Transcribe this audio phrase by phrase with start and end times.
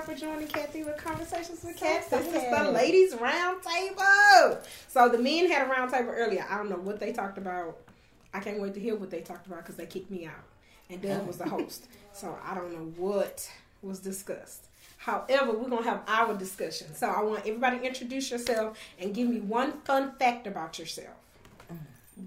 [0.00, 2.08] y'all for joining Kathy with Conversations with Kat.
[2.08, 4.58] This is the ladies' round table.
[4.88, 6.46] So the men had a round table earlier.
[6.48, 7.76] I don't know what they talked about.
[8.32, 10.44] I can't wait to hear what they talked about because they kicked me out,
[10.88, 11.88] and Doug was the host.
[12.12, 13.50] So I don't know what
[13.82, 14.68] was discussed.
[14.98, 16.94] However, we're gonna have our discussion.
[16.94, 21.16] So I want everybody to introduce yourself and give me one fun fact about yourself.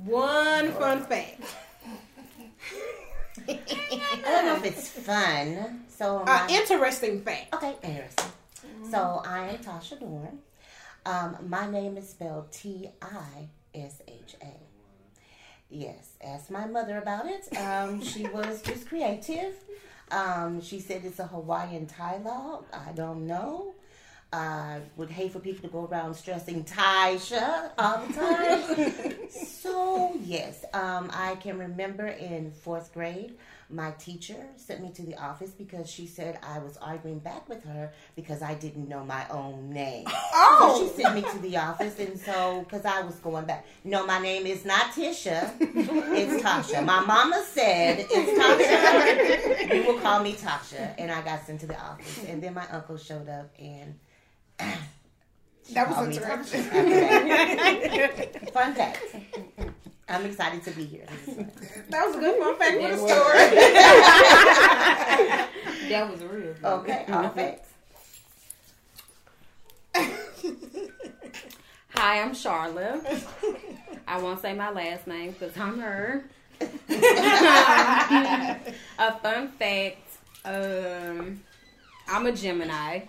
[0.05, 1.41] One fun fact.
[3.47, 3.59] I
[4.25, 5.85] don't know if it's fun.
[6.03, 7.53] So Uh, interesting fact.
[7.53, 8.31] okay, interesting.
[8.91, 10.39] So I am Tasha Dorn.
[11.05, 14.53] Um, my name is spelled T I S H A.
[15.69, 17.47] Yes, ask my mother about it.
[17.57, 19.55] Um, she was just creative.
[20.11, 22.65] Um, she said it's a Hawaiian Thai log.
[22.73, 23.73] I don't know.
[24.33, 29.29] I would hate for people to go around stressing Taisha all the time.
[29.29, 33.35] so yes, um, I can remember in fourth grade,
[33.73, 37.63] my teacher sent me to the office because she said I was arguing back with
[37.63, 40.07] her because I didn't know my own name.
[40.35, 40.77] Oh.
[40.77, 44.05] So she sent me to the office, and so because I was going back, no,
[44.05, 46.83] my name is not Tisha, it's Tasha.
[46.83, 49.75] My mama said it's Tasha.
[49.75, 52.67] you will call me Tasha, and I got sent to the office, and then my
[52.69, 53.99] uncle showed up and.
[55.71, 56.61] That was called me interesting.
[56.61, 58.53] Tasha after that.
[58.53, 59.15] Fun fact.
[60.09, 61.05] I'm excited to be here.
[61.25, 61.51] This is fun.
[61.89, 63.39] That was a good fun fact for the story.
[65.89, 66.55] That was real.
[66.63, 67.69] Okay, all facts.
[71.89, 73.05] Hi, I'm Charlotte.
[74.07, 76.23] I won't say my last name because I'm her.
[76.61, 76.67] a
[79.19, 81.41] fun fact: um,
[82.07, 83.01] I'm a Gemini,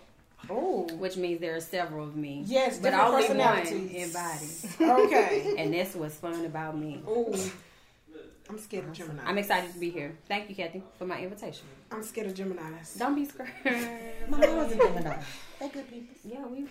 [0.51, 2.43] Oh, which means there are several of me.
[2.47, 5.55] Yes, but different only one in embodies, okay.
[5.59, 7.03] and that's what's fun about me.
[7.07, 7.35] Oh,
[8.49, 9.23] I'm scared of Gemini.
[9.25, 10.17] I'm excited to be here.
[10.29, 11.67] Thank you, Kathy, for my invitation.
[11.91, 12.99] I'm scared of Geminis.
[12.99, 13.49] Don't be scared.
[14.29, 15.23] My mom was a Gemini.
[15.59, 16.15] They're good people.
[16.25, 16.67] yeah, we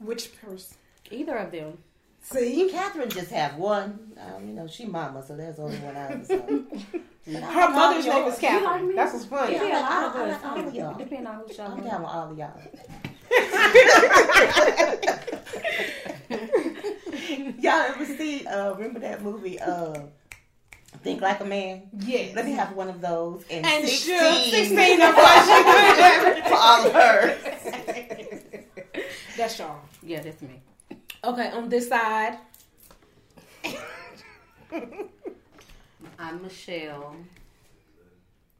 [0.00, 0.76] Which person?
[1.10, 1.78] either of them.
[2.26, 3.98] See, Catherine just have one.
[4.18, 6.34] Um, you know, she mama, so there's only one out of the
[7.40, 8.88] her mother's name is You like Catherine.
[8.88, 8.94] me?
[8.94, 9.52] That's what's funny.
[9.54, 10.42] Yeah, Yeah, a lot I- of I us.
[10.42, 10.90] like all of y'all.
[10.92, 12.00] It depends on who's I'm showing down up.
[12.00, 12.60] with all of y'all.
[17.58, 18.46] y'all ever see?
[18.46, 19.58] Uh, remember that movie?
[19.60, 20.00] Uh,
[21.02, 21.82] Think Like a Man.
[21.98, 22.34] Yes.
[22.34, 25.46] Let me have one of those and, and 16, sure, 16 of us.
[26.48, 27.36] for all of her.
[29.36, 29.80] That's y'all.
[30.02, 30.62] Yeah, that's me.
[31.24, 32.36] Okay, on this side.
[36.18, 37.16] I'm Michelle.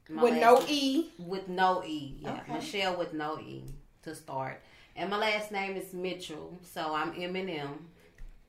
[0.08, 1.10] My With no E.
[1.18, 2.14] With no E.
[2.20, 2.40] Yeah.
[2.40, 2.54] Okay.
[2.54, 3.64] Michelle with no E
[4.02, 4.62] to start.
[4.96, 7.86] And my last name is Mitchell, so I'm M&M.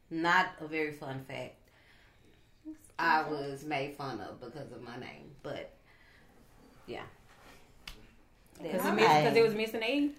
[0.09, 1.55] Not a very fun fact.
[2.97, 5.73] I was made fun of because of my name, but
[6.87, 7.03] yeah.
[8.61, 10.11] Because it was missing E.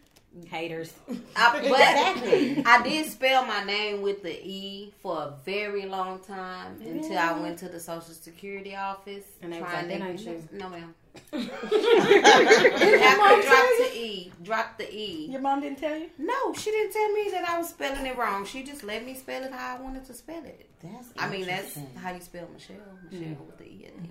[0.45, 0.93] Haters.
[1.35, 2.63] I, but Exactly.
[2.65, 7.33] I did spell my name with the E for a very long time until I
[7.41, 9.25] went to the Social Security office.
[9.43, 10.95] And they was like, ain't you." No, ma'am.
[11.33, 14.33] You have to drop the E.
[14.43, 15.29] Drop the E.
[15.31, 16.11] Your mom didn't tell you?
[16.19, 18.45] No, she didn't tell me that I was spelling it wrong.
[18.45, 20.69] She just let me spell it how I wanted to spell it.
[20.83, 22.77] That's I mean, that's how you spell Michelle.
[22.77, 23.13] Mm.
[23.13, 24.09] Michelle with the E at the end.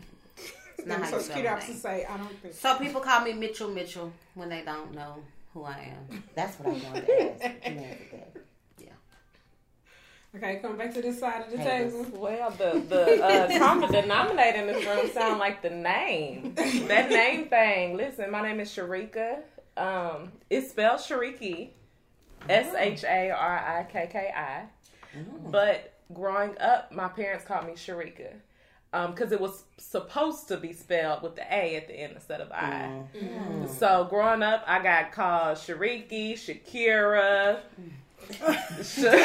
[0.77, 1.47] It's not how so you spell cute.
[1.47, 1.77] I my to name.
[1.77, 2.53] say, I don't think.
[2.55, 5.15] So people call me Mitchell Mitchell when they don't know
[5.55, 6.23] who I am.
[6.35, 7.43] That's what I wanted to ask.
[7.43, 8.31] You answered that.
[10.35, 11.93] Okay, come back to this side of the Haters.
[11.93, 12.19] table.
[12.19, 16.53] Well, the the uh, common denominator in this room sound like the name.
[16.55, 17.95] That name thing.
[17.95, 19.43] Listen, my name is Sharika.
[19.77, 21.69] Um, it's spelled Shariki,
[22.49, 24.65] S H A R I K K I.
[25.49, 28.33] But growing up, my parents called me Sharika.
[28.95, 32.39] Um, because it was supposed to be spelled with the A at the end instead
[32.39, 33.03] of I.
[33.13, 33.25] Mm-hmm.
[33.25, 33.67] Mm-hmm.
[33.67, 37.59] So growing up, I got called Shariki, Shakira.
[38.79, 39.15] Shakira!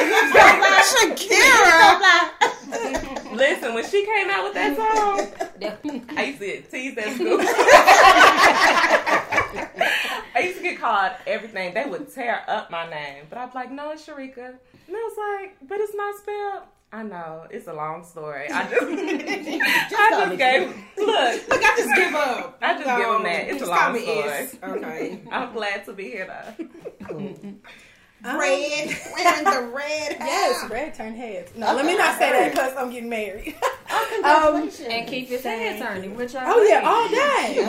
[3.33, 5.29] Listen, when she came out with that song,
[6.17, 7.39] I used to tease that school.
[10.35, 11.75] I used to get called everything.
[11.75, 14.59] They would tear up my name, but I'd be like, "No, it's Sharika."
[14.89, 18.49] And I was like, "But it's not spelled." I know it's a long story.
[18.51, 21.49] I just, I call just me gave look.
[21.49, 22.59] Look, I just give up.
[22.63, 23.47] I just give 'em that.
[23.49, 24.29] It's a just long call me story.
[24.29, 24.57] S.
[24.63, 25.21] Okay.
[25.31, 26.67] I'm glad to be here though.
[27.07, 27.35] Cool.
[28.23, 28.39] Red.
[29.17, 30.17] Wearing the red.
[30.21, 31.53] Yes, red turn heads.
[31.57, 33.55] No, let me not say that because I'm getting married.
[33.91, 34.89] um, Congratulations.
[34.91, 36.15] And keep your head turning.
[36.17, 37.65] Which I oh yeah, all day.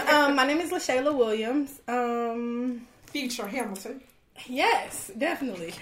[0.00, 1.80] Um, um, my name is LaShayla Williams.
[1.88, 4.00] Um, Future Hamilton.
[4.48, 5.72] Yes, definitely.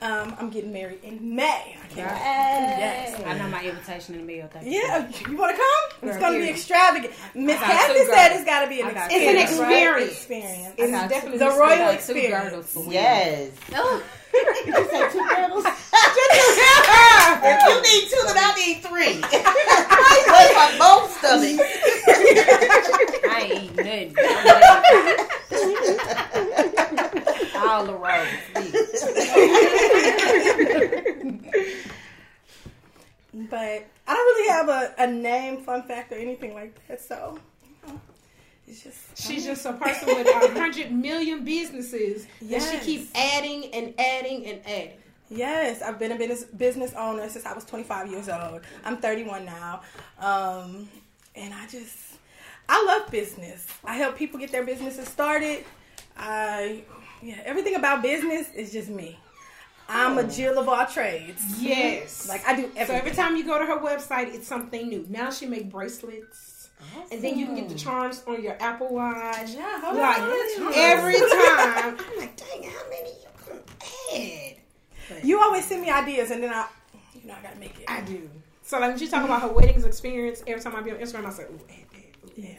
[0.00, 1.76] Um, I'm getting married in May.
[1.82, 3.22] I can't Yes.
[3.24, 4.48] I know my invitation in the mail.
[4.52, 4.72] Thank you.
[4.72, 6.08] Yeah, you want to come?
[6.08, 7.12] It's going to be extravagant.
[7.34, 8.40] Miss I Kathy said girls.
[8.40, 9.56] it's got to be an I experience.
[9.56, 9.62] two.
[9.62, 10.02] right?
[10.02, 10.74] It's experience.
[10.78, 12.06] It's definitely the royal experience.
[12.06, 12.44] Two experience.
[12.44, 12.92] girdles for women.
[12.94, 13.50] Yes.
[13.74, 14.02] Oh,
[14.32, 15.64] Did you say two girdles?
[17.46, 19.14] if you need two, then I need three.
[20.32, 21.62] Wait for both stomachs.
[23.28, 24.14] I ain't eating nothing.
[27.56, 28.30] All the roads.
[33.50, 37.00] But I don't really have a, a name, fun fact, or anything like that.
[37.02, 38.00] So you know,
[38.66, 42.70] it's just She's just a person with a hundred million businesses that Yes.
[42.70, 44.92] she keeps adding and adding and adding.
[45.28, 48.62] Yes, I've been a business business owner since I was 25 years old.
[48.84, 49.82] I'm 31 now,
[50.18, 50.88] um,
[51.34, 51.96] and I just
[52.70, 53.66] I love business.
[53.84, 55.64] I help people get their businesses started.
[56.16, 56.84] I
[57.26, 59.18] yeah, everything about business is just me.
[59.88, 61.42] I'm a Jill of all trades.
[61.62, 62.28] Yes.
[62.28, 65.06] Like I do every so every time you go to her website, it's something new.
[65.08, 66.70] Now she make bracelets,
[67.12, 69.50] and then you can get the charms on your Apple Watch.
[69.54, 70.72] yeah, hold Like on.
[70.74, 74.56] every time, I'm like, dang, how many you can
[75.18, 75.24] add?
[75.24, 76.66] You always send me ideas, and then I,
[77.14, 77.84] you know, I gotta make it.
[77.88, 78.28] I do.
[78.64, 81.26] So like when she talk about her weddings experience, every time I be on Instagram,
[81.26, 82.32] I say, ooh, add, add, ooh.
[82.42, 82.54] Yeah.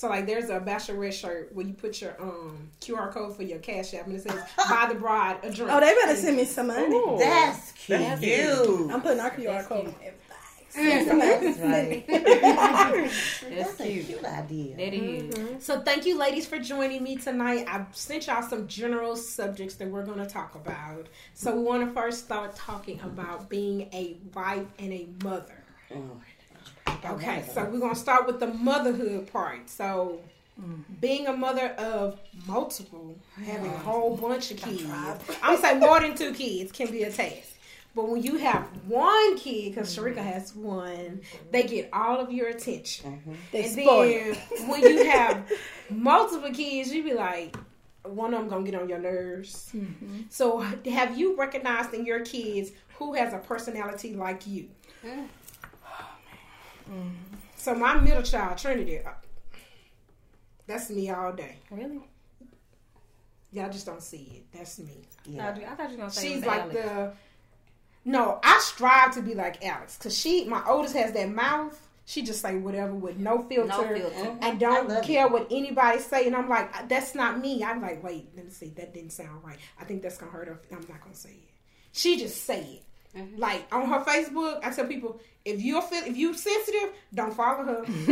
[0.00, 3.58] So like there's a bachelorette shirt where you put your um QR code for your
[3.58, 5.70] cash app and it says buy the bride a drink.
[5.70, 6.96] Oh, they better send me some money.
[6.96, 7.18] Ooh.
[7.18, 7.98] That's cute.
[7.98, 11.18] That's I'm putting our QR code on everything.
[11.18, 12.06] That's right.
[12.08, 14.06] That's That's a cute.
[14.06, 14.76] cute idea.
[14.76, 15.62] That is.
[15.62, 17.66] So thank you, ladies, for joining me tonight.
[17.68, 21.08] I sent y'all some general subjects that we're going to talk about.
[21.34, 25.62] So we want to first start talking about being a wife and a mother.
[27.04, 29.68] Okay, so we're going to start with the motherhood part.
[29.68, 30.20] So
[31.00, 34.84] being a mother of multiple, having a whole bunch of kids.
[35.42, 37.48] I'm saying more than two kids can be a task.
[37.94, 42.48] But when you have one kid, because Sharika has one, they get all of your
[42.48, 43.38] attention.
[43.50, 44.08] They And spoil.
[44.08, 45.50] then when you have
[45.90, 47.56] multiple kids, you be like,
[48.04, 49.70] one of them gonna get on your nerves.
[49.74, 50.20] Mm-hmm.
[50.30, 54.68] So, have you recognized in your kids who has a personality like you?
[56.90, 57.36] Mm-hmm.
[57.56, 59.10] So, my middle child, Trinity, uh,
[60.66, 61.56] that's me all day.
[61.70, 62.00] Really?
[63.52, 64.56] Y'all just don't see it.
[64.56, 65.04] That's me.
[65.34, 66.74] I thought you I thought you were gonna say She's like Alex.
[66.74, 67.12] the.
[68.04, 71.78] No, I strive to be like Alex because she, my oldest, has that mouth.
[72.06, 74.16] She just say whatever with no filter, no filter.
[74.16, 74.42] Mm-hmm.
[74.42, 76.26] and don't love care what anybody say.
[76.26, 77.62] And I'm like, uh, that's not me.
[77.62, 78.70] I'm like, wait, let me see.
[78.70, 79.58] That didn't sound right.
[79.78, 80.60] I think that's gonna hurt her.
[80.72, 81.50] I'm not gonna say it.
[81.92, 82.82] She just say it.
[83.16, 83.38] Mm-hmm.
[83.38, 87.64] Like on her Facebook, I tell people if you're feel, if you sensitive, don't follow
[87.64, 87.84] her.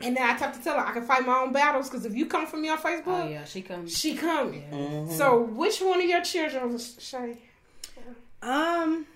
[0.00, 2.14] and then I have to tell her I can fight my own battles because if
[2.14, 3.96] you come for me on Facebook, Oh yeah, she comes.
[3.96, 4.64] she coming.
[4.70, 5.12] Mm-hmm.
[5.12, 7.38] So which one of your children was Shay?
[8.42, 9.06] Um,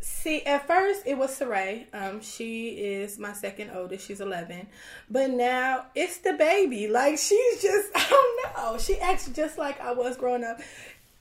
[0.00, 1.86] see, at first it was Saray.
[1.92, 4.06] Um, she is my second oldest.
[4.06, 4.68] She's eleven,
[5.10, 6.86] but now it's the baby.
[6.86, 8.78] Like she's just, I don't know.
[8.78, 10.60] She acts just like I was growing up.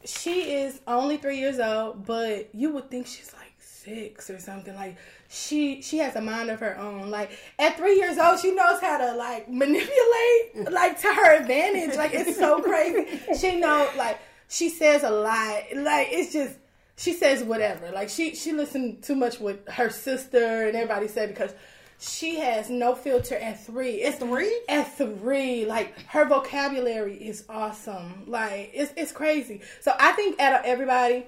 [0.06, 4.74] She is only three years old, but you would think she's like six or something.
[4.76, 7.10] Like she she has a mind of her own.
[7.10, 11.98] Like at three years old, she knows how to like manipulate like to her advantage.
[11.98, 13.20] Like it's so crazy.
[13.38, 15.64] She know like she says a lot.
[15.76, 16.58] Like it's just
[16.96, 17.92] she says whatever.
[17.92, 21.54] Like she she listened too much with her sister and everybody said because
[22.00, 23.96] she has no filter at three.
[23.96, 24.62] It's Three?
[24.70, 25.66] at three.
[25.66, 28.24] Like her vocabulary is awesome.
[28.26, 29.62] Like it's it's crazy.
[29.82, 31.26] So I think out of everybody,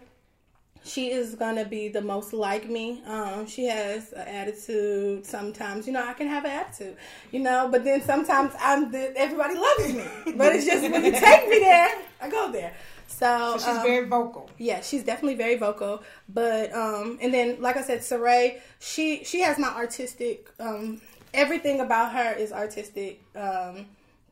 [0.84, 3.04] she is gonna be the most like me.
[3.06, 5.26] Um, she has an attitude.
[5.26, 6.96] Sometimes, you know, I can have an attitude,
[7.32, 10.34] you know, but then sometimes I'm the everybody loves me.
[10.38, 12.74] But it's just when you take me there, I go there.
[13.12, 14.50] So, So she's um, very vocal.
[14.58, 16.02] yeah, she's definitely very vocal.
[16.30, 21.02] But um and then like I said, Saray, she she has my artistic um
[21.34, 23.22] everything about her is artistic.
[23.36, 23.86] Um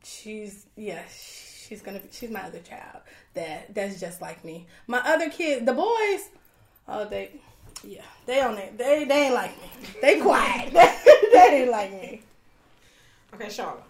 [0.03, 3.01] she's yeah, she's gonna be she's my other child
[3.33, 4.65] that that's just like me.
[4.87, 6.29] My other kid the boys,
[6.87, 7.31] oh they
[7.83, 8.77] yeah, they on it.
[8.77, 9.69] They they ain't like me.
[10.01, 10.73] They quiet.
[11.33, 12.21] they ain't like me.
[13.35, 13.83] Okay, Charlotte.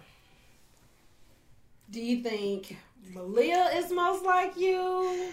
[1.90, 2.76] Do you think
[3.12, 5.32] Malia is most like you?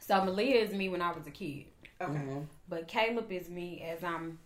[0.00, 1.64] So Malia is me when I was a kid,
[2.00, 2.12] Okay.
[2.12, 2.40] Mm-hmm.
[2.68, 4.38] but Caleb is me as I'm.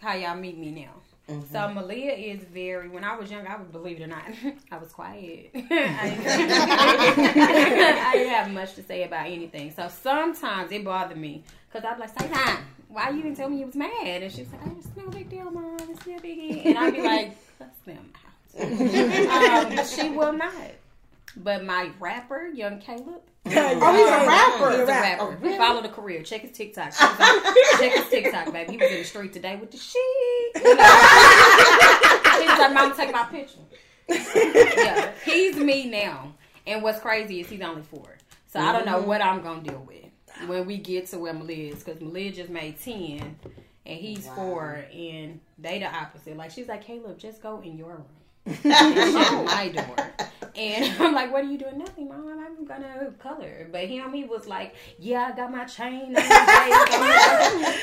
[0.00, 0.92] How y'all meet me now.
[1.28, 1.52] Mm-hmm.
[1.52, 2.88] So Malia is very.
[2.88, 4.24] When I was young, I would believe it or not,
[4.70, 5.50] I was quiet.
[5.54, 5.64] I,
[8.14, 9.70] didn't, have much to say about anything.
[9.70, 12.60] So sometimes it bothered me because I'd be like, "Say hi.
[12.88, 15.30] Why you didn't tell me you was mad?" And she's like, "Oh, "It's no big
[15.30, 15.76] deal, mom.
[15.88, 18.17] It's no biggie." And I'd be like, "Cuss them out."
[18.60, 20.52] Um, but she will not.
[21.36, 24.70] But my rapper, Young Caleb, Oh, he's a rapper.
[24.72, 25.22] He's a rapper.
[25.24, 25.56] oh, really?
[25.56, 26.22] Follow the career.
[26.22, 26.92] Check his TikTok.
[26.92, 28.72] Check his, check his TikTok, baby.
[28.72, 29.96] He was in the street today with the shit.
[30.56, 32.40] You know?
[32.40, 33.58] he was like, "Mom, take my picture."
[34.08, 36.34] yeah, he's me now.
[36.66, 39.82] And what's crazy is he's only four, so I don't know what I'm gonna deal
[39.86, 40.04] with
[40.48, 43.38] when we get to where Malia is, because Malia just made ten,
[43.86, 44.34] and he's Wow.
[44.34, 46.36] four, and they the opposite.
[46.36, 48.04] Like she's like, Caleb, just go in your room.
[48.64, 50.28] And shut my door.
[50.58, 51.78] And I'm like, what are you doing?
[51.78, 52.28] Nothing, mom.
[52.58, 53.68] I'm gonna color.
[53.70, 56.16] But him, he was like, yeah, I got my chain.
[56.16, 56.28] on today."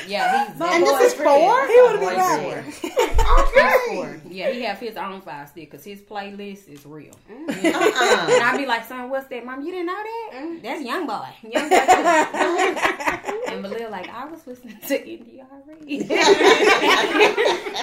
[0.06, 1.66] yeah, he's And this is four?
[1.66, 2.64] He would have been Boy.
[3.36, 3.76] Okay.
[3.88, 4.20] four.
[4.28, 7.14] Yeah, he have his own five stick because his playlist is real.
[7.30, 7.52] Uh-uh.
[7.52, 9.62] And I'd be like, son, what's that, mom?
[9.62, 10.30] You didn't know that?
[10.34, 10.62] Mm-hmm.
[10.62, 11.26] That's young boy.
[11.50, 13.52] Young boy.
[13.52, 16.10] and Malia like, I was listening to NDRE.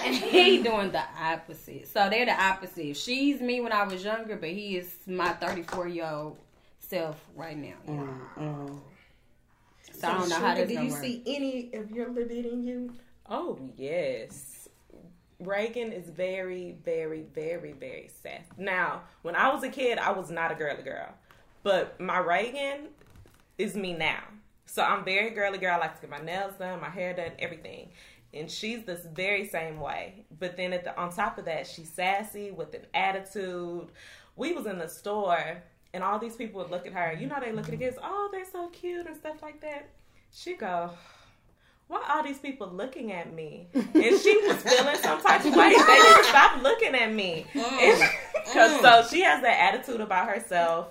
[0.05, 1.88] and he doing the opposite.
[1.88, 2.95] So they're the opposite.
[2.97, 6.37] She's me when I was younger, but he is my 34 year old
[6.79, 7.75] self right now.
[8.37, 8.79] Mm.
[9.93, 11.01] So I don't know how this Do you work.
[11.01, 12.93] see any of your little bit in you?
[13.29, 14.69] Oh yes.
[15.39, 18.43] Reagan is very, very, very, very sassy.
[18.57, 21.09] Now, when I was a kid, I was not a girly girl.
[21.63, 22.87] But my Reagan
[23.57, 24.23] is me now.
[24.65, 25.75] So I'm very girly girl.
[25.75, 27.89] I like to get my nails done, my hair done, everything.
[28.33, 30.25] And she's this very same way.
[30.39, 33.91] But then at the on top of that, she's sassy with an attitude.
[34.35, 35.61] We was in the store
[35.93, 37.13] and all these people would look at her.
[37.13, 39.89] You know they look at the kids, oh, they're so cute and stuff like that.
[40.31, 40.89] She go,
[41.87, 43.67] why all these people looking at me?
[43.73, 45.69] And she was feeling some type of way.
[45.69, 47.45] They didn't stop looking at me.
[47.53, 48.01] And-
[48.53, 50.87] 'cause so she has that attitude about herself,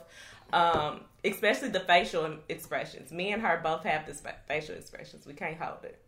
[0.53, 3.13] um, especially the facial expressions.
[3.13, 5.27] Me and her both have this fa- facial expressions.
[5.27, 6.01] We can't hold it.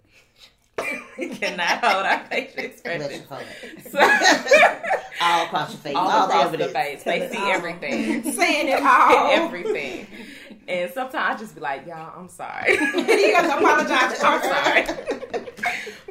[1.18, 3.22] We cannot hold our facial expressions.
[3.30, 3.90] you.
[3.90, 3.98] So,
[5.20, 5.94] All across your face.
[5.94, 7.04] all All, across the the face.
[7.04, 8.22] They see everything.
[8.32, 9.30] Saying it all.
[9.30, 10.06] everything.
[10.66, 12.76] And sometimes I just be like, y'all, I'm sorry.
[12.76, 14.20] he goes apologize.
[14.22, 15.46] I'm sorry.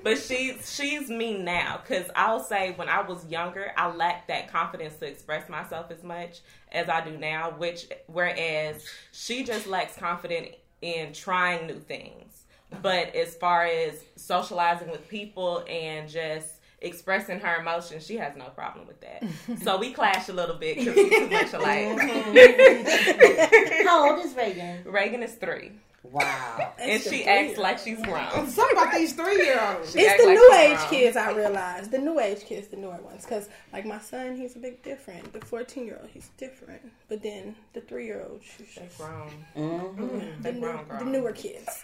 [0.03, 4.49] but she's she's me now because I'll say when I was younger, I lacked that
[4.51, 6.39] confidence to express myself as much
[6.71, 7.51] as I do now.
[7.57, 10.49] Which whereas she just lacks confidence
[10.81, 12.42] in trying new things.
[12.81, 16.47] But as far as socializing with people and just
[16.81, 19.23] expressing her emotions, she has no problem with that.
[19.63, 21.99] so we clash a little bit because we're too much alike.
[23.85, 24.83] How old is Reagan?
[24.85, 25.71] Reagan is three,
[26.03, 26.73] Wow.
[26.79, 28.29] and she acts like she's grown.
[28.47, 29.95] Something about these three year olds.
[29.95, 30.89] It's the like new age grown.
[30.89, 31.89] kids, I realize.
[31.89, 33.23] The new age kids, the newer ones.
[33.23, 35.31] Because, like, my son, he's a bit different.
[35.31, 36.81] The 14 year old, he's different.
[37.07, 39.31] But then the three year old, she's They grown.
[39.55, 40.41] Mm-hmm.
[40.41, 41.05] They the, grown, new, grown.
[41.05, 41.79] the newer kids.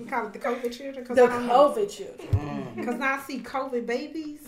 [0.00, 1.04] We call it the COVID children.
[1.04, 1.68] Cause the I don't know.
[1.74, 2.28] COVID children.
[2.32, 2.76] Mm.
[2.76, 4.40] Because now I see COVID babies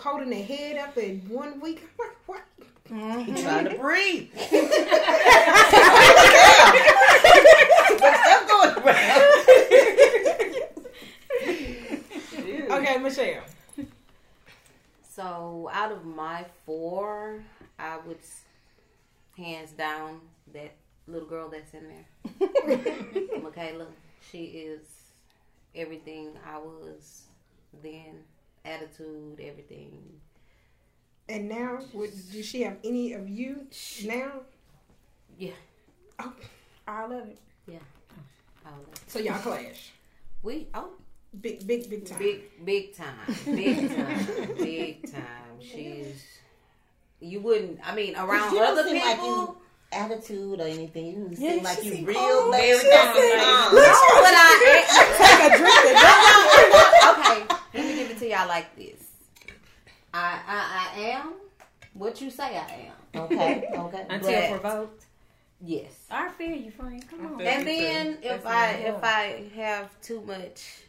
[0.00, 1.82] holding their head up in one week.
[1.98, 2.42] I'm like, what?
[3.26, 4.28] He trying to breathe.
[8.00, 8.67] But stuff going around.
[12.70, 13.42] Okay, Michelle.
[15.02, 17.42] So out of my four,
[17.78, 18.18] I would
[19.36, 20.20] hands down
[20.52, 20.74] that
[21.06, 23.86] little girl that's in there, Michaela.
[24.30, 24.80] She is
[25.74, 27.22] everything I was
[27.82, 28.22] then.
[28.64, 29.92] Attitude, everything.
[31.28, 33.66] And now, would, does she have any of you
[34.04, 34.32] now?
[35.38, 35.52] Yeah,
[36.18, 36.32] Oh,
[36.86, 37.38] All of it.
[37.68, 37.74] all
[38.74, 39.00] of it.
[39.06, 39.90] so y'all clash.
[40.42, 40.90] We oh
[41.40, 42.18] Big, big, big time.
[42.18, 45.60] big big time, big time, big time.
[45.60, 46.24] She's
[47.20, 47.80] you wouldn't.
[47.86, 49.06] I mean, around You other people.
[49.06, 49.56] like you
[49.92, 51.06] attitude or anything.
[51.06, 52.50] You don't Yeah, seem like you seem real calm.
[52.52, 53.14] very down.
[53.14, 53.92] seem- Uh, Look, No,
[54.24, 54.50] but I
[55.18, 57.56] Take a drink.
[57.58, 59.02] okay, let me give it to y'all like this.
[60.14, 60.58] I I,
[60.96, 61.34] I am
[61.92, 63.22] what you say I am.
[63.22, 64.06] Okay, okay.
[64.08, 65.04] Until But- provoked.
[65.60, 65.92] Yes.
[66.10, 67.02] I feel you, friend.
[67.10, 67.40] Come on.
[67.40, 67.82] And me too.
[67.84, 68.84] then if That's I me.
[68.84, 70.82] if I have too much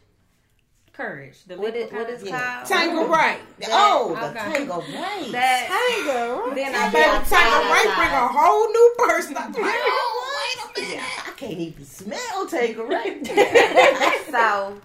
[0.92, 1.44] Courage.
[1.44, 2.10] The what it what kind.
[2.20, 2.54] is Yeah.
[2.56, 3.12] called Tangle mm-hmm.
[3.12, 3.40] right.
[3.68, 4.66] oh, the Okay.
[4.66, 5.30] Tanqueray.
[5.32, 6.54] that Tangle.
[6.54, 9.36] then I Baby, be outside, Tangle right bring a whole new person.
[9.36, 10.42] I'm like, oh,
[10.76, 11.04] wait a minute.
[11.26, 13.22] I can't even smell Tanqueray.
[14.30, 14.80] So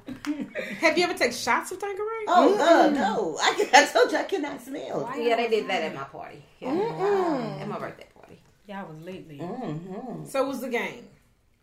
[0.79, 2.25] Have you ever taken shots of Tanqueray?
[2.27, 3.37] Oh uh, God, no!
[3.41, 5.11] I, can- I told you I cannot smell.
[5.17, 6.41] yeah, they did that at my party.
[6.59, 6.69] Yeah.
[6.71, 8.14] Uh, at my birthday party.
[8.67, 9.39] Y'all was lately.
[9.39, 10.25] Mm-hmm.
[10.25, 11.07] So was the game?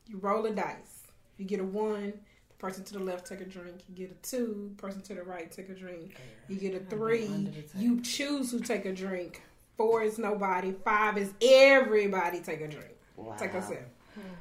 [0.06, 1.02] You roll a dice.
[1.36, 2.12] You get a one,
[2.48, 3.80] the person to the left take a drink.
[3.88, 6.16] You get a two, person to the right take a drink.
[6.48, 9.42] You get a three, you choose who take a drink.
[9.76, 10.72] Four is nobody.
[10.84, 12.94] Five is everybody take a drink.
[13.16, 13.34] Wow.
[13.36, 13.88] Take a sip.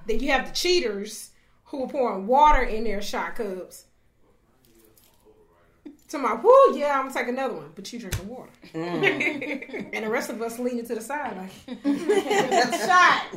[0.06, 1.32] Then you have the cheaters
[1.66, 3.86] who are pouring water in their shot cups
[6.12, 9.90] To my whoo, yeah, I'm gonna take another one, but you drinking water, mm.
[9.94, 11.80] and the rest of us leaning to the side like
[12.82, 13.28] Shot.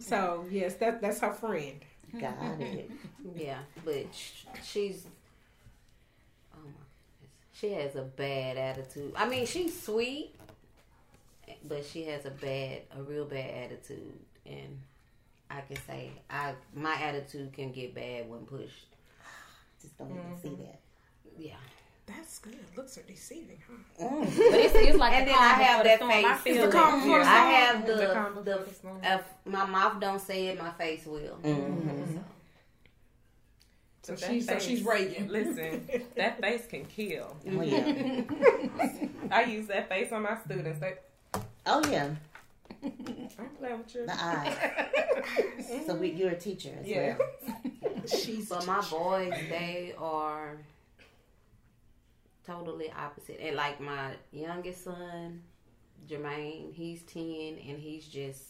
[0.00, 0.44] so.
[0.50, 1.78] Yes, that that's her friend.
[2.20, 2.90] Got it.
[3.36, 4.06] Yeah, but
[4.64, 5.06] she's.
[6.52, 6.72] Oh my
[7.20, 7.52] goodness.
[7.52, 9.12] She has a bad attitude.
[9.14, 10.34] I mean, she's sweet,
[11.68, 14.18] but she has a bad, a real bad attitude.
[14.44, 14.80] And
[15.48, 18.86] I can say, I my attitude can get bad when pushed.
[19.80, 20.62] Just don't even see mm-hmm.
[20.62, 20.80] that.
[21.38, 21.54] Yeah.
[22.06, 22.56] That's good.
[22.76, 23.74] Looks are deceiving, huh?
[23.98, 24.28] But
[24.60, 26.12] it's, it's like And the then I have before the that storm.
[26.12, 26.42] I face.
[26.54, 26.72] feel The that.
[26.72, 29.00] calm I have The the, the the storm.
[29.02, 31.38] if my mouth don't say it, my face will.
[31.42, 32.18] Mm-hmm.
[34.02, 35.28] So But that she's so she's raging.
[35.28, 37.36] Listen, that face can kill.
[37.48, 38.22] Oh yeah.
[39.32, 40.78] I use that face on my students.
[40.78, 40.94] They,
[41.66, 42.10] Oh yeah.
[42.84, 44.06] I'm playing with you.
[44.06, 44.56] The eyes.
[45.86, 47.16] so we, you're a teacher as Yeah.
[47.18, 47.56] well.
[48.06, 50.58] She's But my boys, they are
[52.46, 53.40] totally opposite.
[53.40, 55.42] And like my youngest son,
[56.08, 58.42] Jermaine, he's ten and he's just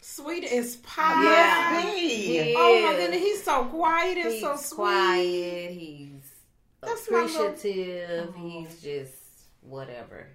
[0.00, 1.24] sweet as pie.
[1.24, 1.80] Yeah.
[1.82, 2.54] Hey.
[2.56, 4.76] Oh my goodness, he's so quiet and he's so sweet.
[4.76, 5.70] quiet.
[5.72, 6.22] He's
[6.80, 8.34] That's my little- appreciative.
[8.34, 9.14] He's just
[9.62, 10.28] whatever.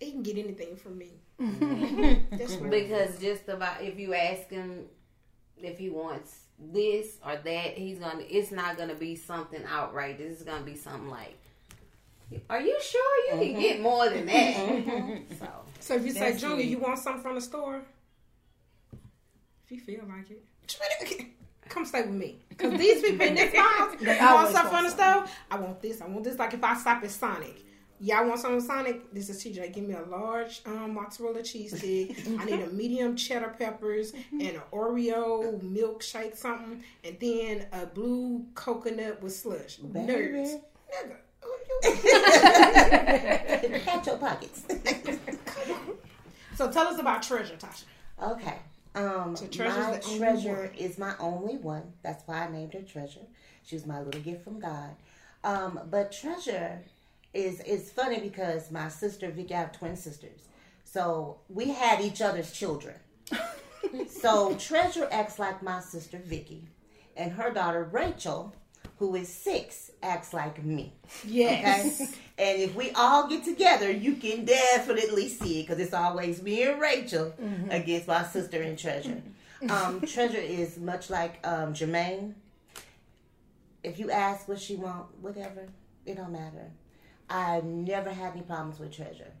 [0.00, 1.10] He can get anything from me.
[1.38, 2.68] Mm-hmm.
[2.68, 4.86] Because just about if you ask him
[5.56, 8.22] if he wants this or that, he's gonna.
[8.28, 10.18] It's not gonna be something outright.
[10.18, 11.36] This is gonna be something like.
[12.50, 13.52] Are you sure you Mm-hmm.
[13.52, 15.22] can get more than that?
[15.38, 15.48] So
[15.80, 17.82] So if you say, Junior, you want something from the store?
[19.64, 21.26] If you feel like it,
[21.68, 22.38] come stay with me.
[22.48, 25.24] Because these people in this house, you want always something from the store?
[25.50, 26.00] I want this.
[26.02, 26.38] I want this.
[26.38, 27.56] Like if I stop at Sonic.
[28.00, 29.12] Y'all want something Sonic?
[29.12, 29.72] This is TJ.
[29.72, 32.16] Give me a large um, mozzarella cheese stick.
[32.38, 38.46] I need a medium cheddar peppers and an Oreo milkshake something, and then a blue
[38.54, 39.78] coconut with slush.
[39.78, 40.12] Baby.
[40.12, 40.60] Nerds.
[40.94, 41.16] Nigga.
[43.84, 44.62] Pat your pockets.
[46.56, 47.84] So tell us about Treasure, Tasha.
[48.20, 48.56] Okay.
[48.96, 50.74] Um, So Treasure's my the treasure one.
[50.76, 51.84] is my only one.
[52.02, 53.20] That's why I named her Treasure.
[53.64, 54.90] She was my little gift from God.
[55.44, 56.80] Um, but Treasure
[57.34, 60.40] is is funny because my sister Vicky, I have twin sisters,
[60.84, 62.96] so we had each other's children.
[64.08, 66.68] so Treasure acts like my sister Vicky,
[67.16, 68.54] and her daughter Rachel,
[68.98, 70.94] who is six, acts like me.
[71.24, 72.00] Yes.
[72.00, 72.10] Okay?
[72.38, 76.62] and if we all get together, you can definitely see it because it's always me
[76.62, 77.34] and Rachel
[77.70, 79.22] against my sister and Treasure.
[79.68, 82.34] Um, Treasure is much like um, Jermaine.
[83.82, 85.68] If you ask what she want, whatever,
[86.04, 86.70] it don't matter.
[87.30, 89.32] I never had any problems with Treasure.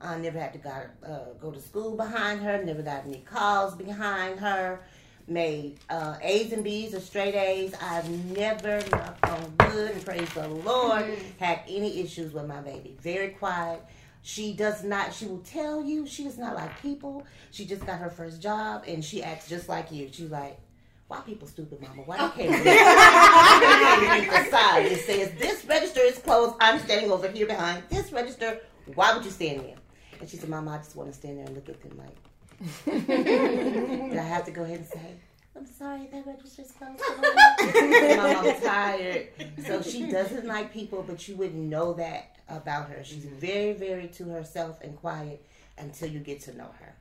[0.00, 2.62] I never had to go, uh, go to school behind her.
[2.62, 4.80] Never got any calls behind her.
[5.28, 7.74] Made uh, A's and B's or straight A's.
[7.80, 12.96] I've never, knock on wood and praise the Lord, had any issues with my baby.
[13.00, 13.82] Very quiet.
[14.22, 15.14] She does not.
[15.14, 17.24] She will tell you she does not like people.
[17.50, 20.08] She just got her first job and she acts just like you.
[20.12, 20.58] She's like,
[21.08, 22.02] "Why people stupid, Mama?
[22.04, 24.86] Why they can't read the sign?
[24.86, 26.56] It says this register is closed.
[26.60, 28.60] I'm standing over here behind this register.
[28.94, 29.76] Why would you stand there?"
[30.20, 32.16] And she said, "Mama, I just want to stand there and look at them like."
[32.86, 35.16] Did I have to go ahead and say,
[35.56, 37.00] I'm sorry, that register's closed.
[38.18, 39.28] My mom's tired.
[39.64, 43.02] So she doesn't like people, but you wouldn't know that about her.
[43.02, 45.44] She's very, very to herself and quiet
[45.78, 46.94] until you get to know her.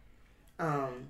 [0.66, 1.08] Um,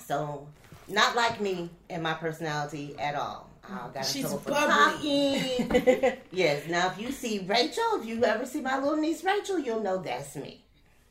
[0.00, 0.48] so
[0.88, 3.48] not like me and my personality at all.
[3.70, 4.54] I got She's bubbly.
[4.54, 6.16] talking.
[6.32, 6.66] yes.
[6.68, 9.98] Now, if you see Rachel, if you ever see my little niece Rachel, you'll know
[9.98, 10.64] that's me.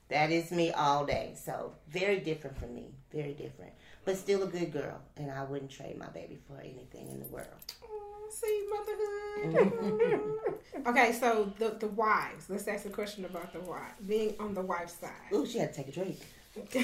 [0.09, 1.35] That is me all day.
[1.35, 2.85] So very different from me.
[3.13, 3.73] Very different.
[4.05, 4.99] But still a good girl.
[5.17, 7.47] And I wouldn't trade my baby for anything in the world.
[7.83, 8.67] Oh, see
[9.43, 10.53] motherhood.
[10.87, 12.49] okay, so the the wives.
[12.49, 13.91] Let's ask a question about the wife.
[14.07, 15.11] Being on the wife's side.
[15.33, 16.17] Ooh, she had to take a drink.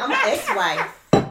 [0.00, 1.27] I'm an ex-wife.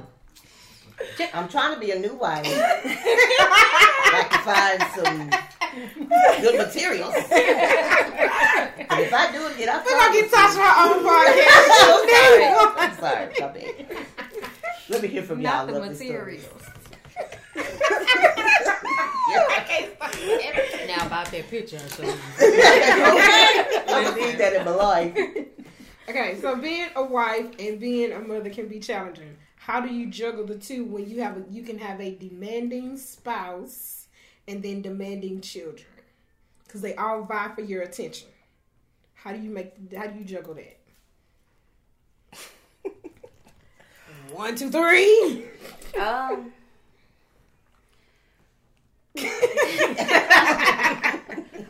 [1.34, 2.46] I'm trying to be a new wife.
[2.48, 5.30] I can find some
[6.42, 7.14] good materials.
[7.14, 9.86] But if I do it, get up.
[9.86, 11.68] We're gonna get Tasha her own podcast.
[11.84, 12.46] I'm sorry.
[12.78, 13.28] I'm sorry.
[13.40, 14.06] My bad.
[14.90, 15.52] Let me hear from y'all.
[15.52, 16.40] Not the Love this story.
[16.40, 16.64] materials.
[20.88, 21.82] Now about that picture, I
[23.14, 23.84] okay.
[23.88, 25.18] I'm gonna need that in my life.
[26.10, 29.36] okay, so being a wife and being a mother can be challenging.
[29.68, 32.96] How do you juggle the two when you have a, you can have a demanding
[32.96, 34.08] spouse
[34.48, 35.90] and then demanding children
[36.64, 38.30] because they all vie for your attention.
[39.14, 40.78] How do you make how do you juggle that?
[44.32, 45.44] One, two, three.
[46.00, 46.54] Um,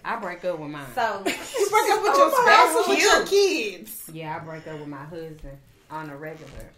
[0.06, 0.86] I break up with mine.
[0.94, 4.04] So You break up with your spouse or with your kids.
[4.14, 5.58] yeah, I break up with my husband
[5.90, 6.70] on a regular.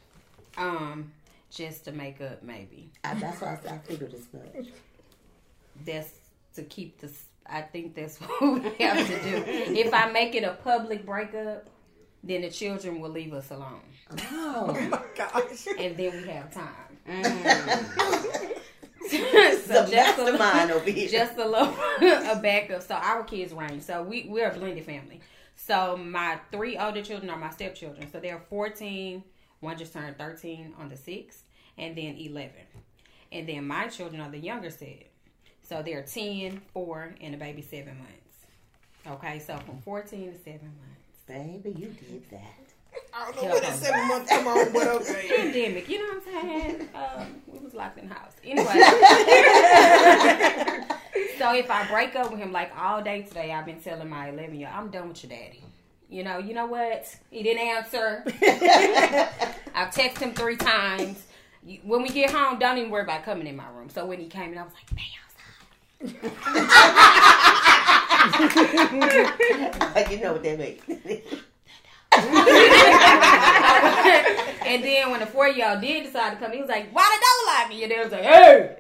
[0.58, 1.12] Um,
[1.52, 2.92] just to make up, maybe.
[3.04, 4.68] I, that's why I, I figured as much.
[5.86, 6.12] That's
[6.56, 7.10] to keep the.
[7.48, 9.44] I think that's what we have to do.
[9.48, 11.68] If I make it a public breakup,
[12.24, 13.82] then the children will leave us alone,
[14.32, 15.68] Oh, my gosh.
[15.80, 16.98] and then we have time.
[17.08, 18.56] mm,
[19.10, 19.18] the
[19.68, 21.08] just a- mastermind over here.
[21.10, 21.74] just a little
[22.32, 22.82] a backup.
[22.84, 23.84] So our kids range.
[23.84, 25.22] So we we're a blended family.
[25.56, 28.12] So my three older children are my stepchildren.
[28.12, 29.24] So they're 14.
[29.60, 31.44] One just turned 13 on the sixth,
[31.78, 32.52] and then 11.
[33.32, 35.08] And then my children are the younger set.
[35.62, 38.14] So they're 10, 4, and a baby seven months.
[39.08, 41.20] Okay, so from 14 to seven months.
[41.28, 42.56] Baby, you did that.
[43.14, 45.32] I don't know where that seven months come on, but okay.
[45.36, 46.90] Pandemic, you know what I'm saying?
[47.00, 48.34] Um, we was locked in the house.
[48.44, 48.66] Anyway.
[51.38, 54.30] so if I break up with him like all day today, I've been telling my
[54.30, 55.64] 11 year, old, I'm done with your daddy.
[56.10, 57.16] You know, you know what?
[57.30, 58.24] He didn't answer.
[59.76, 61.24] I've texted him three times.
[61.84, 63.90] When we get home, don't even worry about coming in my room.
[63.90, 65.04] So when he came in, I was like, "They
[66.02, 66.14] you
[70.24, 70.82] know what that means.
[74.66, 77.04] and then when the four year old did decide to come, he was like, "Why
[77.04, 78.76] the door lock?" And your dad was like, "Hey,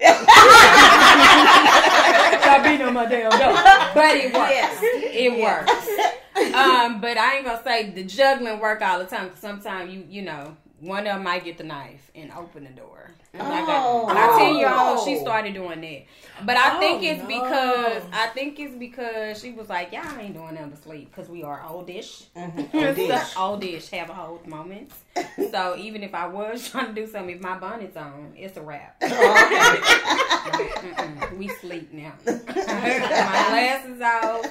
[2.42, 3.54] stop beating on my damn door."
[3.94, 4.52] But it works.
[4.52, 4.80] Yes.
[4.82, 5.88] It works.
[6.36, 9.30] Um, but I ain't gonna say the juggling work all the time.
[9.30, 12.70] Cause sometimes you, you know, one of them might get the knife and open the
[12.70, 13.12] door.
[13.34, 14.08] Like Oh.
[14.08, 16.04] I, my ten year old, she started doing that.
[16.46, 17.28] But I Oh, think it's no.
[17.28, 21.30] because I think it's because she was like, "Y'all ain't doing nothing but sleep," because
[21.30, 22.24] we are oldish.
[22.36, 22.74] Mhm.
[22.74, 23.38] Oldish.
[23.38, 24.96] oldish have old moments.
[25.52, 28.62] So even if I was trying to do something, if my bonnet's on, it's a
[28.62, 29.02] wrap.
[31.38, 32.14] We sleep now.
[32.26, 34.46] my glasses off,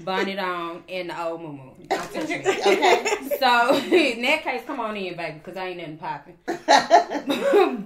[0.00, 1.58] bonnet on, and the old moo
[1.88, 2.40] Don't touch me.
[2.40, 3.16] Okay.
[3.38, 6.36] So in that case, come on in, baby, because I ain't nothing popping.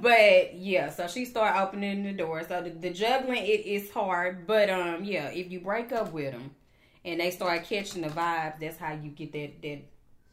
[0.00, 2.42] but yeah, so she started opening the door.
[2.48, 6.32] So the, the juggling it is hard, but um yeah, if you break up with
[6.32, 6.50] them
[7.04, 9.78] and they start catching the vibes, that's how you get that that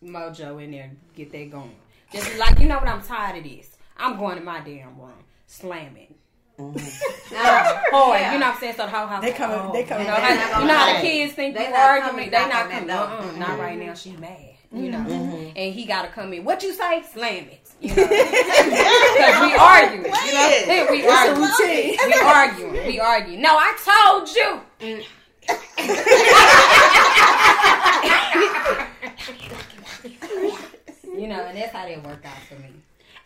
[0.03, 1.75] mojo in there, get that going.
[2.11, 3.69] Just like you know what, I'm tired of this.
[3.97, 5.13] I'm going to my damn room,
[5.47, 6.13] slamming.
[6.57, 7.35] nah, mm-hmm.
[7.35, 8.33] Hard, oh, yeah.
[8.33, 8.75] you know what I'm saying?
[8.75, 9.21] So the whole house.
[9.23, 11.33] They coming- oh, they coming You know, They're how, not you know how the kids
[11.33, 12.09] think They you arguing.
[12.11, 12.87] coming They knock not on that coming.
[12.87, 12.97] door.
[12.97, 13.37] Uh-uh, Mm-mm.
[13.39, 13.61] Not mm-hmm.
[13.61, 13.93] right now.
[13.93, 14.39] She's mad.
[14.71, 14.91] You mm-hmm.
[14.91, 15.57] know, Mm-hmm.
[15.57, 16.43] and he got to come in.
[16.43, 17.03] What you say?
[17.13, 17.69] Slam it.
[17.81, 20.05] You know, because we arguing.
[20.05, 21.41] You know, we arguing.
[21.41, 21.97] routine.
[22.05, 22.87] We arguing.
[22.87, 23.41] We arguing.
[23.41, 24.61] No, I told you.
[24.81, 25.05] Mm.
[31.25, 32.69] You know, and that's how that worked out for me.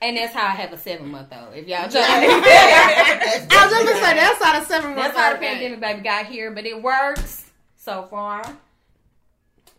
[0.02, 1.54] And that's how I have a seven month old.
[1.54, 5.30] If y'all trying I was just gonna say that's how the seven months that's how
[5.32, 8.42] the old pandemic baby got here, but it works so far.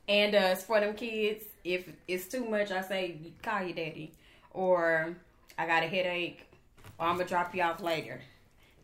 [0.06, 4.12] And uh, as for them kids, if it's too much, I say call your daddy,
[4.52, 5.16] or
[5.56, 6.46] I got a headache,
[6.98, 8.20] or I'm gonna drop you off later.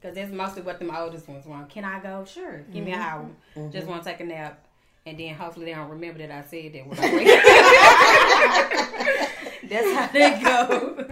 [0.01, 1.68] Cause that's mostly what them oldest ones want.
[1.68, 2.25] Can I go?
[2.25, 2.62] Sure.
[2.72, 3.29] Give me an hour.
[3.70, 4.65] Just want to take a nap,
[5.07, 6.87] and then hopefully they don't remember that I said that.
[6.87, 7.27] When I wake.
[9.71, 11.07] that's how they go.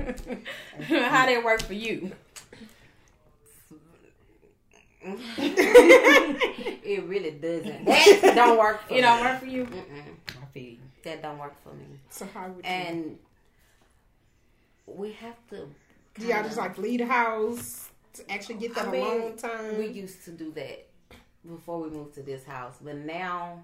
[1.09, 2.11] how they work for you?
[5.37, 7.85] it really doesn't.
[7.85, 9.03] That don't work for It me.
[9.03, 9.65] don't work for you.
[9.65, 10.15] Mm-mm.
[10.43, 10.79] I feel you.
[11.05, 11.85] That don't work for me.
[12.09, 12.71] So how would you?
[12.71, 13.19] And
[14.87, 15.69] we have to.
[16.19, 19.79] do y'all just like leave the house to actually get that I mean, alone time?
[19.79, 20.87] We used to do that
[21.47, 23.63] before we moved to this house, but now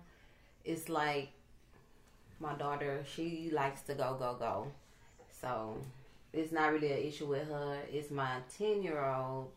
[0.64, 1.31] it's like
[2.40, 3.03] my daughter.
[3.14, 4.66] She likes to go, go, go.
[5.40, 5.77] So
[6.33, 7.79] it's not really an issue with her.
[7.92, 9.51] It's my ten year old.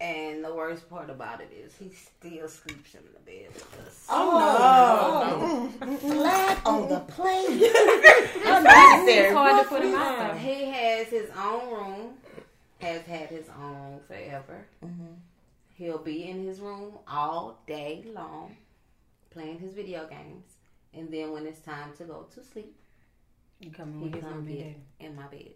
[0.00, 4.06] And the worst part about it is he still sleeps in the bed with us.
[4.10, 5.96] Oh, no.
[5.98, 7.46] Flat on the plate.
[8.44, 9.34] It's Unnecessary.
[9.34, 10.36] hard to put him out.
[10.36, 12.14] He has his own room.
[12.80, 14.66] Has had his own forever.
[14.84, 15.14] Mhm.
[15.74, 18.56] He'll be in his room all day long,
[19.32, 20.44] playing his video games,
[20.94, 22.74] and then when it's time to go to sleep,
[23.60, 25.52] You come he with his come mom get in my bed.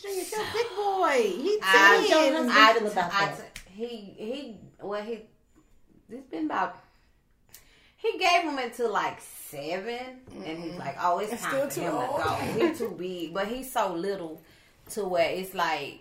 [0.00, 1.42] Junior, you're big boy.
[1.42, 2.50] He I- ten.
[2.50, 3.54] I feel about I that.
[3.54, 3.86] t- he
[4.18, 5.20] he well he
[6.10, 6.76] it's been about
[7.96, 9.88] he gave him until like 7
[10.44, 12.34] and he's like oh it's That's time for still him too to go
[12.68, 14.40] he's too big but he's so little
[14.90, 16.00] to where it's like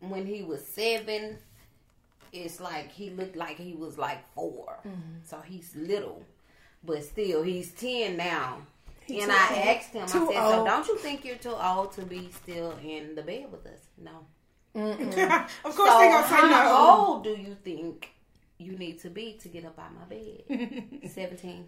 [0.00, 1.38] when he was seven
[2.32, 4.78] it's like he looked like he was like 4
[5.24, 6.22] so he's little
[6.84, 8.58] but still he's 10 now
[9.06, 9.58] He and I old.
[9.68, 13.14] asked him, I said, so don't you think you're too old to be still in
[13.14, 13.80] the bed with us?
[13.96, 14.16] No.
[14.74, 16.48] of course so they gonna say no.
[16.52, 18.10] how old do you think
[18.58, 20.84] you need to be to get up out my bed?
[21.10, 21.64] 17.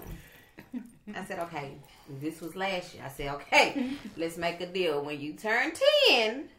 [1.15, 1.73] I said okay.
[2.19, 3.03] This was last year.
[3.05, 3.91] I said okay.
[4.17, 5.03] Let's make a deal.
[5.03, 5.71] When you turn
[6.07, 6.49] ten,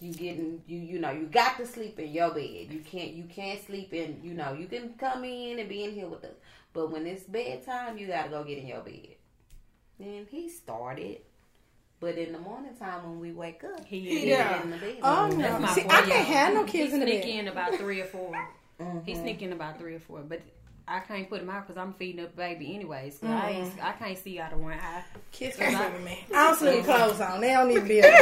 [0.00, 2.68] you getting you you know you got to sleep in your bed.
[2.70, 5.92] You can't you can't sleep in you know you can come in and be in
[5.92, 6.36] here with us.
[6.72, 9.16] But when it's bedtime, you got to go get in your bed.
[9.98, 11.18] Then he started.
[12.00, 14.30] But in the morning time when we wake up, He he.
[14.30, 14.58] Yeah.
[14.58, 14.98] Oh, in the bed.
[15.02, 15.66] Oh no.
[15.66, 17.28] See, I can't have no He kids in the sneak bed.
[17.28, 18.48] in about three or 4
[18.78, 19.22] He mm-hmm.
[19.22, 20.40] sneak in about three or four, but
[20.90, 23.20] I can't put him out because I'm feeding up baby anyways.
[23.20, 23.70] So I mm.
[23.82, 25.04] I can't see out of one eye.
[25.30, 26.24] Kids can't sleep with me.
[26.34, 27.40] I don't sleep with clothes on.
[27.40, 27.98] They don't need to be.
[27.98, 28.12] in and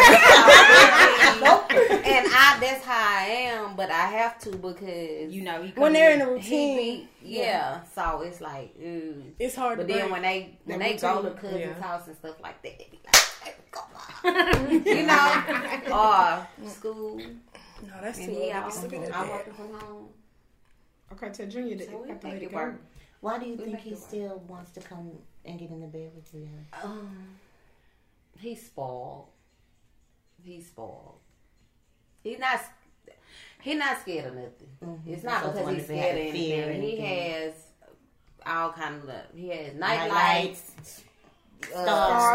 [2.31, 6.13] I that's how I am, but I have to because You know, he when they're
[6.13, 7.81] in a he routine, be yeah.
[7.95, 9.23] So it's like, ooh.
[9.39, 9.93] it's hard But to.
[9.95, 10.13] then break.
[10.13, 11.81] when they when That they go to routine, cousin's yeah.
[11.83, 13.85] house and stuff like that, they be like, "Hey, come
[14.25, 15.45] on," you know,
[16.63, 17.25] or school, no,
[18.03, 18.53] that's and too he early.
[18.53, 18.71] out.
[18.73, 19.29] to sleep I'm bed.
[19.31, 20.09] working from home,
[21.13, 22.57] Okay, tell Junior that so we got to let it it go.
[22.57, 22.81] work.
[23.21, 24.03] Why do you We think he it work.
[24.03, 25.11] still wants to come
[25.45, 26.49] and get in the bed with you?
[26.83, 27.11] Um,
[28.39, 29.29] he's spoiled.
[30.43, 31.19] He's spoiled.
[32.23, 32.61] He's not.
[33.61, 34.69] He's not scared of nothing.
[34.85, 35.01] Mhm.
[35.07, 36.97] It's not because he's scared of have fear anything.
[36.97, 37.55] He has
[38.47, 39.25] all kind of love.
[39.35, 41.05] He has Night night lights, lights,
[41.75, 41.85] uh,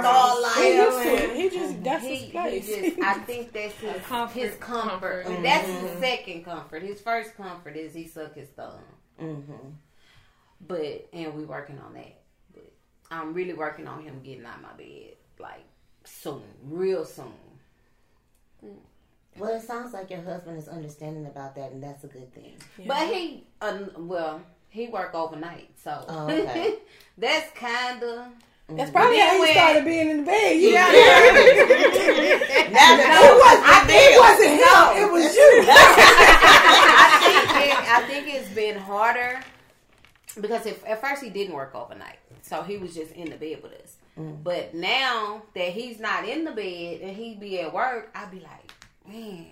[0.02, 0.56] stars.
[0.58, 1.36] He used to it.
[1.36, 2.68] He just that's He, his place.
[2.68, 4.40] just, I think that's his comfort.
[4.40, 5.26] His comfort.
[5.26, 5.44] Comfort.
[5.44, 6.84] That's his second comfort.
[6.84, 8.80] His first comfort is he suck his thumb.
[9.22, 9.70] Mm-hmm.
[10.68, 12.22] But and we working on that.
[12.54, 12.72] But
[13.12, 15.66] I'm really working on him getting out of my bed like
[16.04, 17.34] soon, real soon.
[19.38, 22.54] Well, it sounds like your husband is understanding about that, and that's a good thing.
[22.88, 26.76] But he, uh, well, he work overnight, so Oh, okay.
[27.18, 28.28] that's kind of.
[28.70, 30.52] That's probably how he when- started being in the bed.
[30.60, 30.88] You Yeah.
[32.74, 35.04] Now the It wasn't, I think it wasn't him.
[35.04, 35.66] It was you.
[35.70, 37.20] I
[37.54, 39.40] think it, I think it's been harder
[40.40, 43.62] because if, at first he didn't work overnight, so he was just in the bed
[43.62, 43.96] with us.
[44.18, 44.44] Mm.
[44.44, 48.40] But now that he's not in the bed and he be at work, I'd be
[48.40, 48.72] like,
[49.08, 49.46] man,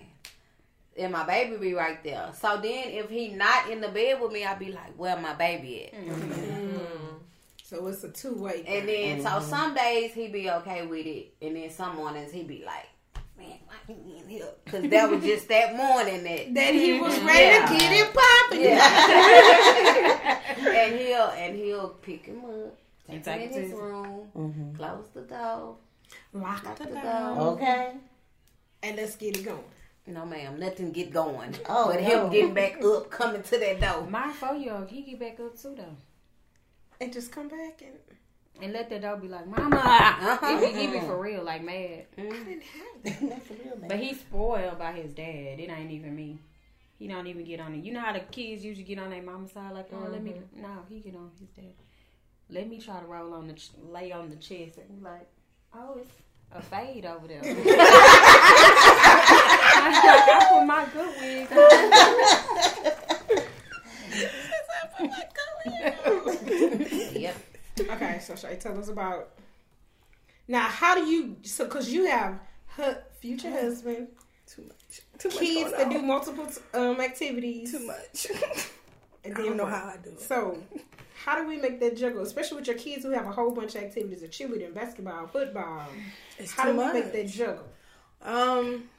[0.97, 2.31] and my baby be right there.
[2.39, 5.33] So then if he not in the bed with me, I'd be like, where my
[5.33, 5.93] baby at?
[5.93, 6.31] Mm-hmm.
[6.77, 7.19] Mm.
[7.71, 8.63] So it's a two way.
[8.67, 12.43] And then so some days he be okay with it, and then some mornings he
[12.43, 12.89] be like,
[13.37, 14.49] man, why you in here?
[14.65, 17.65] Because that was just that morning that that he was ready Yeah.
[17.65, 18.61] to get it popping.
[18.61, 20.39] Yeah.
[20.81, 24.27] and he'll and he'll pick him up, take And him take in his to- room,
[24.35, 24.75] Mhm.
[24.75, 25.77] close the door,
[26.33, 27.01] Lock lock the the door.
[27.03, 27.39] door.
[27.53, 27.93] Okay.
[28.83, 29.63] And let's get it going.
[30.07, 31.55] No, ma'am, nothing get going.
[31.69, 32.25] Oh, but no.
[32.25, 34.05] him getting back up, coming to that door.
[34.09, 35.95] My four year old, he get back up too though.
[37.01, 37.97] And just come back and
[38.61, 39.75] And let that dog be like, Mama.
[39.75, 40.59] Uh-huh.
[40.59, 42.05] He, be, he be for real, like mad.
[42.15, 43.19] I didn't have that.
[43.29, 43.89] That's a real man.
[43.89, 45.59] But he's spoiled by his dad.
[45.59, 46.37] It ain't even me.
[46.99, 47.83] He don't even get on it.
[47.83, 50.35] You know how the kids usually get on their mama's side, like, oh, let me.
[50.55, 51.73] No, he get on his dad.
[52.51, 55.27] Let me try to roll on the ch- lay on the chest and be like,
[55.73, 56.11] oh, it's
[56.51, 57.41] a fade over there.
[59.83, 63.21] I put my good wig on.
[67.21, 67.35] Yep.
[67.79, 69.31] Okay, so Shay, tell us about.
[70.47, 71.37] Now, how do you?
[71.43, 72.39] So, because you have
[72.75, 74.07] hu- future husband,
[74.47, 75.01] Too much.
[75.17, 75.37] Too much.
[75.39, 78.27] kids that do multiple um activities, too much.
[79.23, 80.19] and I don't know how I do it.
[80.21, 80.61] So,
[81.23, 83.75] how do we make that juggle, especially with your kids who have a whole bunch
[83.75, 85.87] of activities, of cheerleading, basketball, football?
[86.37, 87.67] It's How too do we make that juggle?
[88.23, 88.89] Um,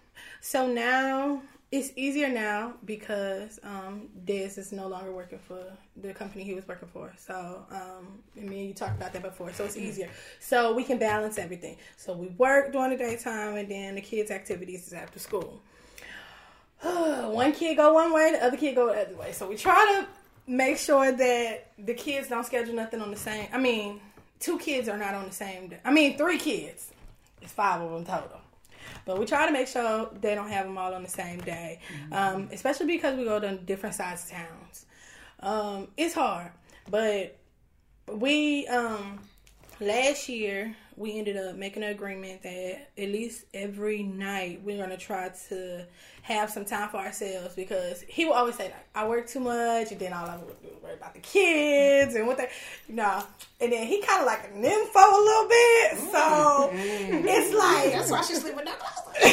[0.41, 5.65] so now it's easier now because um, Dez is no longer working for
[5.97, 7.11] the company he was working for.
[7.17, 9.55] So, um, I mean, you talked about that before.
[9.55, 10.11] So it's easier.
[10.39, 11.79] So we can balance everything.
[11.97, 15.63] So we work during the daytime, and then the kids' activities is after school.
[16.83, 19.33] one kid go one way, the other kid go the other way.
[19.33, 20.07] So we try to
[20.47, 23.49] make sure that the kids don't schedule nothing on the same.
[23.51, 23.99] I mean,
[24.41, 25.79] two kids are not on the same day.
[25.87, 26.93] I mean, three kids.
[27.41, 28.42] It's five of them total.
[29.05, 31.81] But we try to make sure they don't have them all on the same day,
[32.13, 34.87] um, especially because we go to different size towns.
[35.41, 36.53] Um, it's hard,
[36.89, 37.39] but
[38.07, 39.19] we um,
[39.81, 44.97] last year we ended up making an agreement that at least every night we're gonna
[44.97, 45.87] try to
[46.23, 49.91] have some time for ourselves because he will always say like I work too much
[49.91, 52.49] and then all I would do is worry about the kids and what they
[52.89, 53.25] you know
[53.61, 57.27] and then he kind of like a nympho a little bit so mm-hmm.
[57.27, 59.15] it's like That's why she's sleeping with no clothes.
[59.23, 59.29] so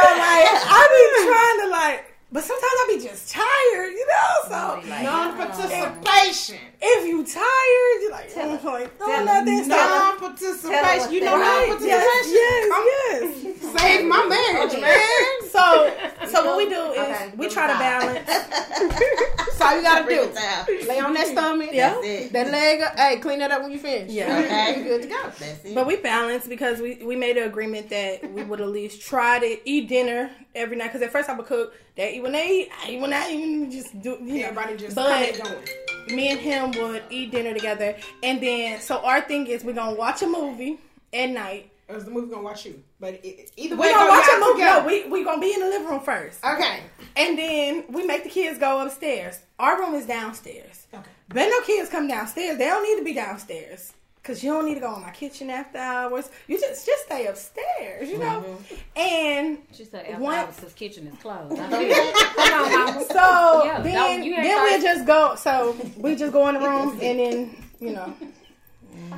[0.00, 4.48] like I be trying to like but sometimes I be just tired, you know.
[4.48, 6.58] So Like, Non-participation.
[6.80, 9.24] if you tired, you're like, like tell no, her.
[9.24, 9.68] nothing.
[9.68, 10.12] Tell her.
[10.20, 11.12] Non-participation.
[11.12, 11.68] You know Right?
[11.68, 12.32] non-participation.
[12.32, 13.80] Yes, yes, yes.
[13.80, 14.80] Save my marriage, Okay.
[14.80, 15.00] man.
[15.50, 15.92] So,
[16.28, 17.80] so what we do is Okay, we good try to job.
[17.80, 18.24] balance.
[18.28, 20.28] That's all you gotta Bring do.
[20.28, 20.88] it down.
[20.88, 21.70] Lay on that stomach.
[21.72, 21.94] Yeah.
[21.94, 22.32] That's it.
[22.32, 22.96] That leg up.
[22.96, 24.12] Hey, clean that up when you finish.
[24.12, 24.38] Yeah.
[24.44, 24.78] Okay.
[24.78, 25.22] You good to go.
[25.24, 25.74] That's it.
[25.74, 29.40] But we balance because we, we made an agreement that we would at least try
[29.40, 30.88] to eat dinner every night.
[30.88, 33.30] Because at first I would cook, they eat when they eat, I eat when I
[33.30, 34.46] eat, and just do, you know.
[34.48, 36.16] Everybody just But- going.
[36.16, 37.96] me and him would eat dinner together.
[38.22, 40.78] And then, so our thing is we're to watch a movie
[41.12, 41.70] at night.
[41.88, 42.82] Or is the movie gonna watch you?
[43.00, 43.88] But it, either way.
[43.92, 44.60] We're way, to watch a movie.
[44.60, 46.44] No, we, we to be in the living room first.
[46.44, 46.80] Okay.
[47.16, 49.40] And then we make the kids go upstairs.
[49.58, 50.86] Our room is downstairs.
[50.94, 51.10] Okay.
[51.28, 52.58] But no kids come downstairs.
[52.58, 53.92] They don't need to be downstairs.
[54.22, 56.28] Cause you don't need to go in my kitchen after hours.
[56.46, 58.58] You just just stay upstairs, you know.
[58.94, 60.38] And She said after What?
[60.46, 61.58] hours, his kitchen is closed.
[61.58, 63.04] I said, Come on, mama.
[63.06, 65.34] so Yeah, then don't- then we just go.
[65.36, 68.14] So we just go in the room and then you know.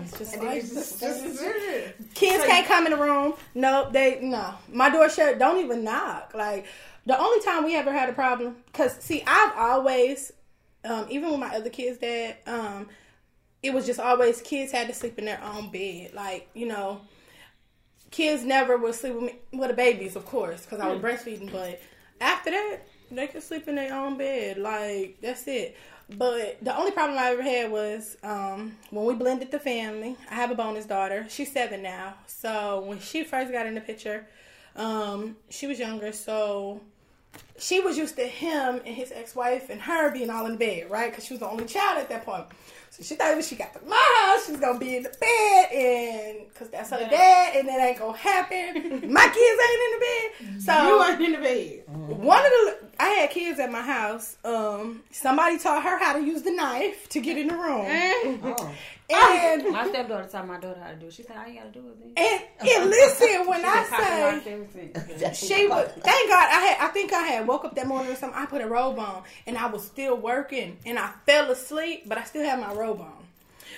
[0.02, 3.34] It's just like This is- this kids can't come in the room.
[3.56, 4.54] No, they no.
[4.72, 5.38] My door shut.
[5.38, 6.30] Don't even knock.
[6.32, 6.66] Like
[7.06, 10.32] the only time we ever had a problem, cause see, I've always,
[10.84, 12.88] um, even with my other kids, that um,
[13.62, 16.12] it was just always kids had to sleep in their own bed.
[16.14, 17.00] Like you know,
[18.10, 21.50] kids never would sleep with me, with the babies, of course, cause I was breastfeeding.
[21.52, 21.80] But
[22.20, 24.58] after that, they could sleep in their own bed.
[24.58, 25.76] Like that's it.
[26.18, 30.16] But the only problem I ever had was um, when we blended the family.
[30.30, 31.26] I have a bonus daughter.
[31.28, 32.14] She's seven now.
[32.26, 34.26] So when she first got in the picture,
[34.76, 36.12] um, she was younger.
[36.12, 36.80] So
[37.58, 41.10] she was used to him and his ex-wife and her being all in bed, right?
[41.10, 42.46] Because she was the only child at that point.
[42.94, 45.08] So she thought when she got to my house, she was gonna be in the
[45.08, 48.74] bed, and because that's her dad, and that ain't gonna happen.
[49.10, 52.18] my kids ain't in the bed, so You ain't in the bed.
[52.18, 54.36] one of the I had kids at my house.
[54.44, 57.86] Um, somebody taught her how to use the knife to get in the room,
[58.44, 58.70] Oh.
[59.12, 61.12] And My stepdaughter taught my daughter how to do it.
[61.12, 62.40] She said, "I you gotta do it." this.
[62.60, 67.22] and, and listen when I say she was thank God I had I think I
[67.22, 68.38] had woke up that morning or something.
[68.38, 72.18] I put a robe on and I was still working and I fell asleep, but
[72.18, 73.26] I still had my robe on.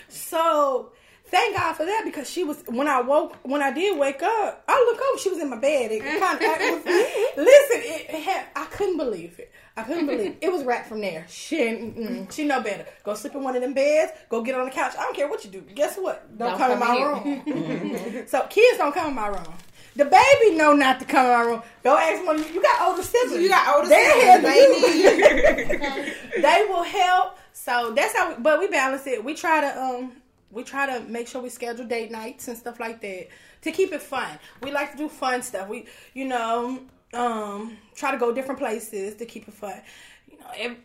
[0.08, 0.92] So
[1.26, 4.64] thank God for that because she was when I woke when I did wake up,
[4.68, 5.90] I look up, she was in my bed.
[5.92, 6.84] It kind of it was,
[7.36, 9.50] listen, it, it had I couldn't believe it.
[9.76, 10.38] I couldn't believe it.
[10.40, 11.26] it was right from there.
[11.28, 12.86] She mm, she know better.
[13.02, 14.12] Go sleep in one of them beds.
[14.28, 14.94] Go get on the couch.
[14.96, 15.62] I don't care what you do.
[15.62, 16.38] Guess what?
[16.38, 18.26] Don't, Don't come, in my in room.
[18.28, 19.54] so kids don't come in my room.
[19.96, 21.62] The baby know not to come in my room.
[21.82, 22.36] Go ask one.
[22.38, 23.42] of You you got older siblings.
[23.42, 26.04] You got older They're siblings, here to
[26.36, 26.42] you.
[26.42, 27.36] they will help.
[27.52, 28.34] So that's how.
[28.34, 29.24] We, but we balance it.
[29.24, 30.12] We try to um.
[30.52, 33.26] We try to make sure we schedule date nights and stuff like that
[33.62, 34.38] to keep it fun.
[34.62, 35.68] We like to do fun stuff.
[35.68, 36.78] We, you know,
[37.14, 39.80] um, try to go different places to keep it fun.
[40.30, 40.76] You know, ev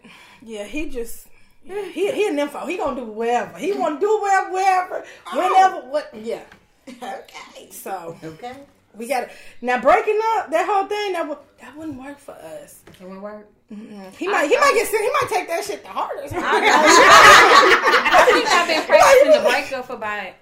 [0.41, 1.27] yeah, he just.
[1.65, 2.65] Yeah, he he an info.
[2.65, 3.57] He gonna do whatever.
[3.57, 5.75] He want to do whatever, wherever, whenever.
[5.89, 6.09] What?
[6.15, 6.41] Yeah.
[6.87, 7.69] Okay.
[7.69, 8.55] So Okay.
[8.95, 9.29] we got to
[9.61, 11.13] now breaking up that whole thing.
[11.13, 12.79] That would that wouldn't work for us.
[12.99, 13.47] It won't work.
[13.69, 15.01] He might he might get sick.
[15.01, 16.33] He might take that shit the hardest.
[16.35, 16.39] I
[18.31, 20.33] think I've been practicing the breakup for about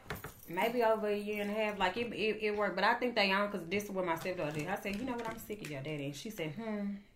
[0.49, 1.77] maybe over a year and a half.
[1.79, 4.15] Like it, it, it worked, but I think they on because this is what my
[4.15, 4.67] stepdaughter did.
[4.67, 6.05] I said, you know what, I'm sick of your daddy.
[6.05, 6.63] And she said, hmm.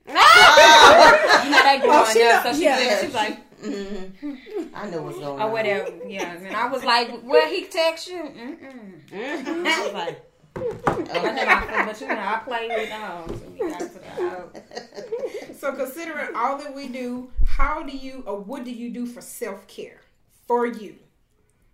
[0.07, 2.77] you know they Oh, on she know- so she yeah.
[2.77, 5.41] said, she's like, hmm I know what's going on.
[5.41, 5.91] or whatever.
[6.07, 8.23] Yeah, and I was like, well, he text you.
[8.23, 9.65] Mm-mm.
[9.65, 10.27] I was like.
[10.53, 15.57] I, but you know, I played with um, so we got to the house.
[15.59, 19.21] So considering all that we do, how do you or what do you do for
[19.21, 20.01] self care
[20.47, 20.95] for you?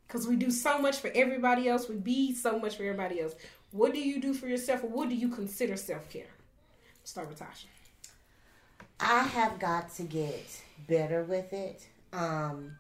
[0.08, 3.36] Because we do so much for everybody else, we be so much for everybody else.
[3.72, 6.28] What do you do for yourself, or what do you consider self care?
[7.04, 7.66] Start with Tasha.
[9.00, 10.46] I have got to get
[10.88, 11.86] better with it.
[12.14, 12.78] Um,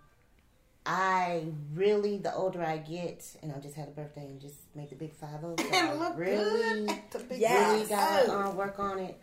[0.85, 4.89] I really, the older I get, and I just had a birthday and just made
[4.89, 5.55] the big five zero.
[5.57, 7.73] So look really, good at the big Yes.
[7.73, 9.19] really gotta uh, work on it.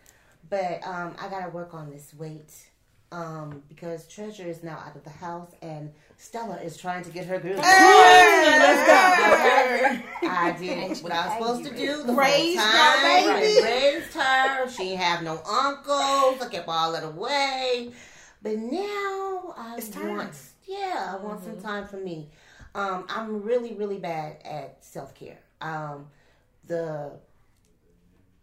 [0.47, 2.53] But um, I gotta work on this weight
[3.15, 7.25] um, because Treasure is now out of the house and Stella is trying to get
[7.25, 7.57] her groove.
[7.57, 8.99] Let's go.
[10.27, 13.39] I did what I was supposed to do the Raised whole your time.
[13.39, 13.63] baby.
[13.63, 14.69] Raised her.
[14.69, 16.41] She have no uncles.
[16.41, 17.91] I kept all that away.
[18.41, 20.17] But now I It's time.
[20.17, 20.31] want,
[20.67, 22.29] yeah, I want some time for me.
[22.73, 25.39] Um, I'm really, really bad at self care.
[25.61, 26.07] Um,
[26.67, 27.13] the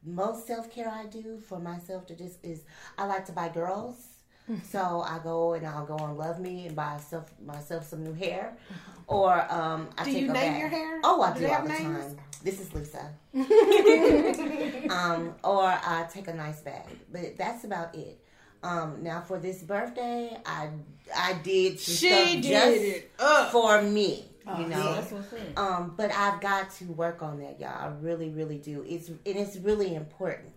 [0.04, 2.62] most self care I do for myself to just is
[2.96, 3.96] I like to buy girls.
[4.70, 8.12] So I go and I'll go on Love Me and buy myself myself some new
[8.12, 8.56] hair,
[9.06, 10.60] or um, I Do take you a name bath.
[10.60, 11.00] your hair?
[11.04, 12.04] Oh, I Do do, all have the names?
[12.06, 12.16] time.
[12.44, 13.12] This is Lisa.
[14.90, 18.18] um, or I take a nice bag, but that's about it.
[18.64, 20.68] Um, now for this birthday, I
[21.16, 23.50] I did some She stuff did just it up.
[23.52, 24.24] for me.
[24.46, 25.00] Oh, you know,
[25.32, 25.56] it.
[25.58, 27.70] um, but I've got to work on that, y'all.
[27.78, 28.84] I really, really do.
[28.88, 30.50] It's and it's really important.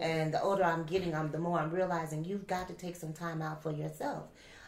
[0.00, 3.12] And the older I'm getting, I'm the more I'm realizing you've got to take some
[3.12, 4.24] time out for yourself.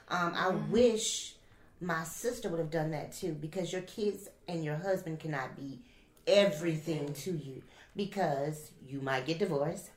[0.09, 1.35] Um, I wish
[1.81, 5.81] my sister would have done that too, because your kids and your husband cannot be
[6.27, 7.63] everything to you,
[7.97, 9.91] because you might get divorced.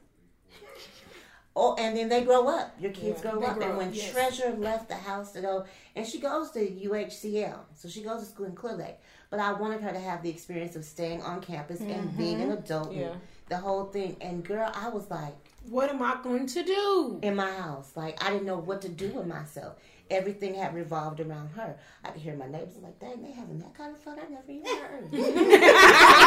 [1.55, 2.73] Oh, and then they grow up.
[2.79, 3.57] Your kids Yeah, grow up.
[3.57, 4.11] grow and when up, yes.
[4.11, 5.65] Treasure left the house to go,
[5.95, 8.95] and she goes to UHCL, so she goes to school in Clear Lake.
[9.29, 12.51] But I wanted her to have the experience of staying on campus and being an
[12.51, 13.15] adult, and Yeah.
[13.49, 14.17] The whole thing.
[14.21, 15.35] And girl, I was like
[15.69, 17.19] What am I going to do?
[17.21, 19.75] in my house, like I didn't know what to do with myself.
[20.09, 21.77] Everything had revolved around her.
[22.03, 24.19] I could hear my neighbors like, "Dang, they having that kind of fun.
[24.19, 25.09] I never even heard."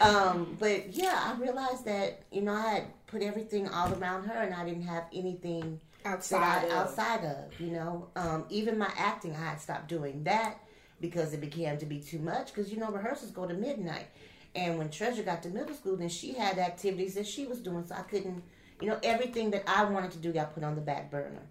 [0.00, 4.42] Um, but yeah, I realized that you know I had put everything all around her,
[4.42, 6.72] and I didn't have anything Outside of.
[6.72, 7.60] outside of.
[7.60, 10.58] You know, um, even my acting, I had stopped doing that
[11.00, 12.46] because it began to be too much.
[12.54, 14.06] Because you know, rehearsals go to midnight,
[14.54, 17.84] and when Treasure got to middle school, then she had activities that she was doing,
[17.86, 18.42] so I couldn't.
[18.80, 21.42] You know, everything that I wanted to do got put on the back burner,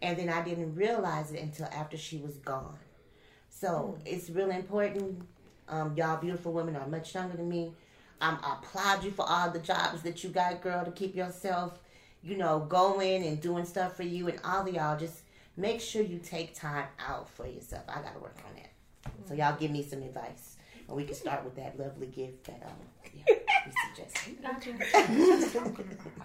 [0.00, 2.78] and then I didn't realize it until after she was gone.
[3.48, 5.22] So it's really important.
[5.68, 7.72] Um, y'all beautiful women are much younger than me.
[8.20, 11.78] Um, I applaud you for all the jobs that you got, girl, to keep yourself,
[12.22, 14.28] you know, going and doing stuff for you.
[14.28, 15.22] And all of y'all, just
[15.56, 17.84] make sure you take time out for yourself.
[17.88, 18.70] I got to work on that.
[19.28, 20.51] So y'all give me some advice.
[20.92, 22.76] And we can start with that lovely gift that um,
[23.26, 23.34] yeah,
[23.66, 24.36] we suggested.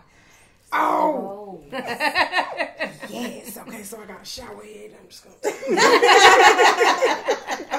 [0.74, 1.64] Oh, Oh.
[1.72, 3.58] yes.
[3.58, 4.92] Okay, so I got a shower head.
[5.02, 5.38] I'm just gonna.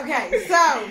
[0.03, 0.89] okay, so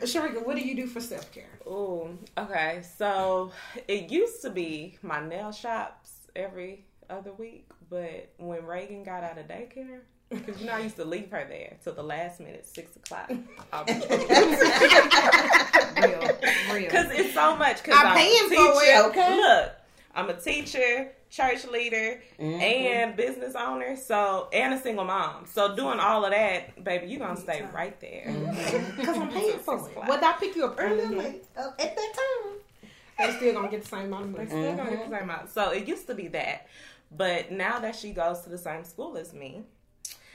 [0.00, 1.44] Sharika, what do you do for self care?
[1.68, 2.82] Ooh, okay.
[2.98, 3.52] So
[3.86, 9.38] it used to be my nail shops every other week, but when Reagan got out
[9.38, 12.66] of daycare, because you know I used to leave her there till the last minute,
[12.66, 13.30] six o'clock.
[15.96, 16.20] Real,
[16.72, 16.84] real.
[16.90, 17.82] Because it's so much.
[17.82, 18.92] Cause I'm I'm, paying a for teacher.
[18.92, 19.36] it, okay.
[19.36, 19.72] Look,
[20.14, 22.60] I'm a teacher, church leader, Mhm.
[22.60, 23.96] and business owner.
[23.96, 25.46] So and a single mom.
[25.46, 28.26] So doing all of that, baby, you are gonna stay right there.
[28.96, 29.80] Because I'm paying for it.
[29.82, 30.08] o'clock.
[30.08, 31.18] Whether I pick you up early or Mhm.
[31.18, 32.52] late, uh, at that time,
[33.18, 34.50] they still gonna get the same amount of They money.
[34.50, 35.50] still gonna get the same amount.
[35.50, 36.66] So it used to be that,
[37.10, 39.64] but now that she goes to the same school as me,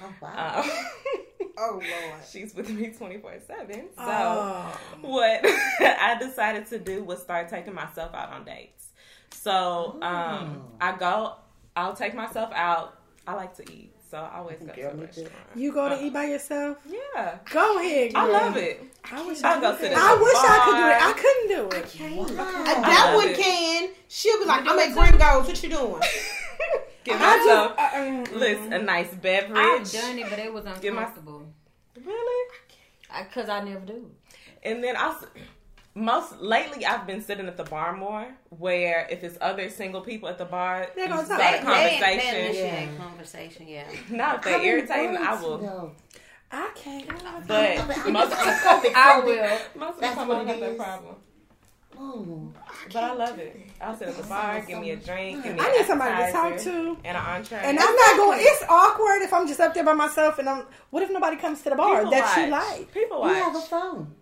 [0.01, 0.61] Oh, wow.
[0.63, 0.69] um,
[1.57, 2.21] Oh Lord.
[2.31, 3.89] she's with me twenty four seven.
[3.95, 4.79] So Oh.
[5.01, 5.41] what
[5.79, 8.87] I decided to do was start taking myself out on dates.
[9.33, 11.35] So um, I go,
[11.75, 12.99] I'll take myself out.
[13.27, 15.31] I like to eat, so I always go Girl, to a restaurant.
[15.55, 16.77] You go to Uh, eat by yourself?
[16.85, 18.23] Yeah, Go ahead, girl.
[18.23, 18.83] I love it.
[19.09, 19.79] I wish I'll I go could.
[19.81, 21.01] sit at I the wish I could do it.
[21.01, 22.37] I couldn't do it.
[22.37, 22.43] Wow.
[22.43, 23.37] Uh, I that one it.
[23.37, 23.89] can.
[24.09, 25.47] She'll be like, I'm do at it Gringos.
[25.47, 26.01] What you doing?
[27.03, 29.57] Give I myself, just, uh, mm, listen, a nice beverage.
[29.57, 31.51] I've done it, but it was Get my- uncomfortable.
[32.05, 32.49] Really?
[33.23, 34.11] Because I, never do.
[34.61, 35.15] And then I,
[35.93, 40.29] most lately I've been sitting at the bar more, where if it's other single people
[40.29, 42.55] at the bar, They're you gonna start a They, they, they conversation.
[42.55, 42.97] Yeah.
[42.97, 43.83] conversation, yeah.
[44.09, 45.57] Not if they How irritating, I will.
[45.57, 45.91] though?
[46.51, 47.09] I can't.
[47.09, 47.43] I don't know.
[47.47, 49.59] But I'm most, just COVID, I will.
[49.75, 50.77] most of the time I don't have that is.
[50.77, 51.15] problem.
[51.97, 52.51] Oh.
[52.91, 53.55] But I love it.
[53.79, 56.11] I'll sit at the bar, give me a drink, give me I an need somebody
[56.25, 56.97] to talk appetizer to.
[57.03, 57.57] and an entree.
[57.63, 58.39] And I'm not going.
[58.41, 60.65] It's awkward if I'm just up there by myself and I'm.
[60.89, 62.37] What if nobody comes to the bar people that watch.
[62.45, 62.93] you like?
[62.93, 63.37] People You watch.
[63.43, 64.15] have a phone.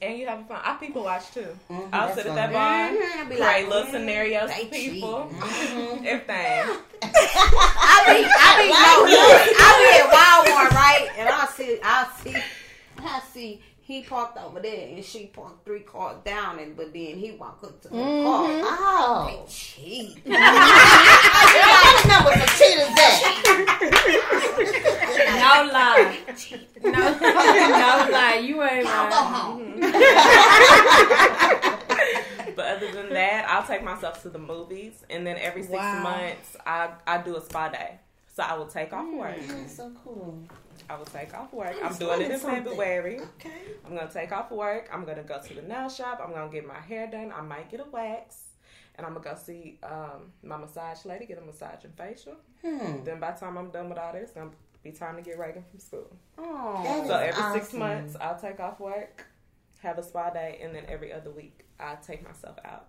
[0.00, 0.60] And you have fun.
[0.62, 1.46] I people watch too.
[1.70, 5.30] Mhm, I'll sit at that bar, Mhm, I'll like, little mm, scenarios they for people.
[5.34, 6.04] Mhm.
[6.06, 6.76] Everything.
[7.02, 11.08] I be, I be, no, look, I be at Walmart, right?
[11.18, 12.36] And I see, I see,
[12.98, 17.16] I see, he parked over there and she parked three cars down, and but then
[17.16, 18.04] he walked up to the car.
[18.04, 19.26] Oh.
[19.26, 20.18] they Cheat.
[20.30, 24.58] I didn't know what the cheaters at.
[25.38, 26.18] No lie.
[26.84, 28.42] No, no lie.
[28.44, 29.57] You ain't lying.
[32.56, 36.02] But other than that, I'll take myself to the movies, and then every six Wow.
[36.02, 38.00] months, I I do a spa day.
[38.34, 39.36] So I will take off work.
[39.46, 40.42] That's so cool.
[40.90, 41.74] I will take off work.
[41.80, 42.64] I'm was doing it in something.
[42.64, 43.20] February.
[43.36, 43.50] Okay.
[43.86, 44.88] I'm gonna take off work.
[44.92, 46.20] I'm gonna go to the nail shop.
[46.24, 47.32] I'm gonna get my hair done.
[47.32, 48.42] I might get a wax,
[48.96, 52.34] and I'm gonna go see um, my massage lady, get a massage and facial.
[52.64, 53.04] Hmm.
[53.04, 54.50] Then by the time I'm done with all this, it's gonna
[54.82, 56.10] be time to get Reagan from school.
[56.38, 57.04] Oh.
[57.06, 59.26] So every six months, I'll take off work,
[59.82, 62.86] have a spa day, and then every other week, I'll take myself out.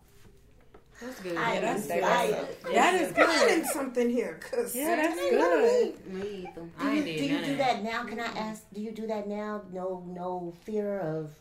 [1.01, 1.37] That's good.
[1.37, 2.47] I Yeah, that's inspired.
[2.73, 3.57] That is I good.
[3.57, 6.05] need something here, cause Yeah, that's it ain't none of good.
[6.13, 6.19] me.
[6.21, 6.61] Me either.
[6.61, 8.03] Do I you, ain't do you do that now?
[8.03, 8.63] Can I ask?
[8.73, 9.61] Do you do that now?
[9.71, 11.31] No, no fear of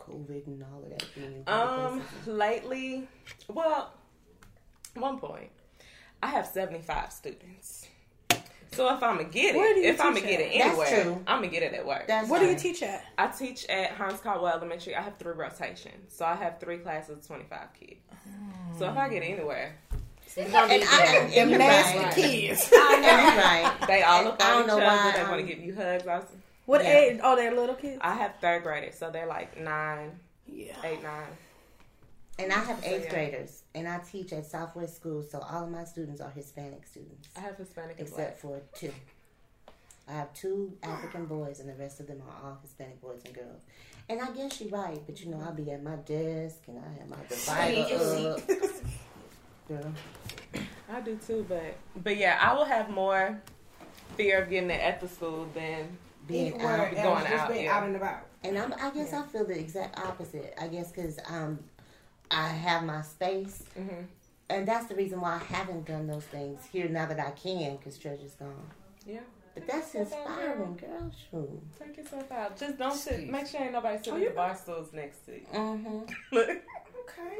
[0.00, 1.04] COVID and all of that.
[1.14, 3.08] being Um, lately,
[3.48, 3.92] well,
[4.94, 5.50] one point,
[6.22, 7.81] I have 75 students.
[8.72, 11.18] So if I'm gonna get it, you if I'm gonna get it That's anywhere.
[11.26, 12.06] I'm gonna get it at work.
[12.06, 13.04] That's Where do you teach at?
[13.18, 14.94] I teach at Hines Caldwell Elementary.
[14.96, 17.96] I have three rotations, so I have three classes, of 25 kids.
[18.78, 19.74] So if I get anywhere,
[20.24, 22.12] it's gonna be And I- am and you're right.
[22.14, 22.70] kids.
[22.74, 23.86] I know, right?
[23.86, 24.86] They all look up I on don't each know other.
[24.86, 26.06] why They want to give you hugs.
[26.06, 26.24] I, was-
[26.64, 26.90] What Yeah.
[26.98, 27.20] age?
[27.22, 27.98] Oh, they're little kids.
[28.00, 30.72] I have third graders, so they're like nine, Yeah.
[30.84, 31.26] eight, nine.
[32.38, 33.10] And I have eighth yeah.
[33.10, 37.28] graders, and I teach at Southwest School, so all of my students are Hispanic students,
[37.36, 38.92] I have Hispanic except for two.
[40.08, 43.34] I have two African boys, and the rest of them are all Hispanic boys and
[43.34, 43.62] girls.
[44.08, 46.98] And I guess you're right, but you know, I'll be at my desk and I
[46.98, 48.40] have my divider up.
[49.68, 49.92] Girl.
[50.52, 50.64] black.
[50.92, 53.40] I do too, but but yeah, I will have more
[54.16, 56.92] fear of getting it at the school than Being Anywhere out.
[56.94, 57.76] else, going just out, being yeah.
[57.76, 58.26] out and about.
[58.44, 60.54] And I'm, I guess I feel the exact opposite.
[60.60, 61.60] I guess because um,
[62.32, 64.06] I have my space, Mhm.
[64.48, 67.76] and that's the reason why I haven't done those things here now that I can
[67.76, 68.70] because Treasure's gone.
[69.06, 69.20] yeah.
[69.54, 71.10] But that's inspiring, girl.
[71.28, 71.60] True.
[71.78, 72.56] Take yourself out.
[72.56, 73.28] Just don't sit.
[73.28, 75.46] Make sure ain't nobody sitting Oh, at you- the bar stools next to you.
[75.52, 75.98] Mm-hmm.
[76.32, 76.48] Look.
[76.48, 77.38] Okay.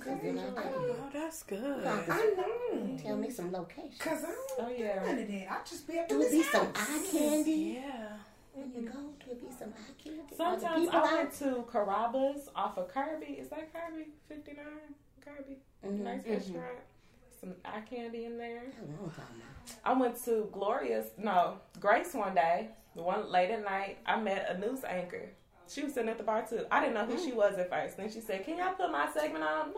[0.00, 0.18] Okay.
[0.22, 1.84] Then I Oh, that's good.
[1.84, 2.96] I know.
[3.02, 3.98] Tell me some locations.
[3.98, 5.02] Cause I don't Oh yeah.
[5.04, 5.50] none of that.
[5.50, 6.88] I just be up in Do it this be some house.
[6.88, 7.80] eye candy?
[7.82, 8.16] Yeah.
[8.54, 10.20] When you go, do it be some eye candy?
[10.20, 13.26] Are the Sometimes people I out- went to Carrabba's off of Kirby.
[13.34, 14.06] Is that Kirby?
[14.28, 14.64] 59?
[15.24, 15.58] Kirby?
[15.84, 15.98] Mhm.
[16.00, 16.78] Nice restaurant.
[17.40, 18.62] Some eye candy in there.
[18.80, 19.74] A long time now.
[19.84, 23.98] I went to Gloria's, no, Grace one day, the one late at night.
[24.06, 25.28] I met a news anchor.
[25.68, 26.64] She was sitting at the bar too.
[26.70, 27.96] I didn't know who she was at first.
[27.96, 29.72] Then she said, Can y'all put my segment on?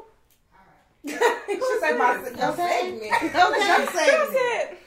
[1.07, 1.12] she
[1.81, 2.81] said my your Okay.
[2.81, 3.12] segment.
[3.22, 3.66] Okay.
[3.66, 4.79] Your segment.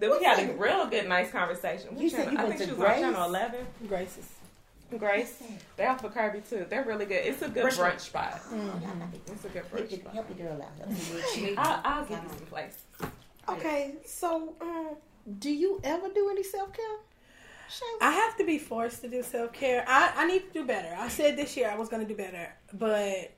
[0.00, 1.98] said, then we had a real good, nice conversation.
[1.98, 3.66] You said you I went think to she was on channel 11.
[3.88, 4.28] Grace's.
[4.98, 5.42] Grace.
[5.76, 6.64] They offer Kirby too.
[6.68, 7.24] They're really good.
[7.24, 7.96] It's a good Restaurant.
[7.96, 8.40] brunch spot.
[9.26, 10.14] It's a good brunch your, spot.
[10.14, 10.88] help your girl out.
[10.88, 12.78] Help I'll, I'll give you some place.
[13.48, 14.90] Okay, so um,
[15.38, 16.84] do you ever do any self care?
[18.00, 19.84] I have to be forced to do self care.
[19.88, 20.94] I, I need to do better.
[20.96, 23.32] I said this year I was going to do better, but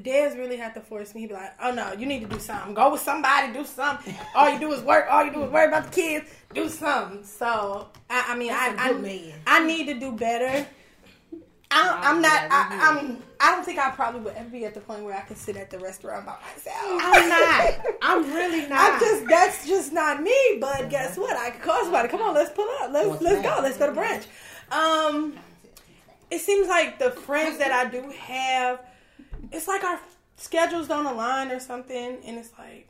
[0.00, 1.22] Dez really had to force me.
[1.22, 2.74] He'd be like, "Oh no, you need to do something.
[2.74, 3.52] Go with somebody.
[3.52, 4.14] Do something.
[4.34, 5.06] All you do is work.
[5.10, 6.28] All you do is worry about the kids.
[6.54, 9.34] Do something." So I, I mean, That's a I I.
[9.46, 10.66] I need to do better.
[11.70, 12.42] I, I'm not.
[12.50, 13.22] I, I'm.
[13.40, 15.56] I don't think I probably would ever be at the point where I can sit
[15.56, 16.76] at the restaurant by myself.
[17.02, 17.86] I'm not.
[18.02, 18.92] I'm really not.
[18.94, 20.58] I'm just that's just not me.
[20.60, 21.36] But guess what?
[21.36, 22.08] I could call somebody.
[22.08, 22.92] Come on, let's pull up.
[22.92, 23.56] Let's What's let's that?
[23.56, 23.62] go.
[23.62, 24.26] Let's go to brunch.
[24.70, 25.34] Um,
[26.30, 28.80] it seems like the friends that I do have,
[29.52, 30.00] it's like our
[30.36, 32.88] schedules don't align or something, and it's like.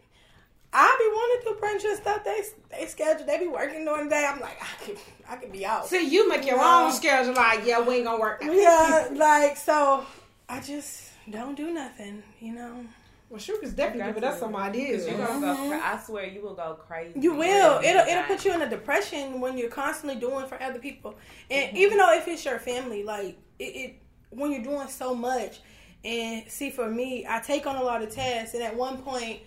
[0.79, 2.23] I be wanting to do brunch and stuff.
[2.25, 2.43] They
[2.77, 3.25] they schedule.
[3.25, 4.29] They be working during the day.
[4.31, 5.87] I'm like, I could I could be out.
[5.87, 6.87] See, you make your No.
[6.87, 7.33] own schedule.
[7.35, 8.43] Like, yeah, we ain't gonna work.
[8.43, 8.51] Out.
[8.55, 10.05] Yeah, like so.
[10.51, 12.23] I just don't do nothing.
[12.41, 12.85] You know.
[13.31, 15.07] Well, Sugar's definitely giving us some ideas.
[15.07, 17.11] You you gonna go I swear you will go crazy.
[17.11, 17.23] Mm-hmm.
[17.23, 17.81] You will.
[17.83, 21.15] It'll it'll put you in a depression when you're constantly doing for other people,
[21.51, 25.61] and even though if it's your family, like it, it when you're doing so much.
[26.07, 29.41] And see, for me, I take on a lot of tasks, and at one point,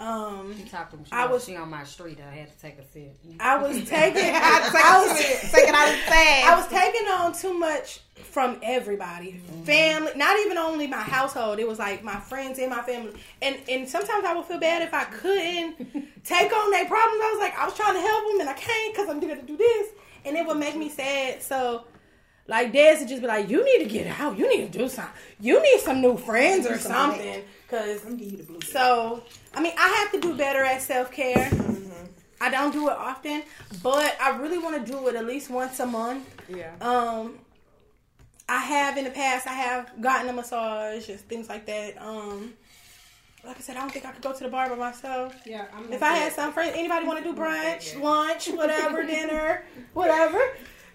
[0.00, 1.04] um, She talked to me.
[1.04, 2.18] She, I was- she on my street.
[2.26, 3.14] I had to take a sip.
[3.38, 6.46] I was taking, I was, take it out of fast.
[6.46, 11.58] I was taking on too much from everybody, family, not even only my household.
[11.58, 13.12] It was like my friends and my family,
[13.42, 15.76] and and sometimes I would feel bad if I couldn't
[16.24, 17.20] take on their problems.
[17.22, 19.42] I was like, I was trying to help them and I can't because I'm to
[19.42, 19.88] do this,
[20.24, 21.42] and it would make me sad.
[21.42, 21.84] So.
[22.48, 24.38] Like Dez would just be like, "You need to get out.
[24.38, 25.12] You need to do something.
[25.40, 28.60] You need some new friends or something." Because I'm giving you the blue.
[28.60, 31.50] so, I mean, I have to do better at self care.
[32.40, 33.42] I don't do it often,
[33.82, 36.42] but I really want to do it at least once a month.
[36.48, 36.72] Yeah.
[36.80, 37.38] Um,
[38.48, 39.46] I have in the past.
[39.46, 42.00] I have gotten a massage and things like that.
[42.00, 42.52] Um,
[43.44, 45.34] like I said, I don't think I could go to the bar by myself.
[45.46, 49.64] Yeah, I'm If I had some friends, anybody want to do brunch, lunch, whatever, dinner,
[49.94, 50.40] whatever,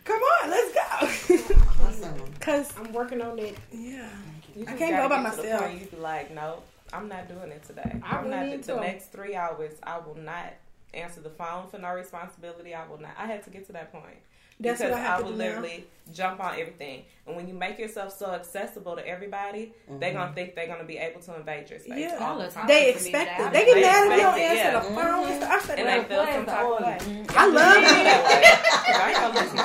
[0.06, 1.56] come on, let's go.
[1.86, 2.16] Awesome.
[2.40, 3.58] Cause I'm working on it.
[3.72, 4.10] yeah,
[4.56, 5.62] You I can't go by get to the myself.
[5.70, 8.00] point You be like, no, I'm not doing it today.
[8.04, 8.50] I I'm not.
[8.50, 10.54] The, the next three hours, I will not
[10.94, 12.74] answer the phone for no responsibility.
[12.74, 13.12] I will not.
[13.18, 14.18] I had to get to that point.
[14.62, 15.46] That's because what I have to will do now.
[15.46, 17.04] literally jump on everything.
[17.26, 20.18] And when you make yourself so accessible to everybody, they're mm-hmm.
[20.18, 22.18] gonna think they're gonna be able to invade your space Yeah.
[22.20, 22.68] all the time.
[22.68, 23.54] they expect it.
[23.54, 24.80] They get mad if you don't answer yeah.
[24.80, 25.26] the phone.
[25.26, 25.52] and stuff.
[25.52, 27.26] I said, and well, they feel some type of way.
[27.30, 29.08] I love I it.
[29.08, 29.62] ain't gonna listen.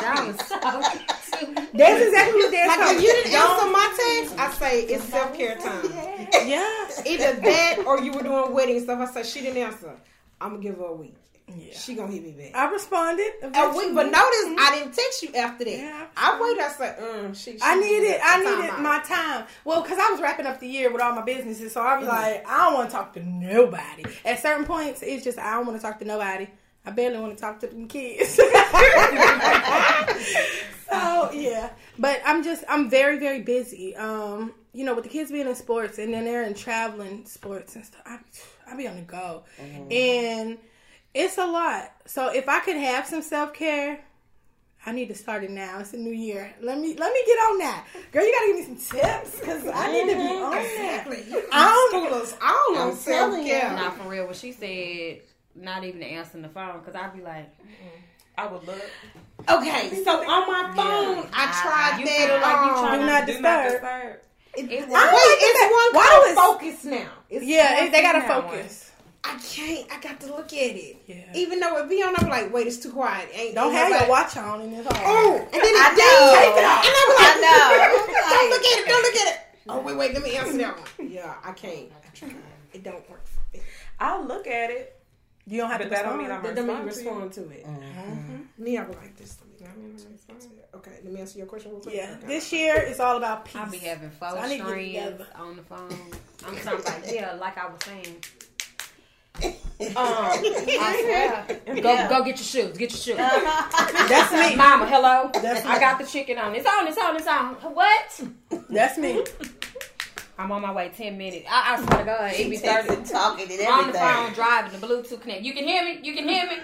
[1.76, 5.36] That's exactly what they're Like, if you didn't answer my text, I say it's self
[5.36, 5.84] care time.
[6.46, 6.88] Yeah.
[7.06, 9.00] Either that or you were doing wedding stuff.
[9.00, 9.92] I said she didn't answer.
[10.40, 11.16] I'm gonna give her a week.
[11.54, 11.72] Yeah.
[11.74, 12.56] She gonna hit me back.
[12.56, 13.32] I responded.
[13.54, 15.78] Oh, wait, but notice I didn't text you after that.
[15.78, 16.60] Yeah, I waited.
[16.60, 18.80] I said, mm, she, she I needed, I needed out.
[18.82, 19.46] my time.
[19.64, 22.08] Well, because I was wrapping up the year with all my businesses, so I was
[22.08, 22.16] Mm-hmm.
[22.16, 24.04] like, I don't want to talk to nobody.
[24.24, 26.48] At certain points, it's just I don't want to talk to nobody.
[26.84, 28.30] I barely want to talk to them kids.
[30.88, 33.94] so yeah, but I'm just I'm very very busy.
[33.96, 37.76] Um, you know, with the kids being in sports and then they're in traveling sports
[37.76, 38.02] and stuff.
[38.06, 38.18] I
[38.70, 39.44] I be on the go,
[39.90, 40.58] and
[41.16, 41.90] it's a lot.
[42.06, 44.00] So if I could have some self care.
[44.88, 45.80] I need to start it now.
[45.80, 46.54] It's a new year.
[46.60, 48.24] Let me let me get on that, girl.
[48.24, 50.62] You gotta give me some tips because I need to be on that.
[50.64, 51.24] Exactly.
[51.28, 53.72] You I can school us all on I'm self care.
[53.72, 54.26] Not for real.
[54.26, 55.22] When she said
[55.56, 57.50] not even answering the phone, because I'd be like,
[58.38, 58.80] I would look.
[59.48, 62.40] Okay, so on my phone, I tried you that.
[62.42, 63.72] like you trying Do not Do not disturb.
[63.72, 64.16] disturb.
[64.54, 65.02] It, It wait, works.
[65.02, 67.10] it's one Why called was- focus now.
[67.28, 68.85] It's Yeah, it, they gotta Now focus.
[69.28, 69.90] I can't.
[69.92, 70.96] I got to look at it.
[71.06, 71.16] Yeah.
[71.34, 73.28] Even though it be on, I'm like, wait, it's too quiet.
[73.34, 75.02] Ain't Don't ain't have your watch on in this home.
[75.04, 75.98] Oh, and then it I did.
[75.98, 76.38] know.
[76.38, 76.84] Take it off.
[76.86, 78.88] And I was like, I don't look at it.
[78.88, 79.40] Don't look at it.
[79.68, 80.14] Oh wait, wait.
[80.14, 81.10] Let me answer that one.
[81.10, 81.88] Yeah, I can't.
[81.90, 82.36] I tried.
[82.72, 83.26] It don't work.
[83.26, 83.64] For me.
[83.98, 84.92] I'll look at it.
[85.44, 86.22] You don't have But to that don't respond.
[86.22, 87.46] mean I'm That don't mean respond to you.
[87.48, 87.80] respond to it.
[87.80, 88.12] Mm-hmm.
[88.12, 88.62] Mm-hmm.
[88.64, 89.38] Me, I was like this.
[89.60, 90.68] Let me respond to it.
[90.76, 91.96] Okay, let me answer your question real quick.
[91.96, 92.26] Yeah, Okay.
[92.28, 93.56] this year is all about peace.
[93.56, 95.88] I'll be having four So I need to get streams on the phone.
[96.46, 98.22] I'm talking about, yeah, like I was saying.
[99.42, 99.52] Um,
[99.96, 101.60] I swear.
[101.82, 102.76] Go, go get your shoes.
[102.78, 103.16] Get your shoes.
[104.08, 104.56] That's me.
[104.56, 105.30] Mama, hello.
[105.34, 106.54] That's I got the chicken on.
[106.54, 106.86] It's on.
[106.88, 107.16] It's on.
[107.16, 107.54] It's on.
[107.74, 108.20] What?
[108.70, 109.22] That's me.
[110.38, 110.90] I'm on my way.
[110.96, 111.46] Ten minutes.
[111.50, 112.88] I, I swear to God, it be thirty.
[112.88, 113.68] Texting, talking, and everything.
[113.72, 115.42] On the phone, driving, the Bluetooth connect.
[115.42, 116.00] You can hear me.
[116.02, 116.56] You can hear me.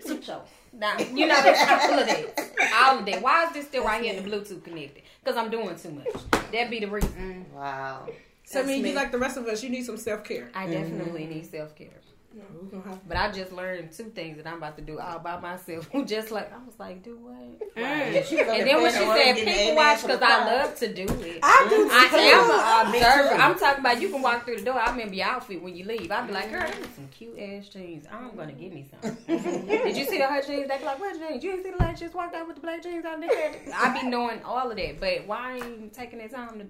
[0.00, 2.50] Sit your- Now, you know that's all of that.
[2.82, 3.22] All of that.
[3.22, 5.02] Why is this still right here in the Bluetooth connected?
[5.22, 6.06] Because I'm doing too much.
[6.52, 7.46] That be the reason.
[7.54, 8.08] Wow.
[8.44, 8.90] So I mean, me.
[8.90, 10.50] you like the rest of us, you need some self care.
[10.54, 12.00] I definitely need self care.
[12.34, 15.18] We're gonna have But I just learned two things that I'm about to do all
[15.18, 15.88] by myself.
[16.06, 17.76] just like I was like, do what?
[17.76, 18.30] Mm.
[18.30, 21.38] Yeah, And then when she said people watch because I love to do it.
[21.42, 21.88] I do.
[21.90, 22.16] I too.
[22.16, 23.40] am Me an observer.
[23.40, 24.78] I'm talking about you can walk through the door.
[24.78, 26.10] I remember your outfit when you leave.
[26.10, 28.06] I'd be like, girl, that was some cute ass jeans.
[28.10, 28.58] I'm gonna mm.
[28.58, 29.16] give me some.
[29.26, 30.68] Did you see the her jeans?
[30.68, 31.42] They be like, what jeans?
[31.42, 33.60] You ain't see the lady just walked out with the black jeans on there?
[33.74, 36.66] I be knowing all of that, but why ain't you taking that time to?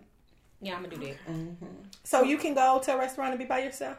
[0.64, 1.16] Yeah, I'm gonna do that.
[1.30, 1.66] Mm-hmm.
[2.04, 3.98] So you can go to a restaurant and be by yourself.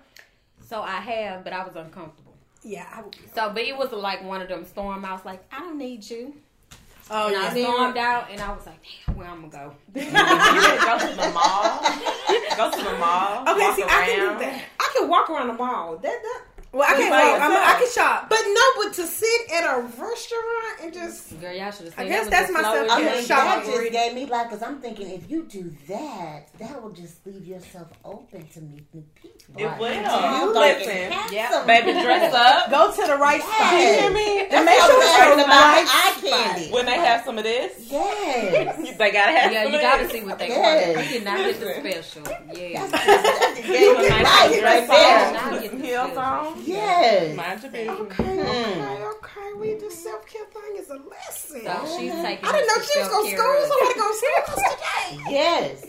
[0.62, 2.34] So I have, but I was uncomfortable.
[2.64, 3.12] Yeah, I would.
[3.12, 3.20] Be.
[3.36, 5.06] So, but it was like one of them storm.
[5.06, 6.34] I was like, I don't need you.
[7.12, 9.76] Oh And I stormed out, and I was like, damn, where I'm gonna go?
[10.00, 11.82] you can go to the mall.
[12.58, 13.42] Go to the mall.
[13.42, 14.64] Okay, walk see, I can do that.
[14.80, 15.98] I can walk around the mall.
[15.98, 16.42] That that.
[16.76, 17.40] Well, I can't wait.
[17.42, 18.30] I'm, I can shop.
[18.30, 22.06] But no, but to sit at a restaurant and just Girl, y'all should have I
[22.08, 23.26] guess that that's my slowest self- I Yeah, mean, shit.
[23.28, 23.64] shop.
[23.64, 27.26] that just gave me like, because I'm thinking if you do that, that will just
[27.26, 29.56] leave yourself open to meet new people.
[29.58, 29.94] It will.
[29.94, 32.70] You Listen, yeah, baby, dress up.
[32.70, 33.72] Go to the right spot.
[33.72, 34.40] You hear me?
[34.52, 35.64] And make sure I'm it's talking the about.
[35.64, 36.40] right Eye spot.
[36.56, 36.72] candy.
[36.74, 38.98] When they have some of this, Yes.
[38.98, 40.96] they gotta have Yeah, some you gotta see what they Yes.
[40.98, 41.08] want.
[41.08, 42.26] You did not get the Listen.
[42.26, 42.58] special.
[42.60, 42.88] Yeah.
[42.88, 45.28] That gave Put me a nice life little right there.
[45.28, 46.20] on, Now get the heels special.
[46.20, 46.65] on.
[46.68, 47.36] Yes.
[47.38, 48.00] Mind your business.
[48.00, 49.14] okay, okay, Mm.
[49.16, 49.54] okay.
[49.60, 51.62] We the self care thing is a lesson.
[51.64, 52.46] So she's taking.
[52.46, 53.38] I didn't know she was gonna self-care.
[53.38, 53.68] school.
[53.68, 55.22] Somebody gonna school us today.
[55.30, 55.86] Yes.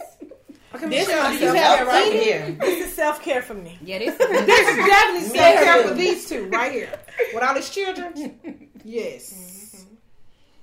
[0.74, 2.56] Okay, This Michelle, you self-care have right right here.
[2.60, 3.78] This is self care for me.
[3.82, 4.16] Yeah, this.
[4.18, 6.90] This is definitely self care for these two right here.
[7.32, 8.70] With all his children.
[8.84, 9.84] Yes.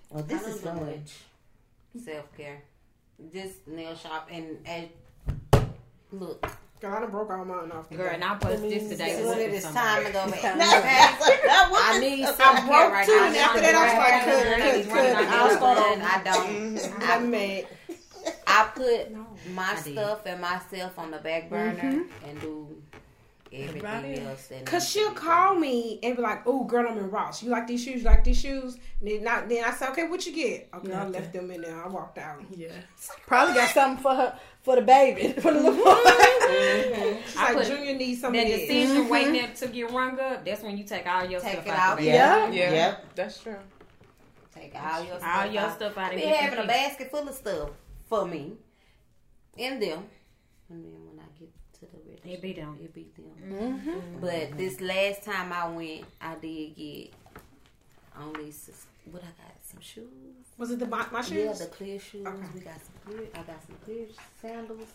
[0.10, 1.00] Well, this I is don't know good.
[1.00, 2.04] much.
[2.06, 2.62] Self care.
[3.34, 4.90] This nail shop and, and
[6.12, 6.46] look.
[6.84, 7.90] God, I done broke all mine off.
[7.90, 9.12] Girl, and I post this today.
[9.12, 10.44] It's, with it's time to go back.
[10.44, 13.26] I I need I self care broke right too, now.
[13.28, 15.16] and after that I was like, I good, good, good.
[15.16, 16.02] I was going.
[16.02, 17.10] I don't.
[17.10, 17.68] I'm mad.
[18.46, 21.82] I put my I stuff and myself on the back mm-hmm.
[21.82, 22.68] burner and do
[23.54, 24.52] everything else.
[24.66, 27.44] Cause she'll call me and be like, "Oh, girl, I'm in Ross.
[27.44, 28.04] You like these shoes?
[28.04, 30.94] You like these shoes?" And then, not, then I say, "Okay, what you get?" Okay,
[30.94, 31.84] I left them in there.
[31.84, 32.42] I walked out.
[32.56, 32.70] Yeah.
[33.28, 35.34] Probably got something for her for the baby.
[35.42, 35.96] For the little boy.
[36.54, 37.18] Mm-hmm.
[37.26, 38.40] She's I like, put "Junior needs something.
[38.40, 39.10] That of this." decision mm-hmm.
[39.12, 40.46] waiting up to get rung up.
[40.46, 41.80] That's when you take all your Take stuff it out.
[41.80, 41.98] out.
[41.98, 42.52] the Yeah.
[42.52, 42.74] Yeah.
[42.74, 43.56] Yeah, that's true.
[44.54, 45.76] take all your stuff your out.
[45.76, 47.70] stuff out I and be having a basket full of stuff
[48.08, 48.54] for me
[49.58, 50.04] and them.
[50.70, 51.03] And then when I get
[51.86, 52.78] to the register, It be them.
[52.84, 53.26] It be them.
[53.42, 53.90] Mm-hmm.
[53.90, 54.20] Mm-hmm.
[54.20, 57.14] But this last time I went, I did get
[58.20, 58.52] only
[59.12, 60.08] what I got some shoes.
[60.58, 61.60] Was it the my, my shoes?
[61.60, 62.26] Yeah, the clear shoes.
[62.26, 62.48] Okay.
[62.54, 63.28] We got some clear.
[63.34, 64.06] I got some clear
[64.42, 64.90] sandals.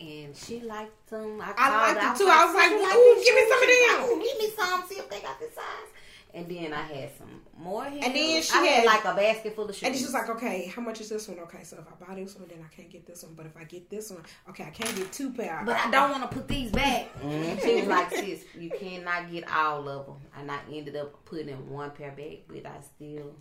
[0.00, 1.40] And she liked them.
[1.42, 2.12] I, I called liked her.
[2.14, 2.28] it too.
[2.32, 4.00] I was like, "You "Ooh, give me some of She them.
[4.08, 4.88] "Ooh, Give me some.
[4.88, 5.90] See if they got the size.
[6.32, 8.04] And then I had some more heels.
[8.04, 9.82] And then she I had, had- like a basket full of shoes.
[9.82, 11.38] And she's like, okay, how much is this one?
[11.40, 13.34] Okay, so if I buy this one, then I can't get this one.
[13.34, 15.62] But if I get this one, okay, I can't get two pair.
[15.64, 17.08] but I don't want to put these back.
[17.20, 17.58] Mm-hmm.
[17.66, 20.16] She was like, sis, you cannot get all of them.
[20.38, 23.34] And I ended up putting in one pair back, but I still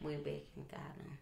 [0.00, 1.18] went back and got them.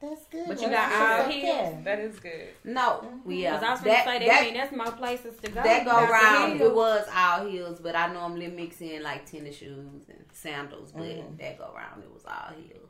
[0.00, 0.44] That's good.
[0.48, 1.40] But you Well, got that's all okay.
[1.40, 1.84] heels.
[1.84, 2.48] That is good.
[2.64, 3.54] No, yeah.
[3.54, 5.62] Cause I was gonna say that, that, mean that's my places to go.
[5.62, 6.60] that go That's the round.
[6.60, 10.92] It was all heels, but I normally mix in like tennis shoes and sandals.
[10.92, 11.36] But Mm-hmm.
[11.38, 12.88] that go round, it was all heels.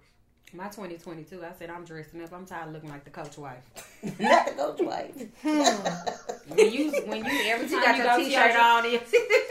[0.53, 2.33] My 2022, I said I'm dressing up.
[2.33, 3.65] I'm tired of looking like the coach wife.
[4.21, 5.15] Not the coach wife.
[6.49, 8.85] When you, when you, every You time got you your go t-shirt your, on.
[8.85, 9.01] here.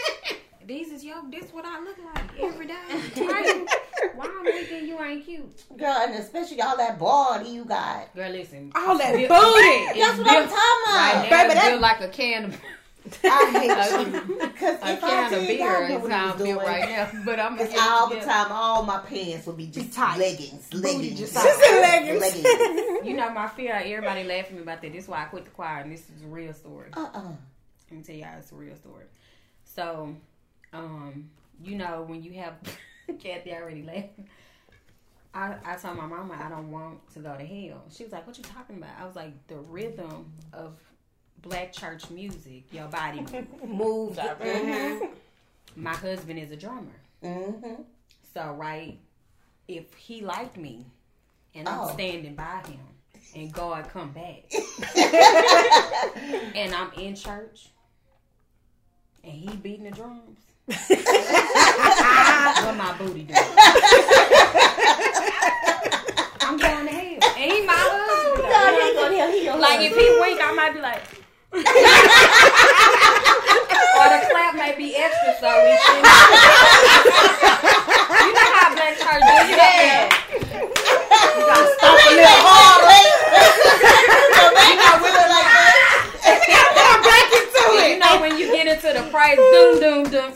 [0.65, 2.73] these is your, this what I look like every day.
[3.15, 3.67] Why, you,
[4.15, 5.77] why I'm thinking you ain't cute?
[5.77, 8.13] Girl, and especially all that body you got.
[8.15, 8.71] Girl, listen.
[8.75, 9.99] all that booty.
[9.99, 11.29] That's what I'm built- talking Right about.
[11.29, 12.61] now, Baby, it's that- built like a can of
[13.23, 14.37] I hate you.
[14.37, 16.55] Because a if I can tell of beer y'all know is what how I'm doing.
[16.57, 17.21] right now.
[17.25, 18.51] But I'm It's gonna all the time.
[18.51, 20.19] All my pants will be just tight.
[20.19, 22.21] leggings, leggings, just She said leggings.
[22.21, 22.99] leggings.
[23.07, 23.73] You know my fear.
[23.83, 24.91] Everybody laughing me about that.
[24.91, 26.89] This is why I quit the choir, and this is a real story.
[26.95, 27.31] Uh-uh.
[27.89, 29.05] Let me tell y'all, it's a real story.
[29.63, 30.15] So,
[30.73, 31.29] um,
[31.63, 32.53] you know when you have
[33.23, 34.27] Kathy already laughing.
[35.33, 37.83] I, I told my mama I don't want to go to hell.
[37.91, 40.73] She was like, "What you talking about?" I was like, "The rhythm of
[41.41, 44.19] black church music, your body move." Moved.
[45.75, 47.83] My husband is a drummer, Mm-hmm.
[48.33, 48.97] so right,
[49.67, 50.83] if he liked me,
[51.53, 51.93] and I'm Oh.
[51.93, 52.79] standing by him,
[53.35, 54.51] and God come back,
[56.55, 57.67] and I'm in church,
[59.23, 60.39] and he beating the drums.
[62.65, 63.39] What my booty doing?
[66.41, 67.35] I'm going to hell.
[67.35, 68.09] He my husband.
[68.09, 68.43] Oh, though.
[68.49, 71.03] God, he ain't gonna hear- he gonna Like if he wink, I might be like.
[73.99, 75.99] or the clap may be extra, so we can.
[78.23, 80.07] you know how black church do yeah.
[80.59, 83.13] You gotta stop a little hard, right?
[84.69, 86.37] You know, women like that.
[86.77, 87.89] I'm back into it.
[87.93, 90.31] You know when you get into the praise, doom doom doom.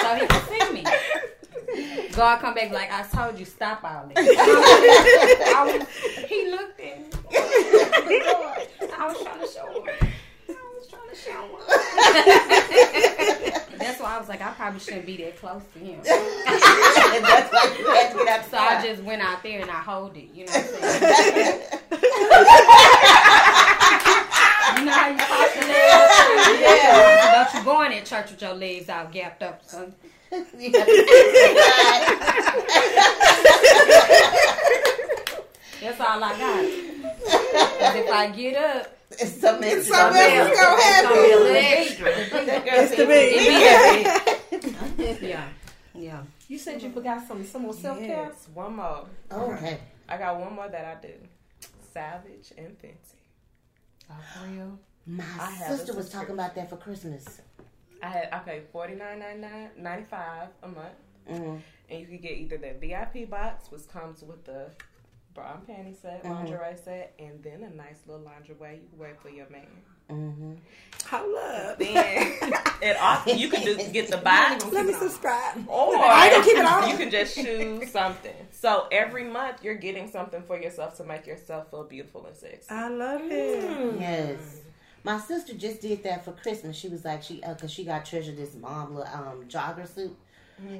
[0.00, 0.84] So he can see me.
[2.12, 4.16] God come back like I told you, stop all this.
[4.38, 5.88] I was,
[6.28, 8.20] he looked at me.
[8.96, 9.88] I was trying to show him.
[10.48, 11.60] I was trying to show him.
[13.78, 16.00] That's why I was like, I probably shouldn't be that close to him.
[16.04, 19.80] That's why you had to get out So I just went out there and I
[19.80, 20.28] hold it.
[20.32, 21.60] You know what I'm saying?
[24.84, 26.60] You know how you cross the legs?
[26.60, 27.44] Yeah.
[27.44, 29.94] Don't you go in church with your legs out gapped up, son.
[30.30, 30.92] You have to
[35.80, 36.64] That's all I got.
[37.80, 39.86] 'Cause if I get up, It's something else.
[39.86, 41.22] Something is gonna it's gonna be a happen.
[41.22, 42.08] little extra.
[42.82, 43.34] It's the big.
[45.22, 45.46] Yeah.
[45.94, 46.22] Yeah.
[46.48, 48.08] You said you forgot some some more self care.
[48.30, 49.06] Yes, one more.
[49.30, 49.78] Oh, okay.
[50.08, 51.14] I got one more that I do.
[51.92, 53.16] Savage and Fenty.
[54.10, 54.78] Oh, for real?
[55.06, 57.40] My I have sister was talking about that for Christmas.
[58.02, 59.22] I had I paid forty nine
[59.78, 60.94] ninety five a month,
[61.30, 61.60] Mm.
[61.88, 64.70] and you could get either the VIP box, which comes with the
[65.34, 66.30] bra and panty set, Mhm.
[66.30, 69.66] lingerie set, and then a nice little lingerie you can wear for your man.
[70.10, 70.52] Mm-hmm.
[71.10, 71.78] Hold up.
[71.78, 72.52] Then
[72.82, 75.66] it also you can just get the box, Let me subscribe.
[75.68, 76.88] or I can keep it on.
[76.88, 78.34] you can just choose something.
[78.50, 82.70] So every month you're getting something for yourself to make yourself feel beautiful and sexy.
[82.70, 84.00] I love it.
[84.00, 84.60] Yes.
[85.04, 86.76] My sister just did that for Christmas.
[86.76, 90.16] She was like, she, uh, cause she got treasured this mom little um jogger suit,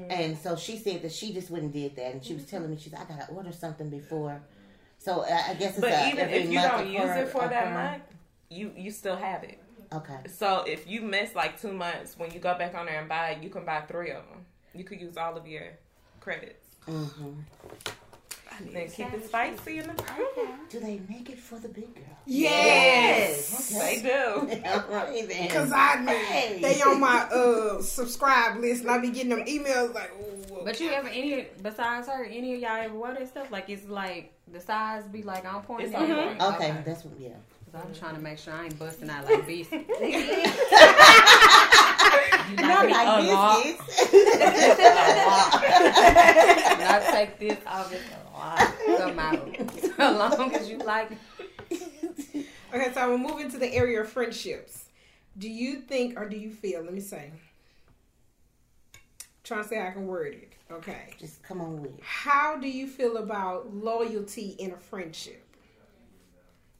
[0.08, 2.78] and so she said that she just wouldn't did that, and she was telling me
[2.80, 4.40] she's, I gotta order something before.
[4.98, 7.72] So I I guess it's But a, even if you don't use it for that
[7.74, 8.02] month,
[8.50, 9.58] you you still have it.
[9.92, 10.18] Okay.
[10.26, 13.38] So if you miss like two months, when you go back on there and buy
[13.40, 14.44] you can buy three of them.
[14.74, 15.68] You could use all of your
[16.20, 16.76] credits.
[16.88, 17.30] Mm-hmm.
[18.72, 20.04] Then keep it spicy in the
[20.70, 22.04] Do they make it for the big girl?
[22.24, 23.70] Yes.
[23.70, 24.62] They do.
[24.68, 25.48] All right then.
[25.48, 26.60] Cause I Hey.
[26.60, 30.64] they on my uh subscribe list and I be getting them emails like, ooh.
[30.64, 33.50] But you ever any besides her, any of y'all ever wear that stuff?
[33.50, 35.84] Like it's like the size be like on point.
[35.84, 36.38] It's and on everything?
[36.38, 36.54] point.
[36.54, 37.20] Okay, that's what.
[37.20, 37.30] Yeah.
[37.74, 39.72] 'Cause I'm trying to make sure I ain't busting out like beast.
[39.72, 39.84] you
[42.56, 43.64] Not me like a lot.
[43.64, 44.10] biscuits.
[46.78, 48.74] When I take this off, it's a lot.
[48.98, 49.56] Come out.
[49.96, 51.18] So long as you like it.
[52.72, 54.84] Okay, so we're moving to the area of friendships.
[55.36, 57.32] Do you think or do you feel, let me say.
[59.42, 60.52] Trying to say I can word it.
[60.70, 61.14] Okay.
[61.18, 62.00] Just come on with it.
[62.04, 65.43] How do you feel about loyalty in a friendship?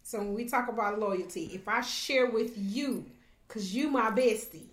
[0.05, 3.07] So when we talk about loyalty, if I share with you,
[3.49, 4.67] cause you my bestie,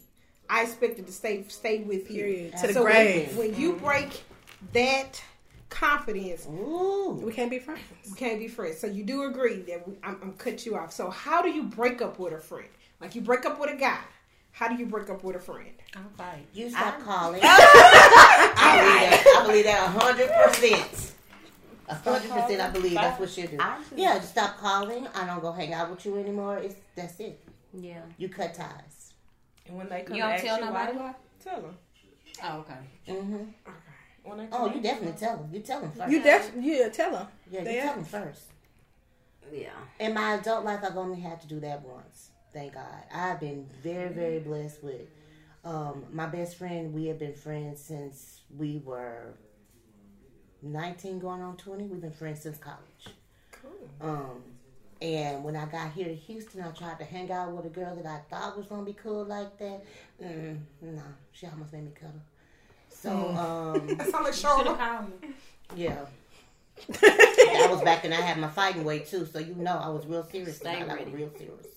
[0.50, 2.22] I expect it to stay stay with you.
[2.22, 2.58] Period.
[2.58, 3.38] To the So when, grave.
[3.38, 3.86] when you mm-hmm.
[3.86, 4.24] break
[4.74, 5.24] that
[5.70, 7.18] confidence, Ooh.
[7.24, 7.80] We can't be friends.
[8.10, 8.78] we can't be friends.
[8.80, 10.92] So you do agree that we, I'm, I'm cut you off.
[10.92, 12.68] So how do you break up with a friend?
[13.00, 14.00] Like you break up with a guy.
[14.52, 15.72] How do you break up with a friend?
[15.96, 16.46] I'm fine.
[16.54, 17.40] You stop calling.
[17.42, 17.54] I
[18.82, 19.40] believe that.
[19.42, 21.14] I believe that a hundred percent.
[21.92, 22.62] A hundred percent.
[22.62, 23.58] I believe that's what you do.
[23.60, 25.08] I Yeah, just stop calling.
[25.14, 26.58] I don't go hang out with you anymore.
[26.58, 27.40] It's that's it.
[27.74, 28.02] Yeah.
[28.18, 29.14] You cut ties.
[29.68, 31.16] And when they come You don't ask tell you nobody why, why?
[31.44, 31.78] tell them.
[32.44, 32.74] Oh, okay.
[33.08, 33.44] Mm-hmm.
[34.24, 35.50] When they Oh, ask you definitely tell them.
[35.54, 36.12] You tell them first.
[36.12, 37.28] You def- yeah, tell them.
[37.52, 38.42] yeah, you tell them first.
[39.52, 39.70] Yeah.
[40.00, 42.30] In my adult life, I've only had to do that once.
[42.54, 43.04] Thank God.
[43.14, 45.08] I've been very, very blessed with
[45.66, 46.94] um, my best friend.
[46.94, 49.34] We have been friends since we were
[50.62, 51.86] 19, going on 20.
[51.86, 53.16] We've been friends since college.
[53.52, 53.90] Cool.
[54.10, 54.44] Um,
[55.02, 57.96] and when I got here to Houston, I tried to hang out with a girl
[57.96, 59.84] that I thought was gonna be cool like that.
[60.22, 61.02] Mm, no,
[61.32, 62.22] she almost made me cut her.
[62.90, 64.78] So, um, That sounds like Should have Charlotte.
[64.78, 65.30] called me.
[65.76, 66.06] yeah.
[67.04, 70.06] I was back and I had my fighting weight too, so you know I was
[70.06, 70.58] real serious.
[70.58, 71.02] Stay about it.
[71.02, 71.68] I was real serious.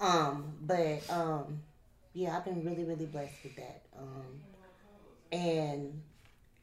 [0.00, 1.60] Um, but um,
[2.12, 3.82] yeah, I've been really, really blessed with that.
[3.98, 4.40] Um,
[5.32, 6.02] and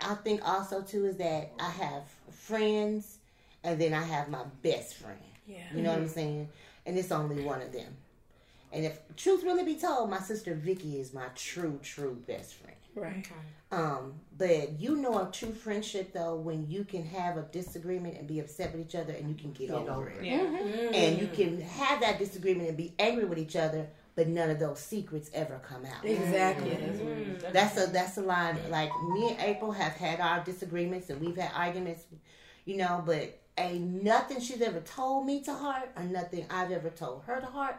[0.01, 3.17] I think also too is that I have friends,
[3.63, 5.19] and then I have my best friend.
[5.47, 5.57] Yeah.
[5.73, 6.49] You know what I'm saying?
[6.85, 7.97] And it's only one of them.
[8.71, 12.75] And if truth really be told, my sister Vicky is my true, true best friend.
[12.95, 13.27] Right.
[13.71, 18.27] Um, but you know a true friendship though when you can have a disagreement and
[18.27, 20.25] be upset with each other and you can get, over, over it.
[20.25, 20.43] Yeah.
[20.43, 23.87] And you can have that disagreement and be angry with each other,
[24.19, 26.03] but none of those secrets ever come out.
[26.03, 26.71] Exactly.
[26.71, 27.53] Mm-hmm.
[27.53, 28.57] That's a that's a line.
[28.69, 32.03] Like me and April have had our disagreements and we've had arguments,
[32.65, 36.89] you know, but ain't nothing she's ever told me to heart or nothing I've ever
[36.89, 37.77] told her to heart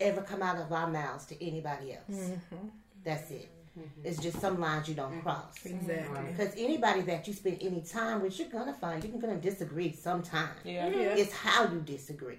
[0.00, 2.08] ever come out of our mouths to anybody else.
[2.08, 2.68] Mm-hmm.
[3.04, 3.50] That's it.
[3.78, 4.00] Mm-hmm.
[4.06, 5.56] It's just some lines you don't cross.
[5.62, 6.22] Exactly.
[6.30, 10.56] Because anybody that you spend any time with, you're gonna find you're gonna disagree sometime.
[10.64, 11.16] Yeah, Yeah.
[11.16, 12.38] It's how you disagree,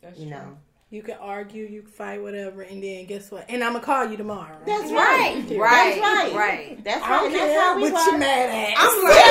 [0.00, 0.38] that's you true.
[0.38, 0.56] know.
[0.88, 3.44] You can argue, you can fight, whatever, and then guess what?
[3.48, 4.56] And I'm gonna call you tomorrow.
[4.64, 5.58] That's Right, right.
[5.58, 6.34] right, That's right.
[6.34, 6.84] right.
[6.84, 7.16] That's I right.
[7.16, 8.74] don't And that's care how we what you mad at.
[8.78, 9.24] I'm like,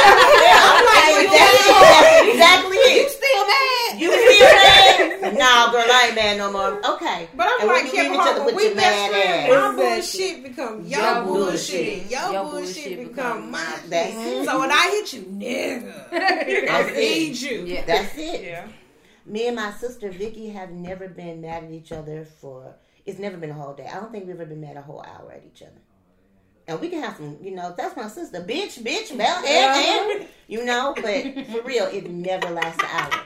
[0.51, 2.95] I'm like, that's exactly it.
[2.99, 4.01] You still mad.
[4.01, 5.39] You still mad?
[5.39, 6.85] nah, girl, I ain't mad no more.
[6.95, 7.29] Okay.
[7.33, 9.77] But I'm And like, you leave Kevin Hart, when we your best mad friends, ass.
[9.77, 11.55] my bullshit become your, Your bullshit.
[11.55, 12.11] bullshit.
[12.11, 14.45] Your, Your bullshit, bullshit become become my That's shit.
[14.45, 17.63] So when I hit you, nigga, I That's need you.
[17.65, 17.85] Yeah.
[17.85, 18.43] That's it.
[18.43, 18.67] Yeah.
[19.25, 22.75] Me and my sister Vicky have never been mad at each other for.
[23.05, 23.87] It's never been a whole day.
[23.91, 25.79] I don't think we've ever been mad a whole hour at each other.
[26.67, 30.27] And we can have some, you know, that's my sister, bitch, bitch, bell, and, and,
[30.47, 33.21] you know, but for real, it never lasts an hour.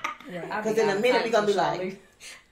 [0.51, 2.01] I Because be in a minute, we fighting gonna be like,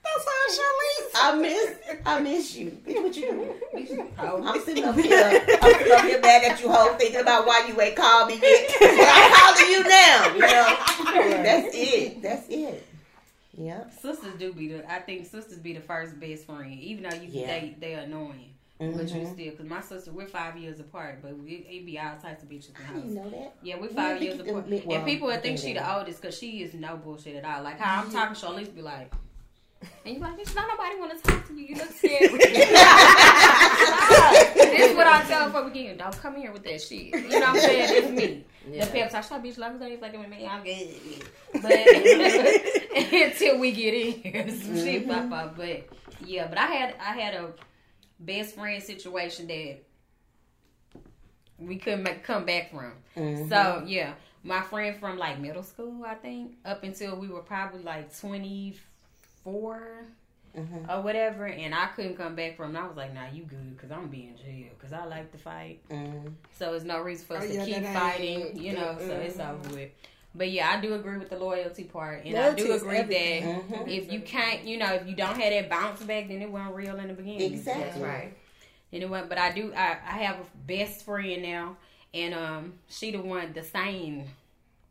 [0.02, 1.10] That's how Charlize.
[1.14, 1.76] I miss,
[2.06, 2.70] I miss you.
[2.86, 3.30] Bitch, what you
[3.76, 4.12] doing?
[4.46, 7.66] I'm sitting up here, I'm sitting up here mad at you, whole thinking about why
[7.68, 8.74] you ain't called me yet.
[8.80, 11.42] But I'm calling you now, you know.
[11.42, 12.22] That's it.
[12.22, 12.87] That's it.
[13.58, 13.92] Yep.
[14.00, 14.90] Sisters do be the.
[14.90, 17.46] I think sisters be the first best friend, even though you Yeah.
[17.46, 19.32] they they annoying, but you Mhm.
[19.34, 19.52] still.
[19.56, 22.68] Cause my sister, we're five years apart, but we it be all types of bitches
[22.68, 23.24] in the How do you house.
[23.24, 23.54] know that?
[23.62, 26.20] Yeah, we're five years apart, admit- well, and people would think think she the oldest
[26.22, 27.62] because she is no bullshit at all.
[27.64, 29.12] Like how I'm talking, she'll at least be like.
[30.04, 31.66] And you like, bitch, not nobody want to talk to you.
[31.66, 31.90] You look
[34.78, 35.96] This is what I tell her before we get in.
[35.98, 37.06] Don't come here with that shit.
[37.14, 37.86] You know what I'm saying?
[37.90, 38.44] It's me.
[38.70, 38.84] Yeah.
[38.84, 39.58] The pep talk, shut up, bitch.
[39.58, 40.88] Long as they fucking with me, I'm good.
[41.62, 41.72] But
[43.12, 45.56] until we get in here, some shit pop up.
[45.56, 45.88] But
[46.24, 47.52] yeah, but I had I had a
[48.20, 49.78] best friend situation that
[51.58, 52.92] we couldn't make, come back from.
[53.16, 53.48] Mhm.
[53.48, 54.12] So yeah,
[54.44, 58.76] my friend from like middle school, I think, up until we were probably like twenty
[59.42, 60.04] four
[60.56, 60.88] Mhm.
[60.88, 62.76] or whatever, and I couldn't come back from.
[62.76, 63.76] I was like, Nah, you good?
[63.76, 64.70] Because I'm being jail.
[64.78, 65.80] Because I like to fight.
[65.90, 66.32] Mhm.
[66.58, 68.96] So it's no reason for us Oh, to yeah, keep fighting, ain't- you know.
[68.98, 69.90] So it's over with.
[70.34, 73.42] But yeah, I do agree with the loyalty part, and Loyalty I do agree that
[73.42, 73.88] Mhm.
[73.90, 76.74] if you can't, you know, if you don't have that bounce back, then it wasn't
[76.74, 77.40] real in the beginning.
[77.52, 77.82] Exactly.
[77.84, 78.32] That's right.
[78.92, 79.72] Wasn't, but I do.
[79.74, 81.76] I, I have a best friend now,
[82.14, 84.24] and um, she the one, the same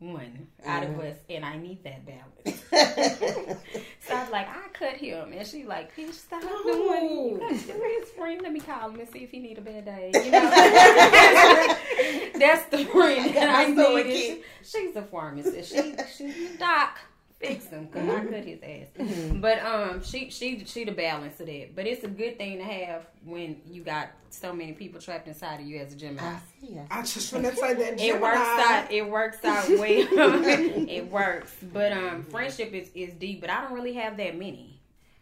[0.00, 2.62] one out of us, and I need that balance.
[4.06, 7.32] So I was like, I cut him, and she like, bitch, stop doing it.
[7.32, 8.40] You got your best friend.
[8.40, 10.10] Let me call him and see if he need a bad day.
[10.14, 10.40] You know,
[12.38, 14.20] that's the friend that I I got my sewing needed.
[14.36, 14.44] kit.
[14.62, 15.72] She's a pharmacist.
[15.74, 16.98] She she's a doc.
[17.40, 19.30] Fix him because I cut his ass.
[19.34, 21.76] But um, she she she the balance of that.
[21.76, 25.60] But it's a good thing to have when you got so many people trapped inside
[25.60, 26.20] of you as a Gemini.
[26.34, 26.66] I see.
[26.66, 26.80] I see.
[26.90, 28.90] I just want to say that It works out.
[28.90, 29.78] It works out well.
[30.88, 33.40] it works, but um, friendship is is deep.
[33.40, 34.80] But I don't really have that many.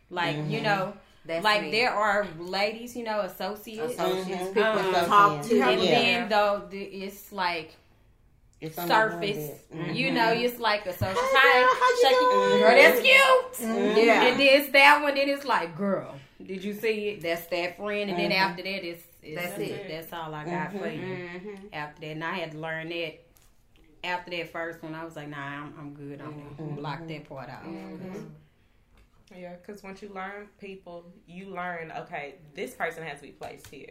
[0.09, 0.95] Like you know,
[1.27, 1.71] That's like me.
[1.71, 3.93] there are ladies, you know, associates.
[3.93, 4.55] Associates, Mhm.
[4.55, 5.61] people Um, to talk to.
[5.61, 5.91] And Yeah.
[5.91, 9.71] then though the- it's like It's on the one surface, bit.
[9.73, 9.95] Mhm.
[9.95, 11.63] you know, it's like a social Hey, time.
[11.63, 12.59] girl, how you Shake doing?
[12.61, 13.69] Girl, that's cute.
[13.71, 13.97] Mhm.
[14.07, 14.23] Yeah.
[14.27, 15.15] And then it's that one.
[15.15, 17.23] Then it's like, girl, did you see it?
[17.23, 18.11] That's that friend.
[18.11, 18.35] And then Mhm.
[18.41, 19.89] after that, it's, it's That's it.
[19.89, 21.01] That's all I got for you.
[21.01, 21.55] Mm-hmm.
[21.73, 23.19] After that, and I had to learn that.
[24.05, 26.21] After that first one, I was like, nah, I'm, I'm good.
[26.21, 27.65] I'm gonna block that part out.
[29.37, 33.67] Yeah, because once you learn people, you learn okay, this person has to be placed
[33.67, 33.91] here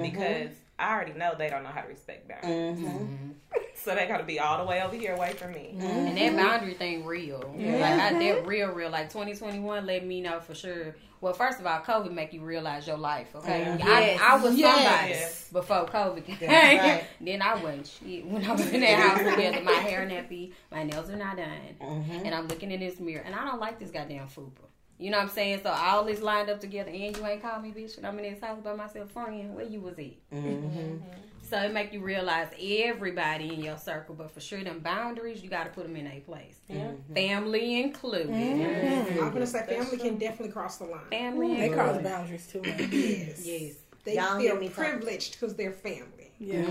[0.00, 3.32] because I already know they don't know how to respect boundaries, Mhm.
[3.74, 5.74] so they got to be all the way over here away from me.
[5.78, 7.40] And that boundary thing real.
[7.56, 8.90] Like I, that real, real.
[8.90, 10.94] Like 2021 let me know for sure.
[11.20, 13.34] Well, first of all, COVID make you realize your life.
[13.34, 13.76] Okay.
[13.82, 14.76] I, I was Yes.
[14.76, 15.48] somebody Yes.
[15.50, 16.36] before COVID came.
[16.38, 17.04] That's right.
[17.20, 19.60] then I wasn't shit when I was in that house together.
[19.64, 21.48] My hair nappy, my nails are not done,
[21.80, 22.24] Mhm.
[22.24, 24.67] and I'm looking in this mirror, and I don't like this goddamn fupa.
[24.98, 25.60] You know what I'm saying?
[25.62, 27.96] So all this lined up together, and you ain't called me, bitch.
[27.98, 29.54] And I'm in this house by myself, friend.
[29.54, 30.30] Where you was at?
[30.34, 31.00] Mhm.
[31.48, 35.48] So it make you realize everybody in your circle, but for sure, them boundaries you
[35.48, 36.56] got to put them in a place.
[36.68, 36.88] Yeah.
[36.88, 37.14] Mm-hmm.
[37.14, 38.28] Family included.
[38.28, 39.22] Mm-hmm.
[39.24, 41.00] I'm gonna say family can definitely cross the line.
[41.10, 42.04] Family They cross included.
[42.10, 42.78] boundaries too much.
[42.90, 43.46] Yes.
[43.46, 43.74] Yes.
[44.04, 46.32] They Y'all feel me privileged because they're family.
[46.38, 46.64] Yeah.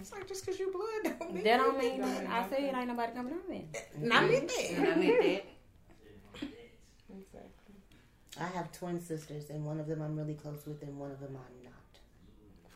[0.00, 2.26] It's like just because you blood don't mean That don't mean that.
[2.28, 3.66] I said ain't nobody coming on me.
[3.98, 4.70] Not mean that.
[4.70, 5.44] And I meant that.
[8.40, 11.20] I have twin sisters, and one of them I'm really close with, and one of
[11.20, 11.72] them I'm not.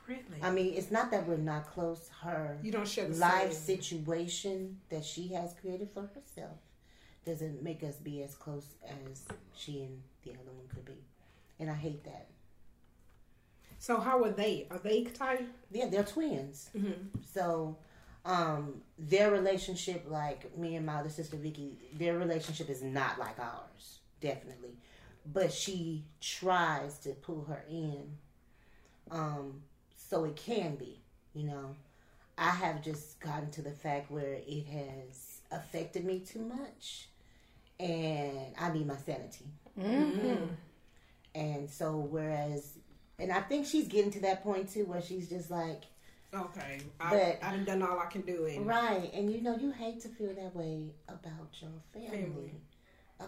[0.07, 0.43] Really?
[0.43, 2.11] I mean, it's not that we're not close.
[2.23, 3.79] Her You don't share the life same.
[3.79, 6.59] situation that she has created for herself
[7.25, 9.25] doesn't make us be as close as
[9.57, 11.05] she and the other one could be.
[11.59, 12.29] And I hate that.
[13.81, 14.69] So how are they?
[14.71, 15.47] Are they tight?
[15.73, 16.71] Yeah, they're twins.
[16.77, 17.19] Mm-hmm.
[17.35, 17.77] So,
[18.25, 23.39] um, their relationship, like me and my other sister Vicky, their relationship is not like
[23.39, 24.77] ours, definitely.
[25.33, 28.17] But she tries to pull her in,
[29.11, 29.63] um,
[29.97, 31.01] so it can be.
[31.35, 31.77] You know,
[32.39, 37.09] I have just gotten to the fact where it has affected me too much,
[37.81, 39.47] and I need my sanity.
[39.79, 40.45] Mm-hmm.
[41.35, 42.79] And so, whereas,
[43.19, 45.83] and I think she's getting to that point too, where she's just like.
[46.35, 46.81] Okay.
[47.01, 48.47] I, But- I done done all I can do.
[48.47, 52.53] And Right, and you know, you hate to feel that way about your family, Family.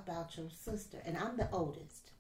[0.09, 2.11] About your sister, and I'm the oldest,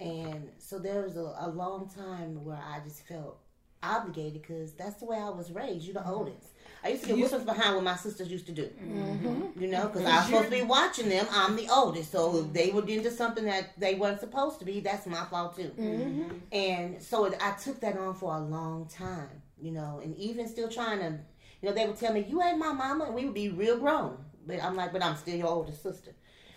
[0.00, 3.38] and so there was a, a long time where I just felt
[3.82, 5.84] obligated because that's the way I was raised.
[5.84, 6.10] You're the mm-hmm.
[6.10, 6.48] oldest.
[6.82, 9.58] I used to get whippings behind what my sisters used to do, mm-hmm.
[9.58, 11.26] you know, because I was supposed to be watching them.
[11.30, 14.80] I'm the oldest, so if they were into something that they weren't supposed to be,
[14.80, 15.72] that's my fault too.
[15.78, 16.36] Mm-hmm.
[16.52, 20.46] And so it, I took that on for a long time, you know, and even
[20.46, 21.18] still trying to,
[21.62, 23.78] you know, they would tell me, "You ain't my mama," and we would be real
[23.78, 24.18] grown.
[24.46, 26.10] But I'm like, "But I'm still your older sister,"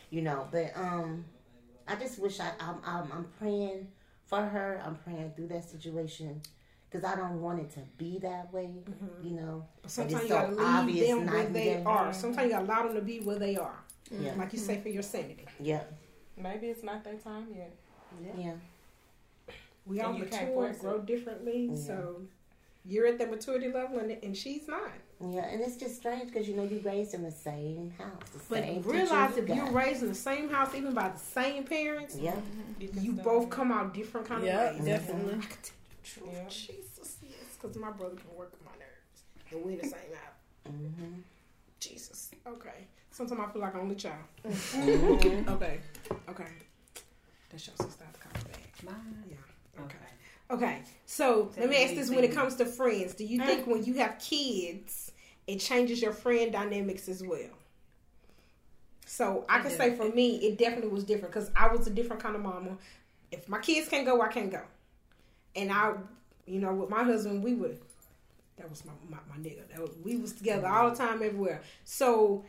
[0.10, 0.48] you know.
[0.52, 1.26] But um,
[1.88, 3.88] I just wish I I'm I'm, I'm praying
[4.26, 4.82] for her.
[4.86, 6.42] I'm praying through that situation
[6.90, 8.70] because I don't want it to be that way,
[9.24, 9.66] you know.
[9.82, 11.84] But sometimes it's you so gotta leave obvious them where and they day.
[11.86, 12.14] are.
[12.14, 13.80] Sometimes you gotta allow them to be where they are.
[14.12, 14.34] Yeah.
[14.38, 15.46] Like you say for your sanity.
[15.60, 15.84] Yeah,
[16.38, 17.76] Maybe it's not their time yet.
[18.38, 18.54] yeah.
[19.86, 20.82] We all mature, force it.
[20.82, 21.70] grow differently.
[21.72, 21.76] Yeah.
[21.78, 22.22] So
[22.86, 24.92] you're at the maturity level, and, and she's not.
[25.20, 28.40] Yeah, and it's just strange because you know you raised in the same house, the
[28.50, 31.18] But same realize teacher if you you're raised in the same house, even by the
[31.18, 32.36] same parents, Yeah,
[33.00, 34.86] you both come out different kind Yeah, of ways.
[34.86, 35.34] definitely.
[35.34, 36.30] I can tell you the truth.
[36.34, 36.50] Yeah.
[36.50, 40.68] Jesus, yes, because my brother can work my nerves, and we're the same house.
[40.68, 41.22] hmm
[41.80, 42.32] Jesus.
[42.46, 42.86] Okay.
[43.12, 44.16] Sometimes I feel like I'm only child.
[44.44, 45.14] hmm
[45.50, 45.80] Okay.
[46.30, 46.46] Okay.
[47.50, 48.04] That's your sister.
[48.04, 48.84] I have to back.
[48.84, 49.24] Mine.
[49.30, 49.36] Yeah.
[49.84, 49.96] Okay.
[49.96, 50.06] Okay.
[50.50, 53.84] Okay, so let me ask this: When it comes to friends, do you think when
[53.84, 55.12] you have kids,
[55.46, 57.50] it changes your friend dynamics as well?
[59.06, 62.22] So I can say for me, it definitely was different because I was a different
[62.22, 62.78] kind of mama.
[63.32, 64.62] If my kids can't go, I can't go.
[65.56, 65.94] And I,
[66.46, 67.80] you know, with my husband, we would.
[68.58, 69.68] That was my my, my nigga.
[69.70, 71.62] That was, we was together all the time, everywhere.
[71.84, 72.46] So,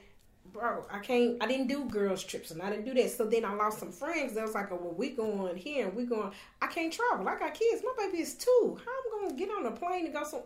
[0.53, 1.37] bro, I can't.
[1.41, 3.11] I didn't do girls trips, and I didn't do that.
[3.11, 4.35] So then I lost some friends.
[4.35, 6.33] That was like, oh, well, we going here, and we going.
[6.61, 7.29] I can't travel.
[7.29, 7.83] I got kids.
[7.85, 8.79] My baby is two.
[8.85, 10.45] How am I gonna get on a plane and go so?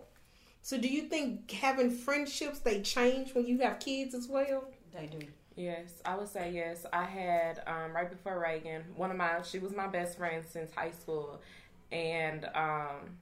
[0.62, 4.64] So do you think having friendships they change when you have kids as well?
[4.94, 5.26] They do.
[5.57, 6.86] Yes, I would say yes.
[6.92, 10.72] I had um, right before Reagan, one of my she was my best friend since
[10.72, 11.40] high school,
[11.90, 13.18] and um,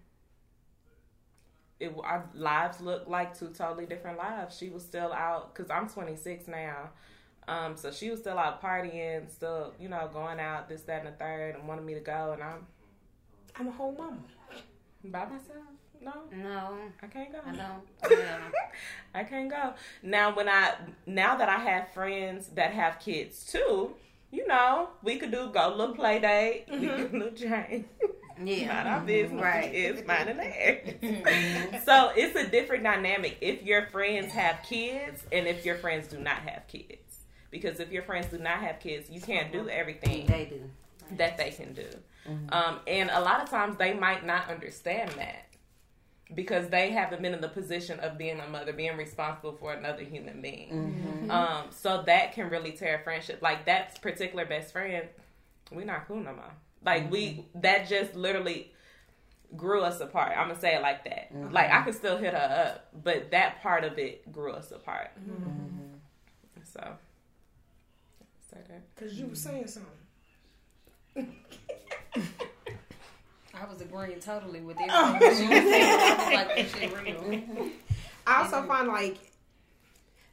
[1.81, 4.57] it our lives looked like two totally different lives.
[4.57, 6.91] She was still out because I'm 26 now,
[7.49, 11.09] um, so she was still out partying, still you know going out this that and
[11.09, 12.67] the third, and wanted me to go, and I'm
[13.57, 14.19] I'm a whole mama.
[15.05, 15.65] by myself.
[16.03, 17.39] No, No, I can't go.
[17.47, 18.19] I don't.
[18.19, 18.39] Yeah.
[19.15, 19.75] I can't go.
[20.03, 20.75] Now when I
[21.07, 23.95] now that I have friends that have kids too,
[24.31, 27.85] you know, we could do go little play date, we could do little change.
[28.43, 28.67] Yeah.
[28.83, 29.43] Not our business.
[29.43, 29.75] Right.
[29.75, 31.83] It's mine and theirs.
[31.85, 36.19] so it's a different dynamic if your friends have kids and if your friends do
[36.19, 36.97] not have kids.
[37.51, 40.71] Because if your friends do not have kids, you can't do everything They do.
[41.17, 41.89] that they can do.
[42.51, 45.47] Um, and a lot of times they might not understand that
[46.33, 50.05] because they haven't been in the position of being a mother, being responsible for another
[50.05, 51.27] human being.
[51.29, 53.43] Um, so that can really tear a friendship.
[53.43, 55.09] Like that particular best friend,
[55.73, 56.53] we're not cool no more.
[56.85, 57.61] Like we, mm-hmm.
[57.61, 58.73] that just literally
[59.57, 60.33] grew us apart.
[60.37, 61.33] I'm gonna say it like that.
[61.35, 61.53] Mm-hmm.
[61.53, 65.11] Like I could still hit her up, but that part of it grew us apart.
[65.19, 65.95] Mm-hmm.
[66.65, 66.97] So.
[68.51, 68.95] Say that.
[68.95, 69.91] Because you were saying something.
[73.55, 76.01] I was agreeing totally with everything that she was saying.
[76.01, 77.71] I was like, this shit real.
[78.27, 79.19] I also find like,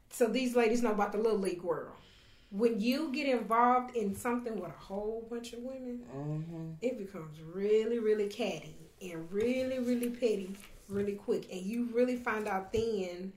[0.10, 1.91] so these ladies know about the little league world.
[2.50, 6.72] When you get involved in something with a whole bunch of women, Mm-hmm.
[6.82, 10.56] it becomes really, really catty and really, really petty
[10.89, 11.52] really quick.
[11.52, 13.34] And you really find out then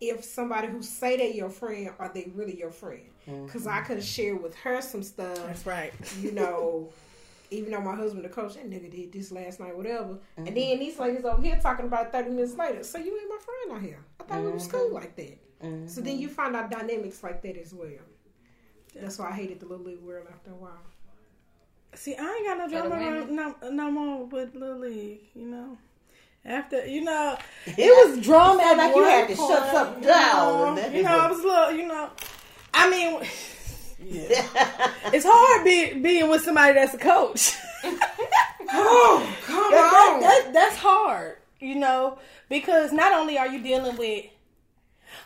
[0.00, 3.02] if somebody who say they your friend, are they really your friend?
[3.28, 3.46] Mm-hmm.
[3.46, 5.92] Because I could have shared with her some stuff That's right.
[6.20, 6.90] you know,
[7.50, 10.18] even though my husband, the coach, that nigga did this last night, whatever.
[10.36, 10.54] And mm-hmm.
[10.54, 12.82] then these ladies over here talking about 30 minutes later.
[12.82, 14.04] So you ain't my friend out here.
[14.20, 14.94] I thought we was cool mm-hmm.
[14.94, 15.38] like that.
[15.86, 17.90] So then you find out dynamics like that as well.
[18.94, 20.78] That's why I hated the little league world after a while.
[21.94, 25.76] See, I ain't got no drama around- no, no more with Little League, you know.
[26.44, 27.36] After, you know,
[27.66, 30.74] it was drama felt at like you had to point, shut something you down.
[30.76, 30.86] know.
[30.88, 32.10] You know, I was a little, you know,
[32.72, 33.20] I mean,
[34.02, 34.46] yeah.
[35.12, 37.54] it's hard be, being with somebody that's a coach.
[38.72, 40.20] Oh, come That- that- on.
[40.20, 42.18] that- that's hard, you know,
[42.48, 44.26] because not only are you dealing with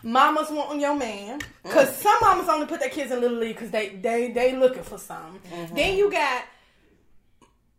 [0.04, 2.02] mamas wanting your man, because mm.
[2.02, 4.98] some mamas only put their kids in little league because they they they looking for
[4.98, 5.40] something.
[5.50, 5.74] Mm-hmm.
[5.74, 6.44] Then you got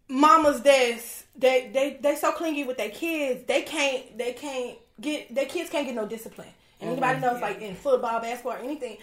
[0.09, 5.33] mamas that's they they they so clingy with their kids they can't they can't get
[5.33, 6.49] their kids can't get no discipline.
[6.81, 8.97] And anybody knows like in football, basketball, or anything,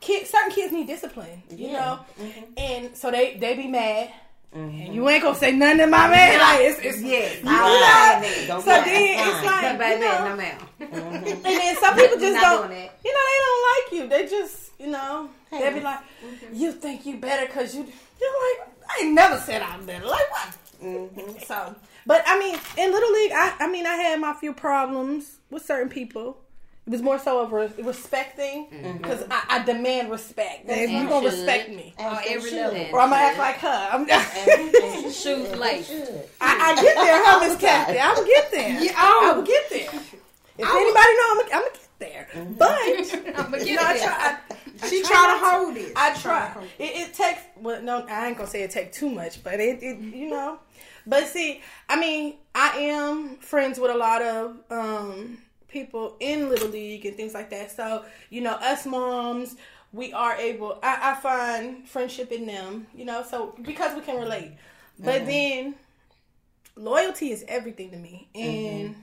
[0.00, 1.72] kids certain kids need discipline, you Yeah.
[1.72, 2.44] know, mm-hmm.
[2.56, 4.10] and so they they be mad.
[4.52, 6.38] And you ain't gonna say nothing to my man.
[6.40, 7.36] Like it's, it's Yes.
[7.42, 8.46] you I know?
[8.46, 9.28] Don't So be then fine.
[9.28, 10.58] it's like But you baby, know, no ma'am.
[10.80, 12.70] and then some people just don't.
[12.70, 14.08] You know, they don't like you.
[14.08, 16.00] They just, you know, they be like,
[16.52, 17.82] you think you better because you.
[18.20, 20.06] You're like, I ain't never said I'm better.
[20.06, 20.56] Like what?
[20.82, 21.38] Mm-hmm.
[21.46, 21.74] So,
[22.06, 25.64] but I mean, in little league, I, I mean, I had my few problems with
[25.64, 26.38] certain people.
[26.88, 30.64] It was more so of re- respecting because I, I demand respect.
[30.70, 31.36] If you you gonna should.
[31.40, 32.80] respect me, As Oh, every level.
[32.92, 33.88] or I'm gonna act like her.
[33.92, 35.14] I'm, As they Shoes
[35.48, 35.58] should.
[35.58, 35.90] laced.
[35.90, 36.28] Should.
[36.40, 37.98] I, I get there, huh, Miss Kathy?
[37.98, 38.70] I will get there.
[38.82, 39.36] Yeah, I oh.
[39.36, 39.90] will get there.
[40.60, 42.28] If anybody know, I'm gonna, I'm gonna get there.
[42.56, 44.38] But I'm gonna you get know, I try.
[44.82, 45.92] I, She I try to hold it.
[45.94, 46.56] I She try.
[46.78, 47.40] It, it takes.
[47.60, 50.58] Well, no, I ain't gonna say it take too much, but it, it, you know.
[51.06, 55.38] But see, I mean, I am friends with a lot of um,
[55.68, 57.70] people in Little League and things like that.
[57.70, 59.56] So you know, us moms,
[59.92, 60.78] we are able.
[60.82, 62.86] I, I find friendship in them.
[62.94, 64.52] You know, so because we can relate.
[64.98, 65.76] But then,
[66.76, 68.48] loyalty is everything to me, mm-hmm.
[68.48, 68.96] and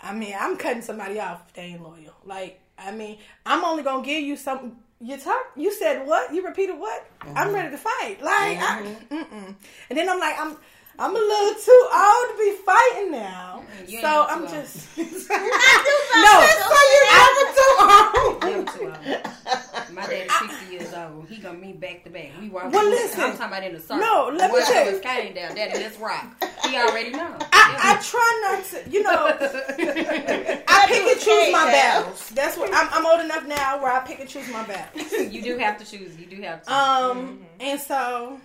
[0.00, 2.14] I mean, I'm cutting somebody off if they ain't loyal.
[2.24, 4.78] Like, I mean, I'm only gonna give you some.
[5.00, 5.44] You talk.
[5.56, 6.32] You said what?
[6.32, 7.04] You repeated what?
[7.20, 7.54] I'm mm-hmm.
[7.54, 8.22] ready to fight.
[8.22, 9.14] Like, I, mm-hmm.
[9.14, 9.54] mm-mm.
[9.90, 10.56] and then I'm like, I'm.
[10.98, 14.50] I'm a little too old to be fighting now, You so I'm old.
[14.50, 18.42] just no, so you never too old.
[18.42, 19.92] Never too old.
[19.92, 21.26] My daddy's 60 years old.
[21.28, 22.30] He gonna meet back to back.
[22.40, 22.70] We walk.
[22.72, 23.20] Well, listen.
[23.20, 23.98] I'm talking about in the circle.
[23.98, 24.96] No, let me tell of you.
[24.96, 25.54] us came down.
[25.54, 26.26] Daddy, let's rock.
[26.68, 27.36] He already know.
[27.52, 29.36] I, I try not to, you know,
[30.68, 32.30] I pick and choose my battles.
[32.30, 35.12] That's what I'm, I'm old enough now where I pick and choose my battles.
[35.12, 36.16] you do have to choose.
[36.18, 36.72] You do have to.
[36.72, 38.40] Um, and so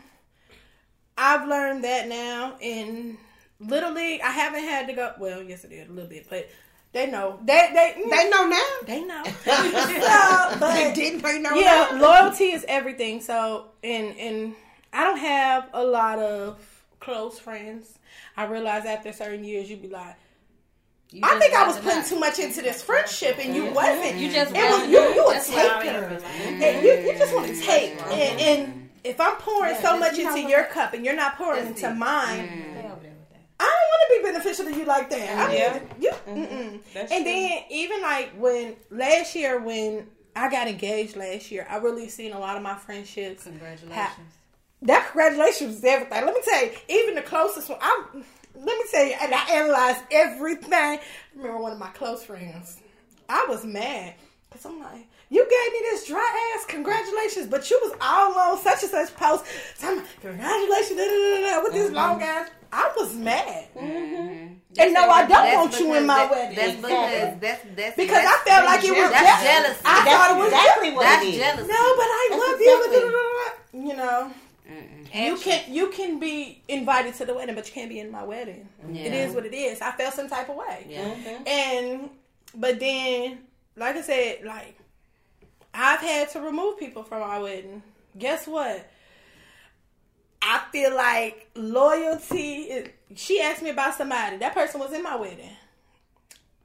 [1.19, 3.17] I've learned that now in
[3.59, 4.21] Little League.
[4.21, 5.13] I haven't had to go.
[5.19, 6.49] Well, yes, I did a little bit, but
[6.93, 7.39] they know.
[7.43, 8.09] They they mm.
[8.09, 8.65] They know now.
[8.87, 9.23] they know.
[10.59, 11.21] so, They didn't.
[11.21, 12.01] They know yeah, now.
[12.01, 13.19] loyalty is everything.
[13.21, 14.55] So, and and
[14.93, 16.57] I don't have a lot of
[17.01, 17.99] close friends.
[18.37, 20.15] I realize after certain years, you'd be like.
[21.11, 24.17] You I think I was putting too much into this friendship, and you wasn't.
[24.17, 24.99] You just it was rather you.
[24.99, 25.15] not.
[25.15, 26.23] You a That's what I taker,
[26.63, 27.99] and you, you just want to take.
[28.11, 31.37] And, and if I'm pouring Yeah, so much you into your cup, and you're not
[31.37, 31.93] pouring into it.
[31.95, 33.41] mine, Stay over there with that.
[33.59, 35.37] I don't want to be beneficial to you like that.
[35.37, 35.79] I mean, Yeah.
[35.99, 36.11] you.
[36.33, 36.77] Mm-hmm.
[36.93, 37.33] That's And true.
[37.33, 42.31] then even like when last year when I got engaged last year, I really seen
[42.33, 43.43] a lot of my friendships.
[43.43, 44.35] Congratulations.
[44.83, 46.25] That congratulations is everything.
[46.25, 47.79] Let me tell you, even the closest one.
[47.81, 48.23] I'm.
[48.55, 50.73] Let me tell you, and I analyzed everything.
[50.73, 50.99] I
[51.35, 52.79] remember one of my close friends.
[53.29, 54.15] I was mad
[54.51, 58.57] Cause I'm like, you gave me this dry ass congratulations, but you was all on
[58.59, 59.45] such and such post.
[59.77, 61.95] So congratulations, da, da, da, da, with this mm-hmm.
[61.95, 62.49] long ass.
[62.71, 63.67] I was mad.
[63.75, 64.53] Mm-hmm.
[64.77, 66.55] And no, I don't want you in my that- wedding.
[66.55, 69.81] That's because that's that's Because that's, I felt like it was that's jealous.
[69.81, 69.81] jealousy.
[69.85, 71.37] I thought it was exactly what that's it is.
[71.37, 71.67] jealousy.
[71.67, 72.85] No, but I love you.
[72.85, 73.19] exactly- da.
[73.71, 74.31] You know,
[75.13, 78.23] you can you can be invited to the wedding, but you can't be in my
[78.23, 78.67] wedding.
[78.89, 79.25] It Yeah.
[79.25, 79.81] is what it is.
[79.81, 80.85] I felt some type of way.
[80.87, 81.13] Yeah.
[81.47, 82.09] And
[82.55, 83.39] but then,
[83.75, 84.75] like I said, like
[85.79, 87.81] I've had to remove people from my wedding.
[88.17, 88.89] Guess what?
[90.41, 92.63] I feel like loyalty.
[92.63, 94.37] Is, she asked me about somebody.
[94.37, 95.51] That person was in my wedding,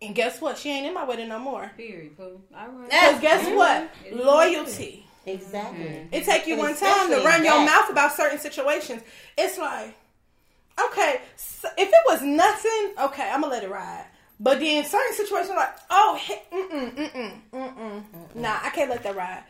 [0.02, 0.58] and guess what?
[0.58, 1.70] She ain't in my wedding no more.
[1.76, 2.40] Period, poo.
[2.50, 3.90] Because guess what?
[4.12, 5.06] Loyalty.
[5.26, 6.08] Exactly.
[6.12, 9.02] It take you And one time to especially run your mouth about certain situations.
[9.38, 9.94] It's like,
[10.86, 14.06] okay, so if it was nothing, okay, I'm gonna let it ride.
[14.40, 19.14] But then certain situations, like, oh, he- mm-mm, mm-mm, mm-mm, nah, I can't let that
[19.16, 19.44] ride.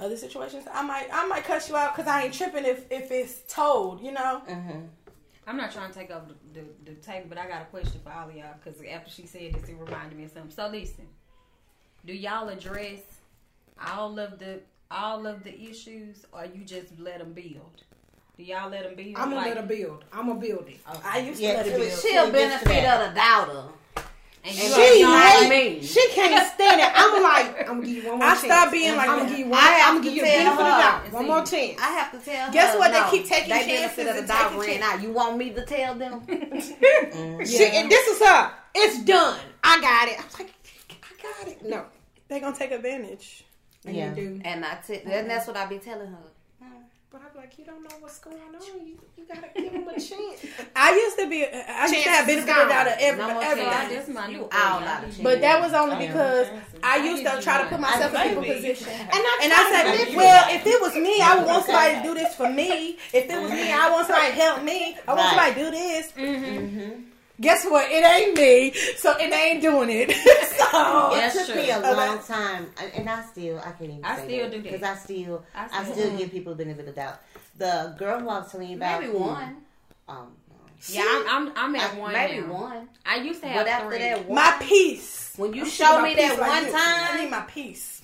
[0.00, 3.10] Other situations, I might, I might cut you out because I ain't tripping if if
[3.10, 4.40] it's told, you know.
[4.48, 4.80] Mm-hmm.
[5.46, 6.24] I'm not trying to take over
[6.54, 9.10] the, the, the table, but I got a question for all of y'all because after
[9.10, 10.52] she said this, it reminded me of something.
[10.52, 11.06] So listen,
[12.06, 13.00] do y'all address
[13.94, 17.82] all of the all of the issues, or you just let them build?
[18.38, 19.16] Do y'all let them build?
[19.16, 20.04] I'm gonna Like- let her build.
[20.12, 20.78] I'm gonna build it.
[21.04, 21.86] I used to Yeah, let it till be.
[21.86, 23.64] it- She till a it gets to benefit of the doubter.
[24.44, 25.82] And She you She hate me.
[25.86, 26.90] She can't stand it.
[26.92, 28.44] I'm like, I'm gonna give you one more I chance.
[28.44, 29.58] stopped being like I'm gonna give you one.
[29.60, 31.12] I have I'm gonna to give you a tell benefit of the doubt.
[31.12, 31.80] One See, more chance.
[31.80, 32.52] I have to tell them.
[32.52, 32.92] Guess her, what?
[32.92, 34.88] They keep taking they chances benefit of the and doubt taking ran chances.
[34.98, 35.02] out.
[35.02, 36.20] You want me to tell them?
[36.26, 37.44] Mm-hmm.
[37.44, 38.50] She, and this is her.
[38.74, 39.38] It's done.
[39.62, 40.18] I got it.
[40.20, 40.54] I was like,
[40.90, 41.62] I got it.
[41.64, 41.84] No,
[42.28, 43.44] They gonna take advantage.
[43.84, 44.08] and Yeah.
[44.10, 44.40] you do.
[44.44, 46.18] And I t- and that's what I be telling her.
[47.12, 48.62] But I'm like, you don't know what's going on.
[48.86, 50.46] You, you gotta give them a chance.
[50.76, 51.44] I used to be.
[51.44, 53.94] I used to have Chances benefit out of every, No more everybody.
[53.94, 54.14] chances.
[54.14, 54.50] My You new all
[54.82, 56.48] out But that was only because.
[56.82, 58.68] I I used to try to put myself in people's maybe.
[58.68, 58.88] position.
[58.88, 62.02] And I And I said, well, if it was me, I would want somebody to
[62.02, 62.98] do this for me.
[63.12, 64.96] If it was me, I want somebody to help me.
[65.06, 66.12] I want somebody to do this.
[66.12, 67.02] Mm-hmm.
[67.40, 67.90] Guess what?
[67.90, 70.10] It ain't me, so it ain't doing it.
[70.70, 71.54] so It took true.
[71.56, 74.04] me a long time, and- and I still, I can't even.
[74.04, 74.62] I say still do that.
[74.62, 77.20] because I still, I I still- still, give people the benefit of the doubt.
[77.58, 79.56] The girl who I was telling you about, Maybe who, one.
[80.08, 80.32] Um,
[80.88, 82.12] Yeah, I'm I'm, I'm at I- one.
[82.12, 82.52] Maybe now.
[82.52, 82.88] one.
[83.06, 83.98] I used to have But after three.
[83.98, 85.32] that, one, my peace.
[85.36, 86.74] when you show me that peace like one this.
[86.74, 88.01] I time, need my peace.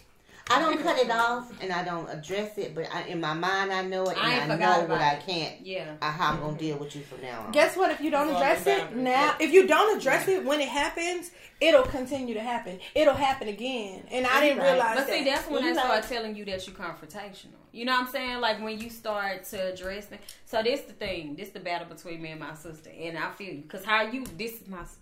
[0.50, 3.72] I don't cut it off and I don't address it, but I, in my mind
[3.72, 5.60] I know it and I, forgot know what I can't.
[5.64, 5.94] yeah.
[6.00, 7.52] Uh, how I'm gonna deal with you from now on.
[7.52, 7.90] Guess what?
[7.90, 11.30] If you don't address it now, if you don't address it when it happens,
[11.60, 12.80] it'll continue to happen.
[12.94, 14.70] It'll happen again, and I didn't Right.
[14.72, 15.12] realize But that.
[15.18, 15.84] see, that's when You they right.
[15.86, 17.52] start telling you that you're confrontational.
[17.72, 18.40] You know what I'm saying?
[18.40, 20.18] Like when you start to address them.
[20.46, 21.36] So this the thing.
[21.36, 22.90] This the battle between me and my sister.
[22.98, 23.62] And I feel you.
[23.62, 24.98] Because how you, this is my sister.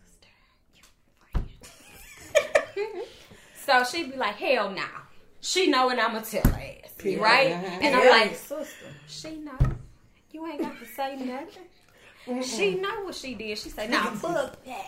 [3.65, 4.85] So she'd be like, hell no.
[5.47, 6.91] She know and I'ma tell her ass.
[7.05, 7.51] Right?
[7.51, 8.11] And I'm Yeah.
[8.11, 9.57] like, sister, she know.
[10.33, 11.15] You ain't got to say
[12.27, 12.43] nothing.
[12.43, 13.57] She know what she did.
[13.57, 14.85] She say, nah, fuck that.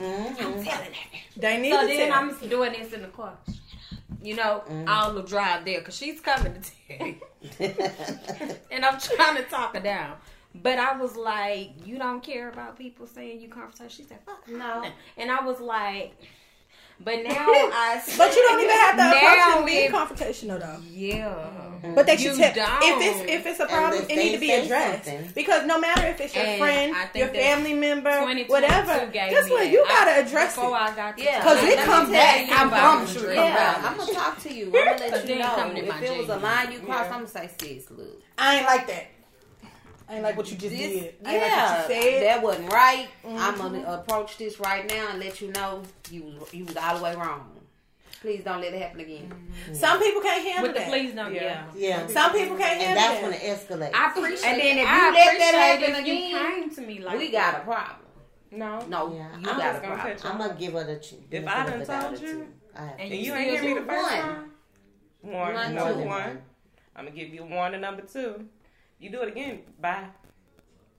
[0.00, 0.92] I'm telling her.
[1.36, 2.18] they need So to then tell.
[2.18, 3.34] I'm doing this in the car.
[4.20, 4.88] You know, mm.
[4.88, 7.16] all the drive there because she's coming to tell you.
[8.72, 10.16] and I'm trying to talk her down.
[10.54, 13.90] But I was like, you don't care about people saying you confrontational.
[13.90, 14.84] She said, fuck no.
[15.16, 16.14] And I was like,
[17.04, 18.02] but now I.
[18.18, 20.76] But you don't even have to approach now them being if- confrontational though.
[20.90, 21.34] Yeah.
[21.96, 22.82] But they should You tell don't.
[22.84, 22.96] if
[23.26, 25.04] it's if it's a problem, Unless it need they to be say addressed.
[25.04, 25.30] something.
[25.34, 28.52] Because no matter if it's your And friend, I think your that family member, 2022
[28.52, 29.60] whatever, gave guess me what?
[29.64, 29.70] that.
[29.72, 30.80] You gotta I- address before it.
[30.80, 31.38] I got to Yeah.
[31.38, 32.46] the- 'Cause it let me comes tell back.
[32.48, 33.90] you I about promise the you it drug comes yeah, back.
[33.90, 34.64] I'm gonna talk to you.
[34.66, 36.40] I'm gonna let you know if it was a J.
[36.42, 37.10] line you crossed.
[37.10, 39.06] I'm gonna say, sis, look, I ain't like that.
[40.12, 41.14] I ain't like what you just this, did.
[41.24, 42.22] I yeah, like what you said.
[42.26, 43.08] that wasn't right.
[43.24, 43.38] Mm-hmm.
[43.38, 46.98] I'm gonna approach this right now and let you know you was you was all
[46.98, 47.48] the way wrong.
[48.20, 49.32] Please don't let it happen again.
[49.32, 49.74] Mm-hmm.
[49.74, 50.88] Some people can't handle With the that.
[50.90, 51.34] please don't.
[51.34, 51.42] Yeah.
[51.42, 51.66] Yeah.
[51.74, 53.68] yeah, Some people can't and handle that's that.
[53.68, 53.94] That's when it escalates.
[53.98, 56.80] I appreciate And then if I you let that happen if you again, came to
[56.82, 57.52] me like we that.
[57.54, 57.96] got a problem.
[58.52, 58.86] No.
[58.86, 60.18] No, Yeah, you I'm got a gonna problem.
[60.24, 60.96] I'm gonna give her the.
[61.00, 62.46] ch- If I of done told you, two.
[62.76, 64.20] I have And you ain't hear me the first one.
[64.22, 64.50] time.
[65.22, 66.42] One, One, number one.
[66.94, 68.46] I'm gonna give you warning number two.
[69.02, 70.06] You do it again, bye.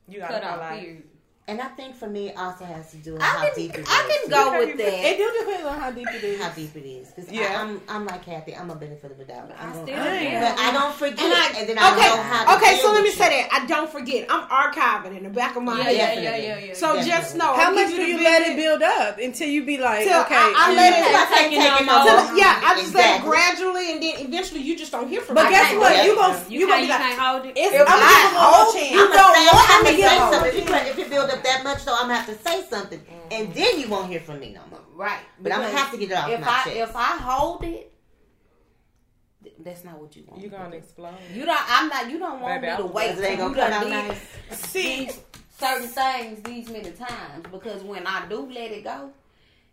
[0.09, 0.59] You got cut to off.
[0.59, 0.81] life.
[0.81, 1.03] Period.
[1.45, 3.73] And I think for me, it also has to do with I how can, deep
[3.75, 3.87] it is.
[3.89, 4.87] I can go with that.
[4.87, 5.17] It that.
[5.17, 6.41] do depend on how deep it is.
[6.41, 7.09] How deep it is.
[7.11, 7.59] Because Yeah.
[7.61, 8.55] I'm, I'm like Kathy.
[8.55, 9.51] I'm a benefit of the doubt.
[9.59, 12.23] I I'm still gonna- but I don't forget, And I- and then I okay, know
[12.23, 12.75] how okay.
[12.75, 14.25] deal So let me with say that I don't forget.
[14.29, 16.23] I'm archiving in the back of my Yeah, head.
[16.23, 16.73] yeah, yeah, yeah, yeah.
[16.79, 17.51] So just know.
[17.53, 20.47] How much do you let it build up until you be like, Till okay, I,
[20.55, 21.03] I let it.
[21.03, 24.77] It's like taking taking on Yeah, I just let it gradually, and then eventually you
[24.77, 25.41] just don't hear from me.
[25.43, 25.91] But guess what?
[26.07, 26.23] You that.
[26.23, 27.53] gonna You, you gonna be you like, can't hold it.
[27.59, 28.95] it's, If I'm gonna I give them one more chance.
[28.95, 29.67] I'm You know say, what?
[29.67, 30.39] I'm I'm gonna gonna give them one something.
[30.39, 30.87] more If, you, chance.
[30.87, 33.01] if it build up that much, though, I'm gonna have to say something,
[33.31, 33.53] and mm-hmm.
[33.53, 34.79] then you won't hear from me no more.
[34.95, 35.19] Right.
[35.39, 36.75] But I'm gonna have to get it off if my I chest.
[36.77, 37.91] if I hold it,
[39.59, 40.41] that's not what you want.
[40.41, 41.15] You gonna explode.
[41.33, 41.61] You don't.
[41.67, 42.09] I'm not.
[42.09, 43.15] You don't want Baby, me to wait.
[43.17, 44.19] They gonna you done out nice.
[44.51, 45.09] See,
[45.57, 49.11] certain things these many times because when I do let it go,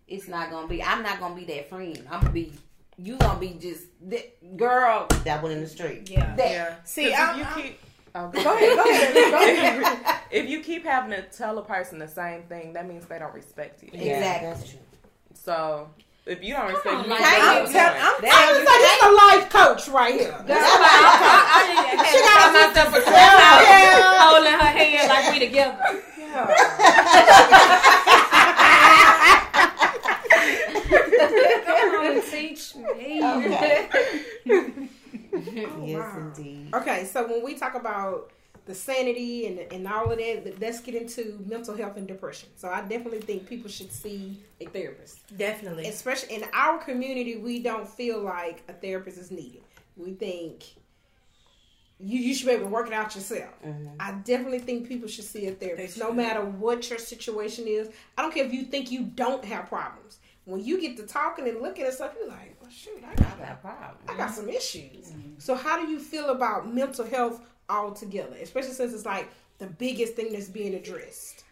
[0.09, 0.83] it's not gonna be.
[0.83, 2.07] I'm not gonna be that friend.
[2.11, 2.53] I'm gonna be.
[2.97, 5.07] You gonna be just that girl.
[5.25, 6.11] That one in the street.
[6.11, 6.35] Yeah.
[6.37, 6.75] That yeah.
[6.85, 7.81] See, 'Cause I'm, if you I'm- keep
[8.15, 10.21] oh, go ahead, go ahead, go ahead.
[10.31, 13.35] if you keep having to tell a person the same thing, that means they don't
[13.35, 13.91] respect you.
[13.93, 14.49] Yeah, Exactly.
[14.49, 14.81] that's true.
[15.35, 15.89] So
[16.27, 18.03] if you don't respect me, like, what I'm, you tell, doing?
[18.05, 20.45] I'm That- It's like it's a life coach right here.
[20.47, 20.95] That's why I,
[21.57, 25.79] I, I didn't have myself a clubhouse holding her hand like we together.
[31.67, 33.21] Come on, teach me.
[33.23, 33.89] Okay.
[34.53, 36.19] Oh, yes, wow.
[36.37, 36.71] indeed.
[36.91, 38.33] Okay, so when we talk about
[38.67, 42.49] the sanity and and all of that, let's get into mental health and depression.
[42.57, 45.37] So I definitely think people should see a therapist.
[45.37, 45.87] definitely.
[45.87, 49.63] Especially in our community, we don't feel like a therapist is needed.
[49.97, 50.65] We think
[51.99, 53.51] you, you should be able to work it out yourself.
[53.65, 53.89] Mm-hmm.
[54.01, 57.91] I definitely think people should see a therapist, no matter what your situation is.
[58.17, 60.19] I don't care if you think you don't have problems.
[60.45, 63.39] When you get to talking and looking at stuff, you're like, shoot, I got, I
[63.39, 63.97] got a problem.
[64.09, 65.13] I got some issues.
[65.39, 69.29] So, how do you feel about mental health altogether, especially since it's like
[69.59, 71.45] the biggest thing that's being addressed?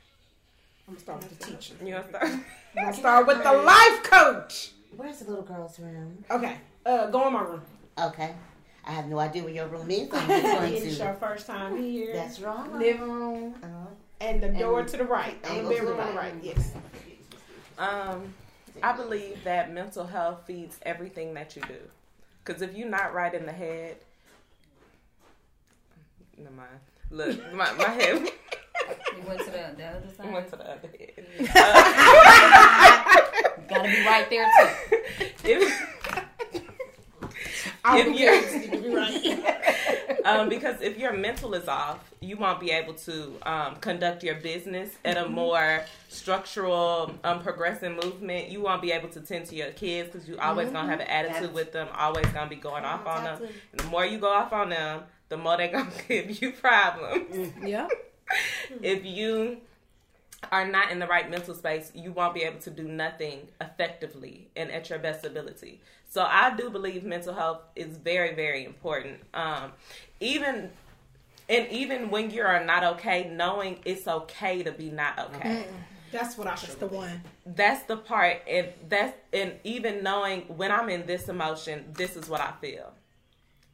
[0.86, 1.74] I'm gonna start with the teacher.
[1.84, 2.24] You start?
[2.24, 4.72] I'm gonna start with the life coach.
[4.96, 6.24] Where's the little girl's room?
[6.30, 7.62] Okay, uh, go in my room.
[7.98, 8.34] Okay.
[8.86, 10.08] I have no idea where your room is.
[10.14, 11.04] I'm just going It's to.
[11.04, 12.14] your first time here.
[12.14, 12.78] That's wrong.
[12.78, 13.66] living room Uh,
[14.22, 15.36] and the door And to the right.
[15.50, 16.32] On the to the bedroom on the right.
[16.32, 16.42] right.
[16.42, 16.72] Yes.
[17.76, 18.32] Um,
[18.82, 21.78] I believe that mental health feeds everything that you do.
[22.44, 23.96] Because if you're not right in the head,
[26.36, 26.68] never mind.
[27.10, 28.28] Look, my, my head
[29.16, 30.32] You went to the, the other side.
[30.32, 31.26] went to the other head.
[33.68, 34.96] Gotta be right there too.
[35.44, 35.97] If,
[37.86, 42.60] If you're- parents need to be um, because if your mental is off, you won't
[42.60, 48.48] be able to um, conduct your business at a more structural, um, progressive movement.
[48.48, 51.06] You won't be able to tend to your kids because you always gonna have an
[51.08, 51.88] attitude with them.
[51.96, 53.42] Always gonna be going off on them.
[53.72, 57.52] And the more you go off on them, the more they gonna give you problems.
[57.62, 57.88] yeah.
[58.82, 59.58] if you
[60.50, 64.48] are not in the right mental space, you won't be able to do nothing effectively
[64.56, 65.80] and at your best ability.
[66.08, 69.18] So I do believe mental health is very, very important.
[69.34, 69.72] Um,
[70.20, 70.70] even
[71.48, 75.66] and even when you are not okay, knowing it's okay to be not okay.
[76.12, 77.22] That's what I That's should the one.
[77.44, 82.28] That's the part, and that's and even knowing when I'm in this emotion, this is
[82.28, 82.92] what I feel.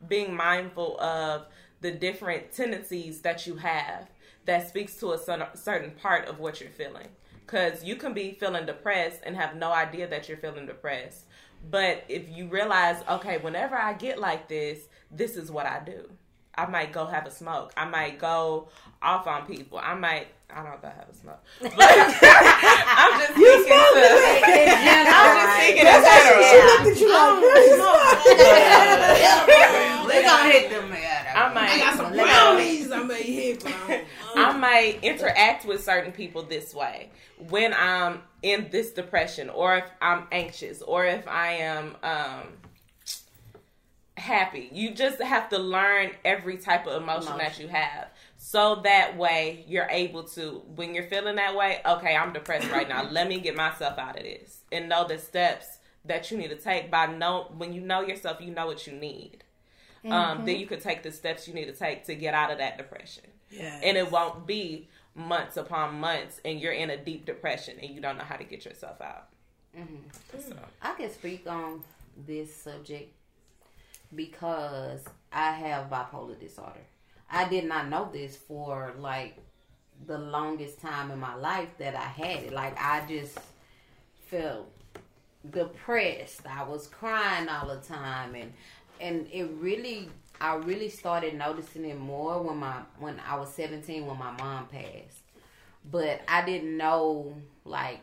[0.07, 1.47] Being mindful of
[1.81, 4.09] the different tendencies that you have
[4.47, 5.19] that speaks to a
[5.55, 7.09] certain part of what you're feeling.
[7.47, 11.27] Because you can be feeling depressed and have no idea that you're feeling depressed.
[11.71, 16.09] But if you realize, okay, whenever I get like this, this is what I do.
[16.57, 17.73] I might go have a smoke.
[17.77, 18.69] I might go
[19.03, 19.79] off on people.
[19.79, 20.29] I might.
[20.51, 23.75] I don't know if I have a smoke, but I'm just speaking to.
[25.11, 26.39] I'm just speaking in general.
[26.79, 27.43] Look at you like
[30.07, 31.71] we gonna hit them at I might.
[31.71, 33.65] I got some brownies I may hit.
[34.37, 37.11] I might interact with certain people this way
[37.49, 42.49] when I'm in this depression, or if I'm anxious, or if I am um,
[44.17, 44.69] happy.
[44.73, 48.09] You just have to learn every type of emotion that you have.
[48.37, 52.89] So that way you're able to, when you're feeling that way, okay, I'm depressed right
[52.89, 53.09] now.
[53.11, 56.57] Let me get myself out of this and know the steps that you need to
[56.57, 59.43] take by know when you know yourself, you know what you need.
[60.05, 62.59] Um, then you could take the steps you need to take to get out of
[62.59, 63.25] that depression
[63.57, 63.81] Yeah.
[63.83, 68.01] and it won't be months upon months and you're in a deep depression and you
[68.01, 69.29] don't know how to get yourself out
[69.77, 69.95] mm-hmm.
[70.33, 70.59] so, mm.
[70.83, 71.83] I can speak on
[72.27, 73.13] this subject
[74.15, 76.81] because I have bipolar disorder.
[77.31, 79.37] I did not know this for like
[80.07, 82.53] the longest time in my life that I had it.
[82.53, 83.39] Like I just
[84.27, 84.71] felt
[85.51, 86.43] depressed.
[86.47, 88.53] I was crying all the time and
[89.01, 90.09] and it really
[90.41, 94.67] I really started noticing it more when my when I was 17 when my mom
[94.67, 95.23] passed.
[95.91, 97.35] But I didn't know
[97.65, 98.01] like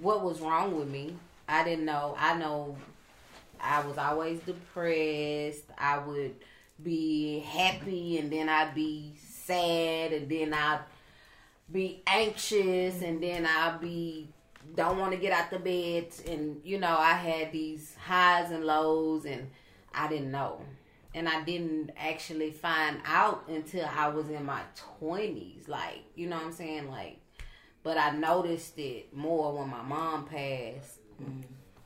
[0.00, 1.16] what was wrong with me.
[1.48, 2.14] I didn't know.
[2.18, 2.76] I know
[3.60, 5.64] I was always depressed.
[5.78, 6.34] I would
[6.82, 10.80] be happy and then I'd be sad and then I'd
[11.70, 14.28] be anxious and then I'd be
[14.74, 18.64] don't want to get out the bed and you know I had these highs and
[18.64, 19.50] lows and
[19.92, 20.60] I didn't know.
[21.14, 24.62] And I didn't actually find out until I was in my
[25.00, 26.90] 20s like, you know what I'm saying?
[26.90, 27.20] Like
[27.84, 30.98] but I noticed it more when my mom passed.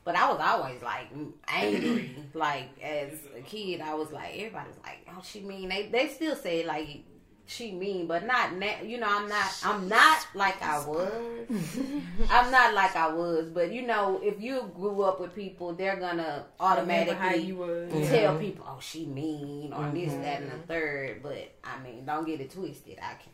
[0.05, 1.11] But I was always like
[1.47, 5.69] angry, like as a kid, I was like everybody was like, oh, she mean.
[5.69, 7.03] They they still say like
[7.49, 8.75] she mean, but not now.
[8.83, 9.57] You know, I'm not.
[9.63, 11.47] I'm not like I was.
[12.29, 13.49] I'm not like I was.
[13.49, 17.91] But you know, if you grew up with people, they're gonna automatically how you was.
[18.09, 21.23] tell people, "Oh, she mean," or this, that, and the third.
[21.23, 22.99] But I mean, don't get it twisted.
[23.01, 23.31] I can.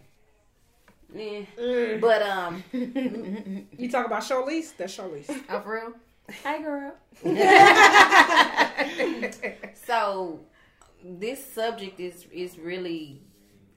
[1.58, 1.98] Yeah.
[2.00, 2.64] But um,
[3.78, 4.76] You talk about Charlize?
[4.78, 5.30] That's Charlize.
[5.50, 5.94] Oh, for real?
[6.42, 6.96] Hey, girl.
[9.86, 10.40] so
[11.04, 13.22] this subject is is really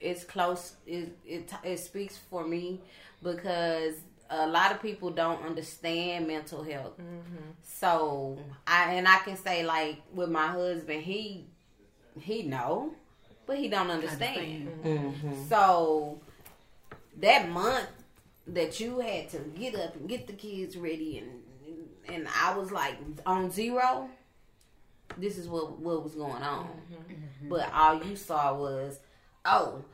[0.00, 2.80] it's close it, it it speaks for me
[3.22, 3.94] because
[4.30, 6.98] a lot of people don't understand mental health.
[7.00, 7.50] Mm-hmm.
[7.62, 11.46] So i and i can say like with my husband he
[12.20, 12.92] he know
[13.48, 14.68] but he don't understand.
[14.84, 15.48] Mm-hmm.
[15.48, 16.20] So
[17.16, 17.88] that month
[18.46, 21.30] that you had to get up and get the kids ready and
[22.14, 22.96] and I was like
[23.26, 24.08] on zero.
[25.16, 26.66] This is what what was going on.
[26.66, 27.48] Mm-hmm.
[27.48, 29.00] But all you saw was,
[29.50, 29.84] oh,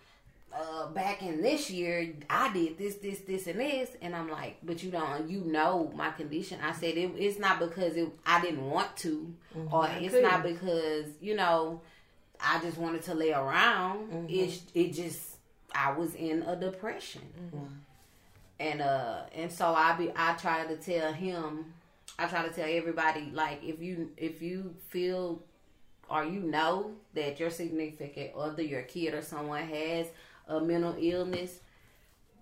[0.53, 4.59] uh, back in this year, I did this, this, this, and this, and I'm like,
[4.63, 6.61] but you don't, you know my condition.
[6.63, 9.35] I said it, it's not because it, I didn't want to,
[9.73, 11.81] or it's not because you know
[12.41, 14.11] I just wanted to lay around.
[14.31, 15.39] It it just
[15.75, 17.23] I was in a depression,
[18.61, 21.75] and uh and so I be I try to tell him,
[22.19, 25.43] I try to tell everybody like if you if you feel
[26.09, 30.07] or you know that your significant other, your kid or someone has
[30.49, 31.61] a mental illness,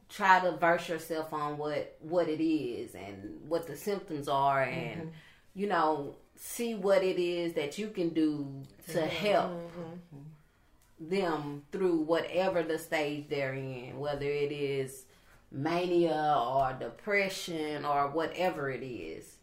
[0.08, 5.00] try to verse yourself on what what it is and what the symptoms are and
[5.00, 5.08] mm-hmm.
[5.54, 8.46] you know see what it is that you can do
[8.86, 9.08] to mm-hmm.
[9.08, 11.08] help mm-hmm.
[11.08, 15.04] them through whatever the stage they're in whether it is
[15.52, 19.36] mania or depression or whatever it is.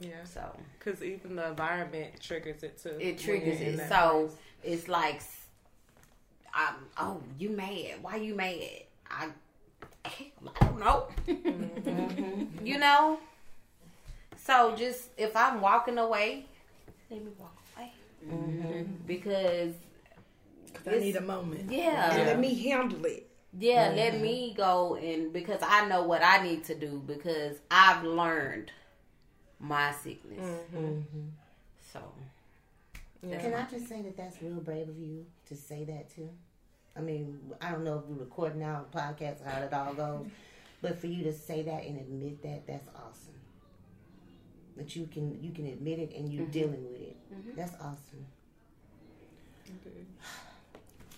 [0.00, 0.24] Yeah.
[0.24, 2.96] so Because even the environment triggers it too.
[3.00, 3.78] it triggers it.
[3.88, 4.38] So place.
[4.62, 5.22] it's like,
[6.54, 8.02] um, oh, you mad?
[8.02, 8.58] Why you mad?
[9.10, 9.28] I,
[10.04, 10.10] I
[10.60, 11.08] don't know.
[12.64, 13.18] You know.
[14.36, 16.46] So just if I'm walking away,
[17.10, 19.74] let me walk away because
[20.86, 21.70] I need a moment.
[21.70, 23.28] yeah, And let me handle it.
[23.58, 28.02] yeah, let me go and because I know what I need to do because I've
[28.04, 28.70] learned
[29.64, 30.40] my sickness.
[30.40, 30.76] Mm-hmm.
[30.76, 31.28] Mm-hmm.
[31.92, 32.00] So
[33.22, 36.28] Can I just say that that's real brave of you to say that too?
[36.96, 40.26] I mean, I don't know if we're recording now, podcast, how it all goes,
[40.80, 43.32] but for you to say that and admit that, that's awesome.
[44.76, 46.52] That you can you can admit it and you're mm-hmm.
[46.52, 47.16] dealing with it.
[47.56, 48.26] That's awesome.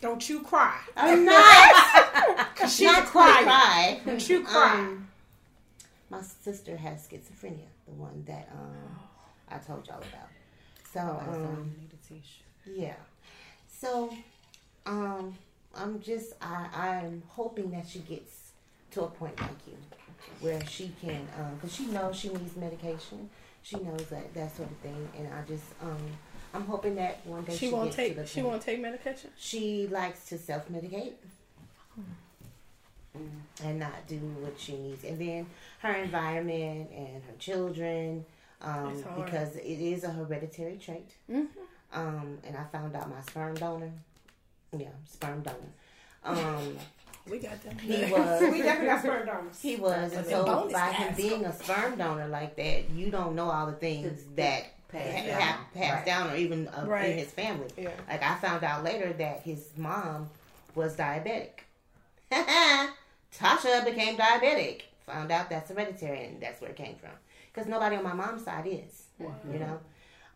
[0.00, 0.78] Don't you cry.
[0.94, 2.48] I'm not.
[2.68, 3.44] She's not a to crier.
[3.44, 4.00] cry.
[4.04, 4.80] Don't you cry.
[4.80, 5.08] Um,
[6.10, 8.98] my sister has schizophrenia, the one that um,
[9.48, 10.28] I told y'all about.
[10.92, 11.00] So
[11.30, 11.72] um,
[12.64, 12.94] yeah.
[13.68, 14.14] So
[14.86, 15.34] um,
[15.74, 18.52] I'm just I I'm hoping that she gets
[18.92, 19.76] to a point like you,
[20.40, 21.26] where she can
[21.56, 23.28] because she knows she needs medication.
[23.62, 25.98] She knows that that sort of thing, and I just um
[26.54, 28.14] I'm hoping that one day She she, won't gets take.
[28.14, 28.50] to the She point.
[28.52, 29.30] won't take medication.
[29.36, 31.12] She likes to self medicate
[33.64, 35.04] and not do what she needs.
[35.04, 35.46] And then
[35.80, 38.24] her environment and her children,
[38.62, 41.10] um, because it is a hereditary trait.
[41.30, 41.46] Mhm.
[41.92, 43.90] Um, and I found out my sperm donor,
[44.76, 45.58] yeah, sperm donor.
[46.24, 46.76] Um,
[47.28, 47.76] We got them.
[47.78, 48.40] he was.
[48.40, 48.58] we was.
[48.60, 49.60] definitely got sperm donors.
[49.60, 53.50] He was, and so by him being a sperm donor like that, you don't know
[53.50, 55.40] all the things that Pass ha- down.
[55.40, 56.06] ha- passed Right.
[56.06, 57.10] down, or even uh, Right.
[57.10, 57.66] in his family.
[57.76, 57.90] Yeah.
[58.08, 60.30] Like I found out later that his mom
[60.76, 61.50] was diabetic.
[63.38, 64.82] Tasha became diabetic.
[65.06, 67.10] Found out that's hereditary, and that's where it came from.
[67.52, 69.04] Because nobody on my mom's side is,
[69.52, 69.78] you know.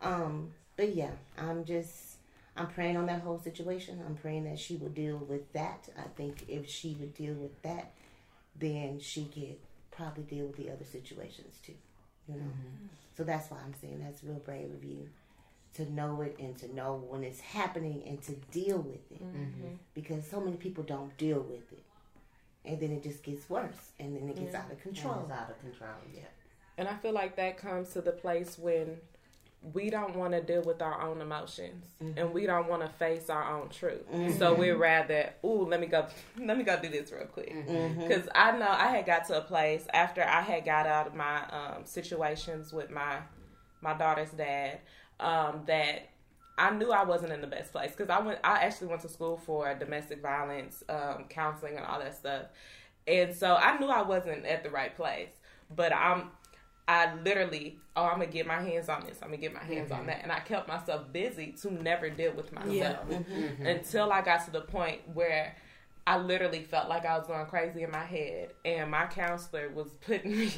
[0.01, 2.17] Um, but yeah, I'm just
[2.57, 4.01] I'm praying on that whole situation.
[4.05, 5.89] I'm praying that she will deal with that.
[5.97, 7.91] I think if she would deal with that,
[8.59, 9.57] then she could
[9.91, 11.73] probably deal with the other situations too.
[12.27, 12.51] You know.
[13.17, 15.09] So that's why I'm saying that's real brave of you
[15.75, 19.21] to know it and to know when it's happening and to deal with it
[19.93, 21.83] because so many people don't deal with it
[22.65, 25.59] and then it just gets worse and then it gets out of control out of
[25.59, 25.89] control.
[26.13, 26.21] Yeah.
[26.77, 28.97] And I feel like that comes to the place when
[29.73, 31.85] we don't want to deal with our own emotions
[32.17, 34.01] and we don't want to face our own truth.
[34.39, 36.07] So we'd rather, ooh, let me go,
[36.39, 37.53] let me go do this real quick.
[37.67, 41.15] Because I know I had got to a place after I had got out of
[41.15, 43.17] my um, situations with my
[43.81, 44.79] my daughter's dad
[45.19, 46.10] um, that
[46.57, 48.39] I knew I wasn't in the best place because I went.
[48.43, 52.45] I actually went to school for domestic violence um, counseling and all that stuff,
[53.07, 55.29] and so I knew I wasn't at the right place.
[55.75, 56.31] But I'm.
[56.87, 59.19] I literally, oh, I'm gonna get my hands on this.
[59.21, 60.07] I'm gonna get my hands on mm-hmm.
[60.07, 62.95] that, and I kept myself busy to never deal with myself Yeah.
[63.03, 63.33] Mm-hmm.
[63.33, 63.65] Mm-hmm.
[63.65, 65.55] until I got to the point where
[66.05, 69.89] I literally felt like I was going crazy in my head, and my counselor was
[70.01, 70.51] putting me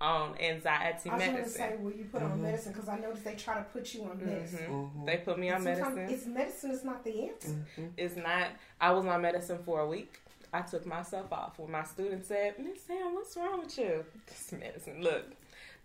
[0.00, 1.10] on anxiety medicine.
[1.10, 2.42] I was going to say, will you put on mm-hmm.
[2.42, 2.72] medicine?
[2.72, 4.26] Because I noticed they try to put you on mm-hmm.
[4.26, 4.90] medicine.
[4.96, 5.06] Mhm.
[5.06, 5.98] They put me on medicine.
[5.98, 7.48] It's medicine is not the answer.
[7.48, 7.86] Mm-hmm.
[7.96, 8.48] It's not.
[8.80, 10.20] I was on medicine for a week.
[10.52, 11.58] I took myself off.
[11.58, 15.02] When my student said, "Miss Sam, what's wrong with you?" This medicine.
[15.02, 15.26] Look,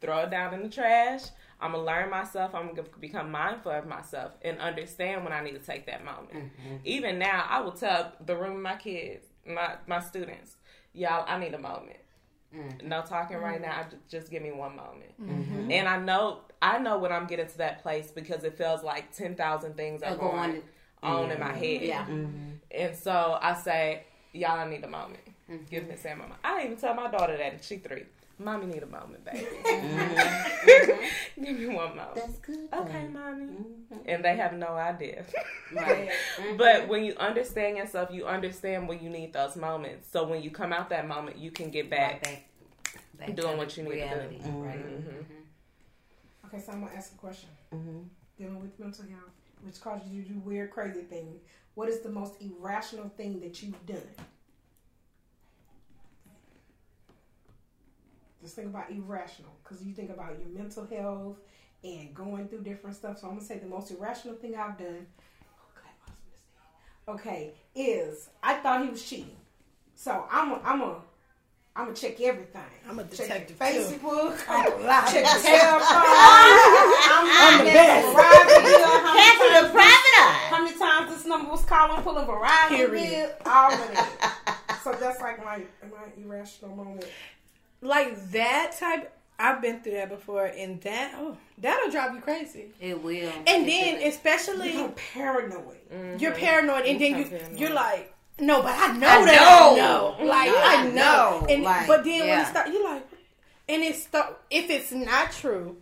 [0.01, 1.21] throw it down in the trash.
[1.61, 2.55] I'm gonna learn myself.
[2.55, 6.51] I'm gonna become mindful of myself and understand when I need to take that moment.
[6.83, 10.55] Even now, I will tell the room of my kids, my my students,
[10.93, 11.99] y'all, I need a moment.
[12.53, 12.83] Mm.
[12.83, 13.81] No talking right now.
[13.83, 13.91] Mm.
[13.91, 15.21] Ju- Just give me one moment.
[15.21, 15.71] Mm-hmm.
[15.71, 19.13] And I know, I know when I'm getting to that place because it feels like
[19.15, 20.63] ten thousand things are Are going going-
[21.03, 21.81] on in my head.
[21.83, 22.05] Yeah.
[22.05, 22.51] Mm-hmm.
[22.71, 24.03] And so I say,
[24.33, 25.19] y'all, I need a moment.
[25.51, 25.65] Mm-hmm.
[25.69, 26.39] Give me Sam a moment.
[26.43, 28.03] I even tell my daughter that, and she three.
[28.37, 29.45] Mommy need a moment, baby.
[31.41, 32.15] Give me one moment.
[32.15, 32.67] That's good.
[32.73, 33.19] Okay, though.
[33.19, 33.45] mommy.
[33.45, 33.99] Mhm.
[34.07, 35.23] And they have no idea.
[35.73, 36.09] Right.
[36.57, 40.09] but when you understand yourself, you understand when you need those moments.
[40.11, 42.23] So when you come out that moment, you can get back.
[42.23, 42.47] back,
[43.17, 44.03] back Doing what you need to do.
[44.05, 44.39] reality.
[44.45, 44.85] Right.
[44.85, 45.25] Mhm.
[46.47, 47.49] Okay, so I'm going to ask a question.
[47.73, 48.05] Mhm.
[48.37, 49.31] Dealing with mental health,
[49.63, 51.41] which causes you to do weird, crazy things.
[51.75, 54.07] What is the most irrational thing that you've done?
[58.45, 61.37] Just think about irrational, because you think about your mental health
[61.83, 63.17] and going through different stuff.
[63.17, 65.07] So I'm gonna say the most irrational thing I've done.
[67.07, 69.35] Okay, is I thought he was cheating,
[69.95, 70.95] so I'm a, I'm a
[71.75, 72.61] I'm gonna check everything.
[72.87, 73.65] I'm a check detective, too.
[73.65, 74.39] Facebook.
[74.47, 75.09] I'm a lie.
[75.11, 75.89] check your cell phone.
[77.09, 78.07] I'm, I'm the best.
[78.15, 80.05] Verizon bill, how many times the private
[80.49, 83.09] how many times this number was calling, pulling Verizon Period.
[83.09, 84.79] bill, all of that.
[84.83, 87.05] so that's like my my irrational moment.
[87.81, 89.11] Like that type.
[89.37, 92.67] I've been through that before, and that oh, that'll drive you crazy.
[92.79, 93.29] It will.
[93.45, 94.07] And It then, should.
[94.07, 95.77] especially, You're paranoid.
[95.93, 96.19] Mm-hmm.
[96.19, 97.59] you're paranoid, and then I'm you paranoid.
[97.59, 100.15] you're like, no, but I know I that know.
[100.17, 100.91] I know, like Yeah, I I know,
[101.41, 101.47] know.
[101.49, 102.41] and Like, but then when yeah.
[102.43, 103.05] it start, you're like,
[103.67, 105.75] and it start if it's not true,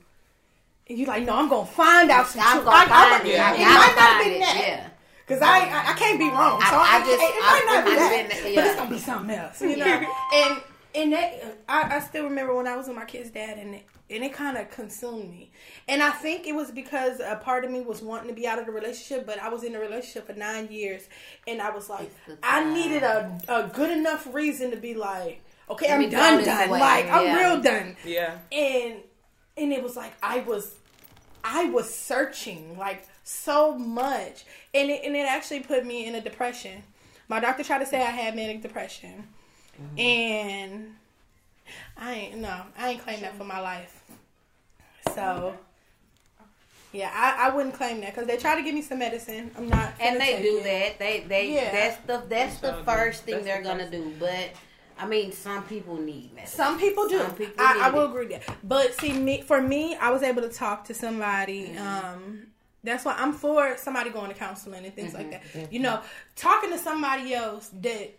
[0.88, 2.66] you're like, no, I'm gonna find out some I'm truth.
[2.66, 2.88] gonna I- I'm
[3.22, 3.40] find a- it.
[3.40, 4.58] I it might not find have been that.
[4.68, 4.90] Yeah.
[5.28, 6.60] Cause I, I I can't be wrong.
[6.60, 8.66] So I- I, I just- it, it might I- not be I've that, been- but
[8.66, 9.86] it's gonna be something else, you know.
[10.34, 10.62] and
[10.96, 13.86] and that I, I still remember when I was with my kid's dad, and it,
[14.10, 15.52] and it kind of consumed me.
[15.88, 18.60] And I think it was because a part of me was wanting to be out
[18.60, 21.08] of the relationship, but I was in a relationship for nine years,
[21.48, 22.12] and I was like,
[22.44, 26.70] I needed a a good enough reason to be like, okay, I'm me done, done,
[26.70, 26.80] way.
[26.80, 28.38] like I'm real done Yeah.
[28.52, 28.96] and
[29.58, 30.76] and it was like I was
[31.44, 34.44] I was searching like so much
[34.74, 36.84] and it, and it actually put me in a depression.
[37.30, 39.28] My doctor tried to say I had manic depression.
[39.98, 40.96] And
[41.98, 44.04] I ain't no, I ain't claim that for my life.
[45.14, 45.56] So
[46.92, 49.52] yeah, I, I wouldn't claim that because they try to give me some medicine.
[49.58, 50.64] I'm not, and finna they do it.
[50.64, 51.00] that.
[51.00, 51.72] They they Yeah.
[51.72, 54.14] that's the that's the first thing That's they're the gonna do.
[54.20, 54.52] But
[55.00, 56.56] I mean, some people need medicine.
[56.58, 57.18] Some people do.
[57.20, 58.10] Some people I, I will it.
[58.10, 58.58] agree with that.
[58.64, 61.70] But see, me for me, I was able to talk to somebody.
[61.70, 62.06] Mm-hmm.
[62.06, 62.48] Um,
[62.84, 65.60] that's why I'm for somebody going to counseling and things like Mm-hmm.
[65.62, 65.74] that.
[65.74, 66.02] You know,
[66.36, 68.12] talking to somebody else that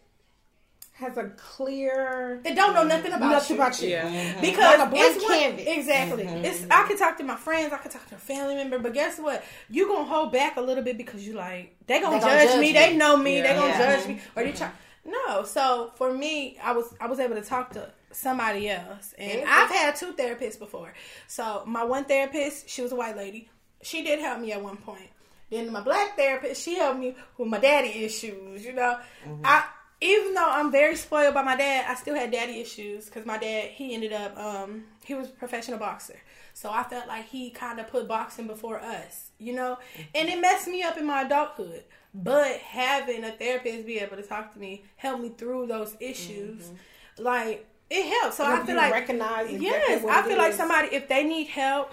[0.97, 3.63] Has a clear that don't know nothing about nothing you.
[3.63, 3.89] about you.
[3.89, 4.41] Yeah.
[4.41, 5.65] Because Like a blank it's one- canvas.
[5.67, 6.23] exactly.
[6.25, 6.45] Mm-hmm.
[6.45, 8.95] It's I can talk to my friends, I can talk to a family member, but
[8.95, 9.43] guess what?
[9.69, 12.49] You gonna hold back a little bit because you like they gonna, They gonna judge,
[12.51, 12.73] judge me, me.
[12.75, 13.55] they know me, they Yeah.
[13.57, 13.97] gonna Yeah.
[13.97, 14.71] judge me, or they try.
[15.05, 19.43] No, so for me, I was I was able to talk to somebody else, and
[19.49, 20.95] I've had two therapists before.
[21.27, 23.49] So my one therapist, she was a white lady.
[23.83, 25.11] She did help me at one point.
[25.51, 28.65] Then my black therapist, she helped me with my daddy issues.
[28.65, 28.97] You know,
[29.27, 29.43] mm-hmm.
[29.45, 29.65] I
[30.05, 33.39] even though I'm very spoiled by my dad, I still had daddy issues because my
[33.39, 36.19] dad he ended up um he was a professional boxer,
[36.53, 39.79] so I felt like he kind of put boxing before us, you know,
[40.15, 41.85] and it messed me up in my adulthood.
[42.17, 46.71] But having a therapist be able to talk to me helped me through those issues,
[47.19, 48.37] like it helps.
[48.37, 51.49] So I feel like recognize exactly yes, what I feel like somebody if they need
[51.49, 51.93] help,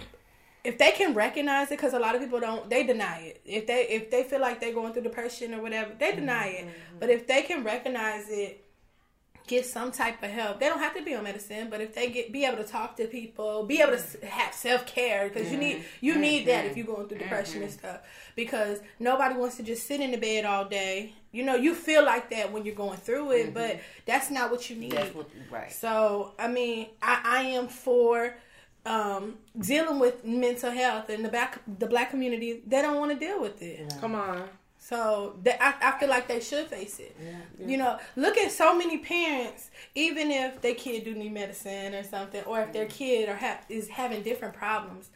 [0.64, 3.42] if they can recognize it, because a lot of people don't, they deny it.
[3.46, 6.66] If they if they feel like they're going through depression or whatever, they deny it.
[6.66, 7.00] Mm-hmm.
[7.00, 8.64] But if they can recognize it,
[9.48, 10.60] get some type of help.
[10.60, 12.96] They don't have to be on medicine, but if they get be able to talk
[12.98, 16.72] to people, be able to have self care because you need you need that if
[16.72, 16.78] mm-hmm.
[16.78, 17.30] you're going through mm-hmm.
[17.30, 18.02] depression and stuff.
[18.36, 21.14] Because nobody wants to just sit in the bed all day.
[21.32, 24.70] You know, you feel like that when you're going through it, but that's not what
[24.70, 24.92] you need.
[24.92, 25.72] That's what right.
[25.72, 28.36] So I mean, I, I am for
[28.86, 32.62] um, dealing with mental health and the back the black community.
[32.66, 33.94] They don't want to deal with it.
[33.99, 34.49] Come on.
[34.78, 37.16] So that, I, I feel like they should face it.
[37.24, 37.68] Yeah.
[37.68, 42.03] You know, look at so many parents, even if their kid do need medicine or
[42.03, 45.12] something, or if their kid or ha- is having different problems,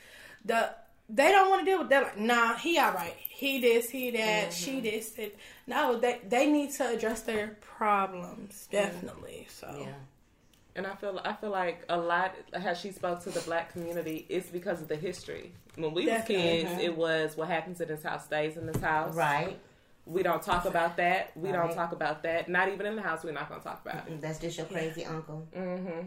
[0.45, 0.69] the
[1.09, 2.03] they don't want to deal with that.
[2.03, 3.15] Like, nah, he all right.
[3.17, 5.15] He this, he that, she this.
[5.17, 9.47] It, no, they they need to address their problems definitely.
[9.49, 9.93] So Yeah.
[10.75, 14.25] And I feel I feel like a lot how she spoke to the black community
[14.27, 15.53] is because of the history.
[15.75, 16.63] When we Definitely.
[16.63, 19.15] was kids, it was what happens in this house stays in this house.
[19.15, 19.57] Right.
[20.05, 21.31] We don't talk about that.
[21.35, 22.47] We don't talk about that.
[22.49, 23.23] Not even in the house.
[23.23, 24.21] We're not going to talk about it.
[24.21, 25.47] That's just your crazy uncle.
[25.53, 26.01] hmm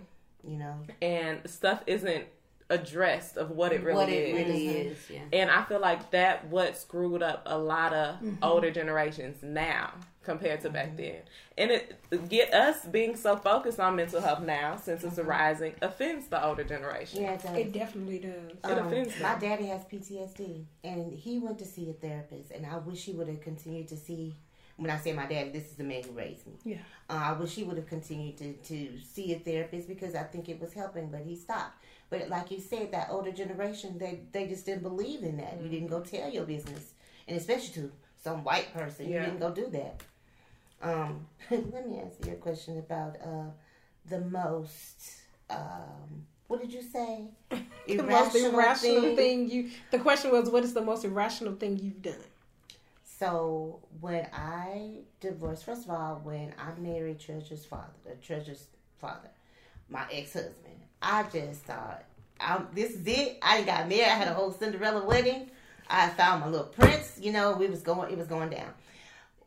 [0.48, 0.74] You know.
[1.02, 2.26] And stuff isn't
[2.70, 4.28] addressed of what it really what is.
[4.28, 4.98] it really is.
[5.10, 5.20] Yeah.
[5.32, 8.44] And I feel like that what screwed up a lot of Mm-hmm.
[8.44, 9.94] older generations now
[10.28, 11.16] compared to back then.
[11.56, 16.28] And it get us being so focused on mental health now since it's arising offends
[16.28, 17.20] the older generation.
[17.20, 17.24] Mm-hmm.
[17.24, 17.56] Yeah, it does.
[17.56, 18.50] It definitely does.
[18.52, 22.50] It Um, offends my daddy has PTSD, and he went to see a therapist.
[22.50, 24.34] And I wish he would have continued to see.
[24.76, 26.52] When I say my daddy, this is the man who raised me.
[26.64, 26.76] Yeah.
[27.10, 28.76] Uh, I wish he would have continued to, to
[29.12, 31.82] see a therapist because I think it was helping, but he stopped.
[32.10, 35.54] But like you said, that older generation, they they just didn't believe in that.
[35.62, 36.84] You didn't go tell your business,
[37.26, 37.90] and especially to
[38.22, 39.20] some white person, Yeah.
[39.20, 39.94] you didn't go do that.
[40.82, 43.50] Um, let me answer your question about uh,
[44.08, 45.02] the most.
[45.50, 47.28] Um, what did you say?
[47.86, 49.50] the most irrational thing.
[49.50, 49.70] you.
[49.90, 52.14] The question was, what is the most irrational thing you've done?
[53.02, 58.66] So when I divorced, first of all, when I married Treasure's father, the Treasure's
[58.98, 59.28] father,
[59.88, 62.04] my ex husband, I just thought,
[62.40, 63.38] i this is it.
[63.42, 64.04] I got married.
[64.04, 65.50] I had a whole Cinderella wedding.
[65.90, 67.18] I found my little prince.
[67.20, 68.12] You know, we was going.
[68.12, 68.72] It was going down.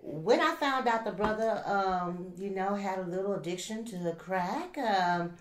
[0.04, 4.76] When I found out the brother, um, you know, had a little addiction to crack,
[4.80, 5.34] um,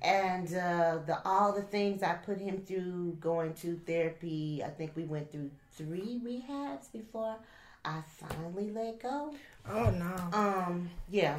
[0.00, 4.62] and uh, the all the things I put him through, going to therapy.
[4.64, 7.36] I think we went through three rehabs before
[7.84, 9.34] I finally let go.
[9.68, 11.38] oh no, Um, yeah.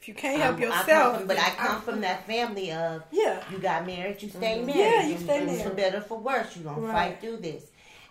[0.00, 2.70] if you can't help Um, I yourself, from- but I then come from that family
[2.72, 4.78] of yeah, you got married, you stay married.
[4.78, 5.76] Yeah, you stay it was For married.
[5.76, 6.92] better, for worse, you gonna Right.
[6.92, 7.64] fight through this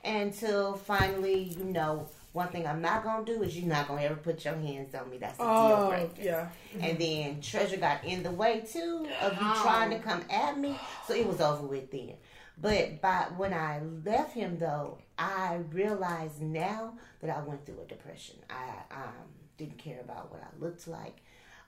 [0.04, 2.08] until finally, you know.
[2.38, 5.10] One thing I'm not gonna do is you're not gonna ever put your hands on
[5.10, 5.18] me.
[5.18, 6.22] That's a deal oh breaker.
[6.22, 6.50] yeah,
[6.80, 9.60] And then Treasure got in the way too of you Oh.
[9.64, 12.14] trying to come at me, so it was over with then.
[12.62, 17.86] But by when I left him though, I realized now that I went through a
[17.86, 18.36] depression.
[18.52, 19.26] I um,
[19.58, 21.18] didn't care about what I looked like.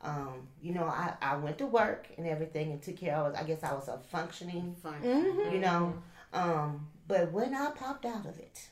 [0.03, 3.33] Um, you know, I, I went to work and everything and took care of.
[3.33, 5.01] I guess I was a functioning Fun.
[5.03, 5.51] Mm-hmm.
[5.51, 5.95] you know.
[6.31, 8.69] Um, but when I popped out of it,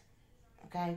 [0.65, 0.95] okay,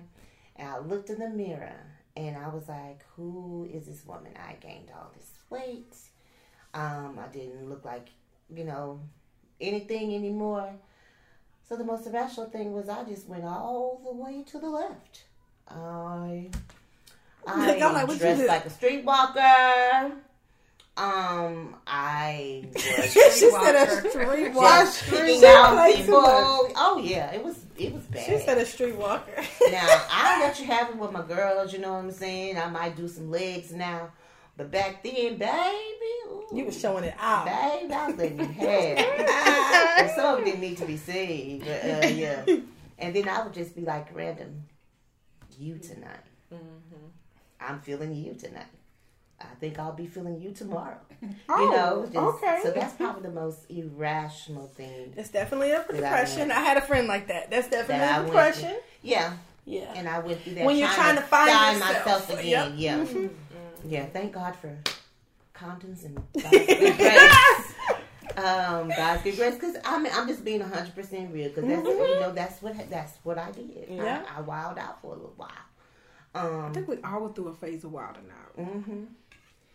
[0.61, 1.81] and I looked in the mirror
[2.17, 5.97] and I was like, "Who is this woman?" I gained all this weight.
[6.75, 8.09] Um, I didn't look like,
[8.55, 9.01] you know,
[9.61, 10.73] anything anymore.
[11.69, 15.25] So the most irrational thing was I just went all the way to the left.
[15.67, 16.51] I
[17.47, 20.13] I I'm like, dressed like a streetwalker.
[21.01, 22.83] Um, I was
[23.13, 25.27] she said a streetwalker.
[25.41, 26.21] She out people.
[26.21, 26.73] much.
[26.77, 28.27] Oh yeah, it was it was bad.
[28.27, 29.35] She said a streetwalker.
[29.73, 31.73] now I let you have it with my girls.
[31.73, 32.59] You know what I'm saying?
[32.59, 34.11] I might do some legs now,
[34.59, 35.47] but back then, baby,
[36.29, 37.47] ooh, you was showing it out.
[37.47, 38.99] baby, I was letting you have.
[38.99, 40.11] it.
[40.15, 42.45] some of it didn't need to be seen, but uh, yeah.
[42.99, 44.65] And then I would just be like, random,
[45.59, 46.21] you tonight.
[47.59, 48.67] I'm feeling you tonight.
[49.41, 50.99] I think I'll be feeling you tomorrow.
[51.49, 52.61] Oh, you know, just, okay.
[52.63, 56.39] so that's probably the most irrational thing It's definitely a I depression.
[56.41, 57.51] went- I had a friend like that.
[57.51, 58.77] That's definitely that I depression.
[59.03, 59.33] Yeah,
[59.65, 59.93] Yeah.
[59.97, 60.65] and I went through that.
[60.65, 61.49] When you're trying to find
[61.79, 62.07] yourself.
[62.07, 62.75] myself again.
[62.79, 62.99] Yep.
[63.09, 63.23] Mm-hmm.
[63.89, 64.07] Yeah, yeah.
[64.07, 64.77] Thank God for
[65.55, 67.75] condoms and God's grace.
[68.37, 72.21] Um, God's good grace, because I'm I'm just being hundred percent real, because that's you
[72.21, 73.89] know that's what that's what I did.
[73.89, 73.97] Mm-hmm.
[73.97, 74.23] Yeah.
[74.35, 75.51] I, I wild out for a little while.
[76.35, 76.73] I Um.
[76.73, 78.65] think we all went through a phase of wilding out.
[78.65, 79.05] hmm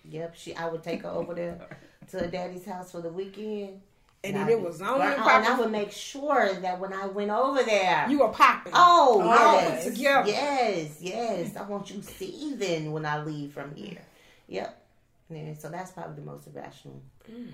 [0.09, 0.35] Yep.
[0.35, 0.55] She.
[0.55, 1.59] I would take her over there
[2.09, 3.81] to her daddy's house for the weekend.
[4.23, 6.93] And I then it would was on and and I would make sure that when
[6.93, 8.73] I went over there, You were popping.
[8.75, 9.85] Oh, Oh, yes.
[9.85, 10.29] together.
[10.29, 11.55] Yes, yes.
[11.55, 14.01] I want you seething when I leave from here.
[14.47, 14.81] Yep.
[15.29, 17.01] Yeah, so that's probably the most irrational
[17.31, 17.47] mm.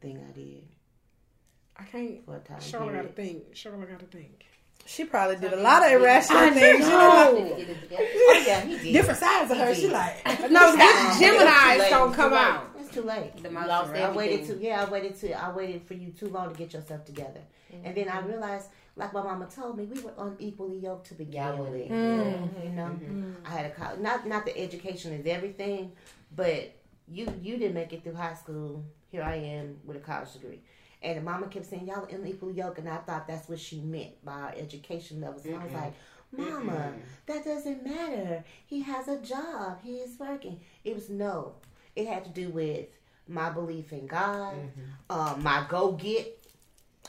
[0.00, 0.62] thing I did
[1.76, 2.24] I can't.
[2.24, 3.42] for a time Charlotte got to period.
[3.44, 3.56] think.
[3.56, 4.44] Charlotte got to think.
[4.88, 6.80] She probably did a lot of irrational things.
[6.88, 7.32] Know.
[7.38, 8.00] know, Get.
[8.30, 8.92] Oh, yeah, he did.
[8.94, 9.72] different sides of her.
[9.74, 12.70] He She like, No, the Um, Gemini's it's too don't come out.
[12.80, 13.42] It's too late.
[13.42, 14.58] The most I waited everything.
[14.60, 14.64] too.
[14.64, 15.32] Yeah, I waited too.
[15.34, 17.40] I waited for you too long to get yourself together,
[17.84, 21.32] and then I realized, like my mama told me, we were unequally yoked to begin
[21.34, 21.70] Yeah, with.
[21.70, 22.64] we- Mm.
[22.64, 22.96] You know,
[23.44, 24.00] I had a college.
[24.00, 25.92] Not not that education is everything,
[26.34, 26.72] but
[27.06, 28.84] you you didn't make it through high school.
[29.10, 30.60] Here I am with a college degree,
[31.02, 32.78] And mama kept saying, y'all are unequally yoked.
[32.78, 35.44] And I thought that's what she meant by our education levels.
[35.44, 35.94] And I was like,
[36.30, 36.92] Mama,
[37.26, 38.44] that doesn't matter.
[38.66, 39.78] He has a job.
[39.82, 40.60] He is working.
[40.84, 41.54] It was no.
[41.96, 42.86] It had to do with
[43.26, 44.54] my belief in God,
[45.10, 46.34] um, my go get.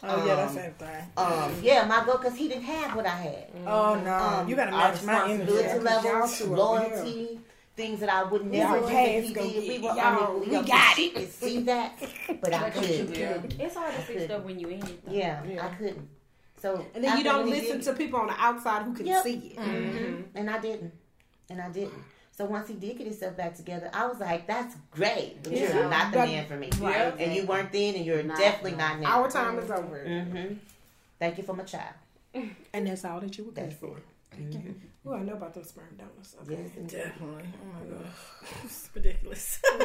[0.04, 1.06] Oh yeah, that's Um, the same thing.
[1.18, 3.48] Um, yeah, my go because he didn't have what I had.
[3.68, 5.68] Oh no, Um, you gotta match my responsibility energy.
[5.68, 7.39] Yeah, 'cause y'all levels, two over loyalty,
[7.80, 9.70] things that I would never Y'all do that past he did.
[9.70, 11.94] We were y'all- unequally we got She could see that,
[12.42, 13.16] but I couldn't.
[13.60, 15.06] It's hard to see stuff when you in it.
[15.06, 15.12] though.
[15.14, 15.66] Yeah, Yeah.
[15.66, 16.08] I couldn't.
[16.62, 19.24] So And then you don't listen to people on the outside who can Yep.
[19.24, 19.58] see it.
[19.58, 20.24] Mhm.
[20.36, 20.92] and I didn't,
[21.50, 22.04] and I didn't.
[22.38, 25.74] So once he did get himself back together, I was like, "That's great, but Yeah.
[25.76, 27.14] you're not the But- man for me." Right.
[27.20, 29.22] And you weren't then, and you're Not definitely not now.
[29.22, 30.00] Our time is over.
[30.06, 30.54] hmm
[31.18, 31.96] Thank you for my child.
[32.74, 33.98] And that's all that you were good for.
[33.98, 34.04] it.
[34.34, 34.76] Okay.
[35.04, 36.36] Well, I know about those sperm donors.
[36.44, 36.70] Okay.
[36.78, 36.92] Yes.
[36.92, 37.46] Definitely.
[37.64, 38.06] Oh my god,
[38.66, 39.62] it's ridiculous.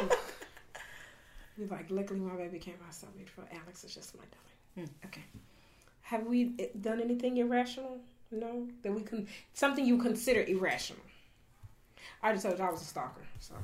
[1.56, 3.44] You're like, luckily my baby came out so beautiful.
[3.62, 4.24] Alex is just my
[4.76, 4.90] darling.
[5.06, 5.22] Okay.
[6.02, 8.00] Have we eh, done anything irrational?
[8.32, 8.66] No?
[8.82, 11.02] That we can, something you consider irrational.
[12.22, 13.54] I just told you I was a stalker, so.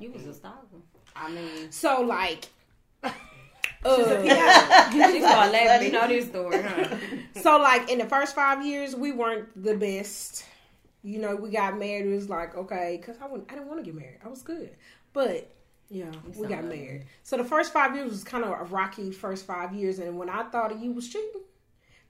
[0.00, 0.66] You was a stalker.
[1.14, 2.46] I mean, So, like,
[4.92, 5.86] She started laughing.
[5.86, 6.96] You know this story, huh?
[7.40, 10.44] so like in the first five years, we weren't the best.
[11.02, 12.06] You know, we got married.
[12.06, 14.18] It was like okay, because I wouldn't, I didn't want to get married.
[14.24, 14.70] I was good,
[15.12, 15.50] but
[15.90, 17.06] yeah, we got married.
[17.22, 19.98] So the first five years was kind of a rocky first five years.
[19.98, 21.42] And when I thought of you was cheating,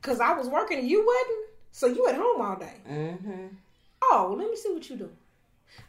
[0.01, 2.75] because I was working and you wasn't, so you at home all day.
[2.91, 3.47] Mm-hmm.
[4.03, 5.11] Oh, let me see what you do.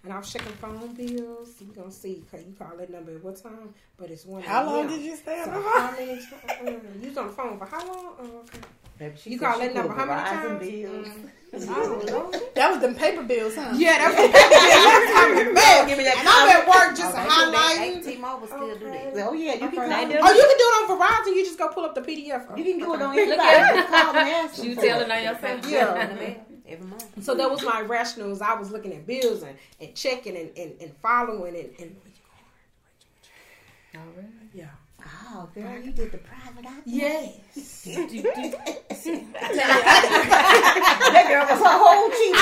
[0.03, 1.49] And I was checking phone bills.
[1.60, 2.23] You gonna see?
[2.31, 3.73] Cause you call that number at what time?
[3.97, 4.41] But it's one.
[4.43, 4.88] How long a.m.
[4.89, 5.95] did you stay on So the how phone?
[6.06, 6.34] many times?
[6.47, 8.14] Uh, uh, you was on the phone for how long?
[8.19, 8.60] Oh, okay.
[8.97, 10.64] Baby, she You call that number how many Verizon times?
[10.64, 10.81] Mm.
[10.81, 11.07] bills.
[11.51, 12.35] Oh, Lord.
[12.53, 13.73] That was them paper bills, huh?
[13.76, 14.30] Yeah, that's what
[15.18, 15.88] I'm back.
[15.88, 18.06] Give me that And I'm at work just oh, they still- highlighting.
[18.06, 19.27] T-Mobile still do that.
[19.27, 19.89] Oh yeah, you can call.
[19.89, 20.14] They me.
[20.14, 20.19] do.
[20.22, 21.35] Oh, you can do it on Verizon.
[21.35, 22.56] You just go pull up the PDF.
[22.56, 23.41] You can do it on Look anybody.
[23.41, 25.11] at- Just call and ask them You for telling it.
[25.11, 25.72] on yourself?
[25.72, 26.34] Yeah.
[26.70, 27.24] Every month.
[27.24, 28.41] So that was my rationals.
[28.41, 31.96] I was looking at bills and, and checking and, and, and following and, and
[33.96, 34.30] Oh, really?
[34.54, 34.66] yeah.
[35.32, 36.82] Oh, girl, you did the private eye.
[36.86, 37.86] Yes.
[41.10, 42.36] That girl was her whole cheek.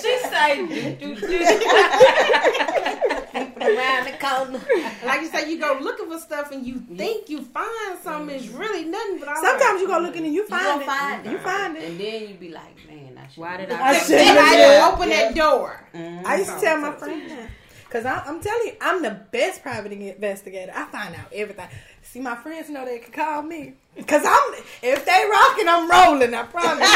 [0.00, 0.50] She say,
[0.98, 3.16] do, do, do.
[3.34, 4.60] Around the corner.
[5.04, 8.34] like you said, you go looking for stuff and you think you find something.
[8.34, 8.58] It's mm-hmm.
[8.58, 9.18] really nothing.
[9.20, 10.86] But I Sometimes like, you go looking and you You find gonna it.
[10.86, 11.30] find it.
[11.30, 11.84] You find it.
[11.90, 13.40] And then you be like, man, I should.
[13.40, 13.98] Why did I I?
[13.98, 14.78] should- Then I Yeah.
[14.80, 15.88] just open that door.
[15.94, 16.26] Mm-hmm.
[16.26, 17.48] I used to tell my friend.
[17.90, 20.70] Cause I, I'm telling you, I'm the best private investigator.
[20.72, 21.66] I find out everything.
[22.02, 23.72] See, my friends know they can call me.
[24.06, 26.32] Cause I'm, if they rocking, I'm rolling.
[26.32, 26.88] I promise.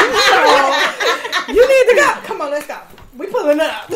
[1.49, 2.21] You, you need to go.
[2.27, 2.79] Come on, let's go.
[3.17, 3.91] We pulling up.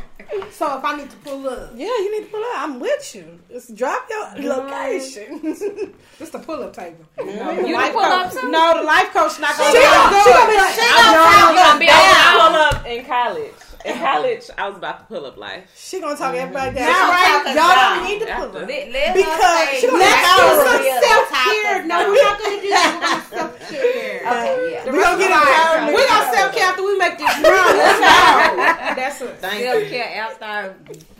[0.50, 2.50] So if I need to pull up, yeah, you need to pull up.
[2.62, 3.38] I'm with you.
[3.50, 5.40] Just drop your location.
[6.20, 7.04] it's the pull up table.
[7.18, 8.50] You the don't life pull coach- up too?
[8.50, 10.60] No, the life coach not gonna She let gonna- us she do gonna be it.
[10.60, 13.54] like, You gonna be I pull up in college.
[13.84, 15.68] In college, I was about to pull up life.
[15.76, 16.40] she gonna talk mm-hmm.
[16.56, 16.88] everybody down.
[16.88, 17.52] Now, right?
[17.52, 18.68] Y'all don't need to pull up.
[18.68, 21.84] Let, let Because her say, she gonna Let's have do some self care.
[21.84, 22.88] No, we're not gonna do that.
[22.94, 24.20] We're gonna self care.
[24.34, 24.90] Okay, yeah.
[24.90, 25.88] We gonna get Right.
[25.88, 25.94] it.
[25.94, 27.76] We're gonna self care after we make this run.
[27.76, 28.94] Let's go.
[28.96, 29.36] That's it.
[29.38, 29.88] Thank Self you.
[29.90, 30.70] care after I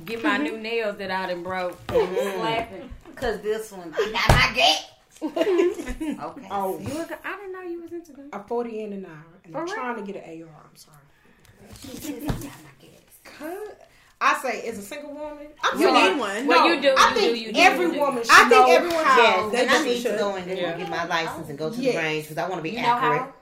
[0.06, 0.62] get my new mm-hmm.
[0.62, 1.86] nails that I done broke.
[1.88, 2.40] Mm-hmm.
[2.40, 2.90] Slapping.
[3.14, 4.80] Cause this one, I got my gap.
[5.22, 6.48] okay.
[6.50, 8.30] Oh, You was, I didn't know you was into them.
[8.32, 10.48] a forty and an hour, and I'm For trying to get an AR.
[10.48, 10.96] I'm sorry.
[11.70, 12.42] I got my
[12.80, 13.18] gas.
[13.24, 13.88] Cut.
[14.20, 16.10] I say, as a single woman, I'm You sorry.
[16.12, 16.46] need one.
[16.46, 16.94] Well, No, you do.
[16.96, 17.40] I you think do.
[17.40, 17.60] You do.
[17.60, 18.00] every you do.
[18.00, 19.16] woman should I think know everyone how.
[19.22, 20.70] Yes, They and I definitely need to go in there Yeah.
[20.70, 21.94] and get my license and go to Yes.
[21.94, 23.20] the range because I want to be You know accurate.
[23.20, 23.32] how?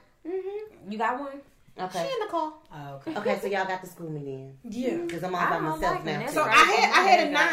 [0.88, 1.40] You got one?
[1.78, 1.98] Okay.
[2.08, 2.52] She in the car.
[2.74, 3.16] Oh, okay.
[3.18, 4.90] Okay, so y'all got to school me then Yeah.
[4.90, 5.06] Mm-hmm.
[5.06, 6.18] because I'm all I by myself like now.
[6.18, 6.26] them.
[6.26, 6.32] too.
[6.34, 7.48] So I had I had a nine.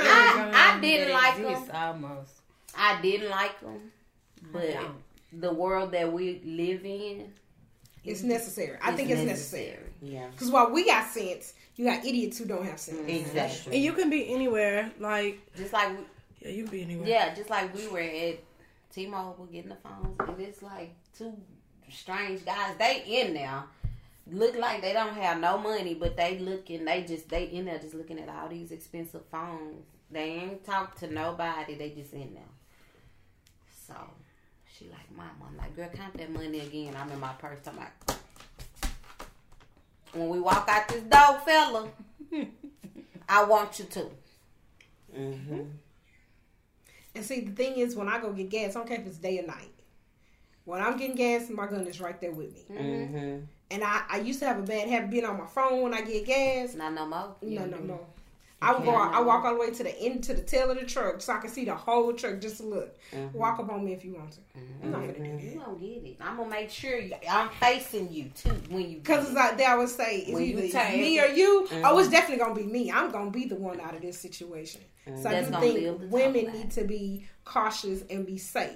[0.55, 2.33] I- I didn't like exist Almost.
[2.77, 3.91] I didn't like them,
[4.51, 4.85] but I
[5.33, 7.31] the world that we live in,
[8.03, 8.77] It's necessary.
[8.81, 9.77] I think it's necessary.
[10.01, 12.99] Yeah, Because while we got sense, you got idiots who don't have sense.
[13.07, 13.75] exactly.
[13.75, 14.91] And you can be anywhere.
[14.99, 16.03] Like, Just like we,
[16.41, 17.07] yeah, you can be anywhere.
[17.07, 18.39] yeah, just like we were at
[18.93, 21.33] T-Mobile getting the phones, and it's like two
[21.91, 22.75] strange guys.
[22.79, 23.63] They in there,
[24.31, 26.85] look like they don't have no money, but they looking.
[26.85, 29.85] They just they in there just looking at all these expensive phones.
[30.11, 31.75] They ain't talk to nobody.
[31.75, 32.43] They just in there.
[33.87, 33.93] So
[34.77, 36.95] she like, Mama, I'm like, girl, count that money again.
[36.99, 37.59] I'm in my purse.
[37.67, 37.91] I'm like,
[40.13, 41.87] when we walk out this door, fella,
[43.29, 44.09] I want you to.
[45.15, 45.61] hmm
[47.15, 49.17] And see, the thing is, when I go get gas, I don't care if it's
[49.17, 49.71] day or night.
[50.65, 52.61] When I'm getting gas, my gun is right there with me.
[52.75, 53.37] hmm
[53.71, 56.01] And I, I used to have a bad habit being on my phone when I
[56.01, 56.75] get gas.
[56.75, 57.35] Not no more.
[57.41, 57.99] No, no, no.
[58.61, 58.93] I would go.
[58.93, 61.31] I walk all the way to the end to the tail of the truck so
[61.33, 62.41] I can see the whole truck.
[62.41, 62.97] Just to look.
[63.13, 63.37] Mm-hmm.
[63.37, 64.39] Walk up on me if you want to.
[64.83, 65.41] I'm not gonna do that.
[65.43, 66.17] You don't get it.
[66.19, 68.97] I'm gonna make sure you, I'm facing you too when you.
[68.97, 71.67] Because it's like they always say, it's When you either take- me or you.
[71.71, 71.85] Mm-hmm.
[71.85, 72.91] Oh, it's definitely gonna be me.
[72.91, 74.81] I'm gonna be the one out of this situation.
[75.21, 78.71] So I do think live to women need to be cautious and be safe.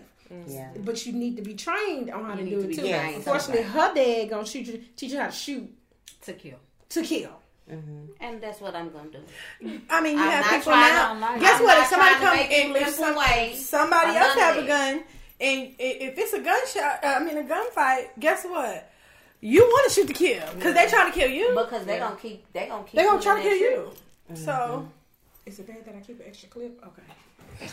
[0.48, 0.70] Yeah.
[0.80, 2.82] But you need to be trained on how You to do to it too.
[2.88, 5.70] trained Unfortunately, her dad gonna shoot you, teach you how to shoot
[6.22, 6.58] to kill.
[6.90, 7.40] to kill.
[7.72, 8.06] Mm-hmm.
[8.20, 9.80] and that's what I'm gonna do.
[9.90, 11.14] I mean, you I'm have people now.
[11.14, 11.40] to.
[11.40, 11.78] Guess I'm what?
[11.78, 13.70] If somebody comes to come make it and if some, ways.
[13.70, 15.04] somebody I'm else none have of a gun,
[15.40, 18.92] and if it's a gunshot, uh, I mean a gunfight, guess what?
[19.40, 20.90] You want to shoot to kill because they mm-hmm.
[20.90, 21.50] trying to kill you.
[21.56, 22.52] Because they're gonna keep.
[22.52, 22.96] they're gonna keep.
[22.96, 23.94] they're gonna try to pulling kill
[24.28, 24.46] that you.
[24.46, 24.88] So mm-hmm.
[25.46, 26.82] Is it bad that I keep an extra clip?
[26.82, 27.02] Okay.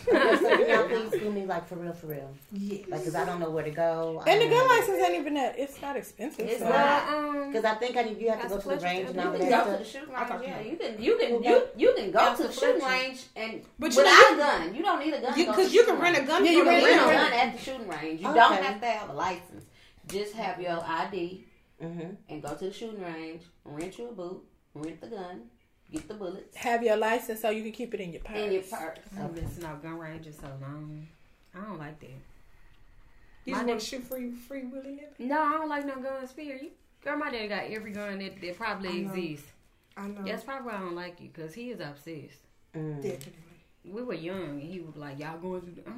[0.04, 2.30] So can y'all please do me like for real, for real?
[2.52, 2.88] Yes.
[2.88, 4.22] Like, cause I don't know where to go.
[4.26, 5.58] and the gun license ain't even that.
[5.58, 6.46] It's not expensive.
[6.48, 6.68] It's so.
[6.68, 7.08] not.
[7.08, 9.32] um, Because I think I need, you have to go to the range and all
[9.32, 9.92] You can go to that the stuff.
[9.92, 10.42] shooting range.
[10.46, 11.02] Yeah, you- you can.
[11.02, 11.42] You can.
[11.42, 14.34] You you can go to the a shooting range and But you know, without you-
[14.34, 14.74] a gun.
[14.74, 15.38] You don't need a gun.
[15.38, 16.88] You to go because to you can rent a gun Yeah, you the rent a
[16.96, 17.32] gun.
[17.32, 18.20] at the shooting range.
[18.20, 18.38] You Okay.
[18.38, 19.64] don't have to have a license.
[20.08, 21.44] Just have your ID
[21.82, 22.10] Mm-hmm.
[22.28, 23.42] and go to the shooting range.
[23.64, 24.44] Rent you a boot.
[24.74, 25.42] Rent the gun.
[25.92, 28.36] Get the bullets Have your license so you can keep it in your purse.
[28.38, 28.98] in your purse.
[29.18, 31.06] I've been to no gun ranges so long.
[31.54, 32.08] I don't like that.
[33.44, 35.06] You My just want to shoot free, free willy nilly.
[35.30, 36.32] No, I don't like no guns.
[36.32, 36.62] Period.
[36.62, 36.70] You,
[37.02, 39.48] girl, my dad got every gun that, that probably I exists.
[39.96, 40.22] I know.
[40.24, 42.38] That's probably why I don't like you, cause he is obsessed.
[42.76, 43.02] Mm.
[43.02, 43.32] Definitely.
[43.84, 45.92] We were young, and he was like, "Y'all going to?" The, I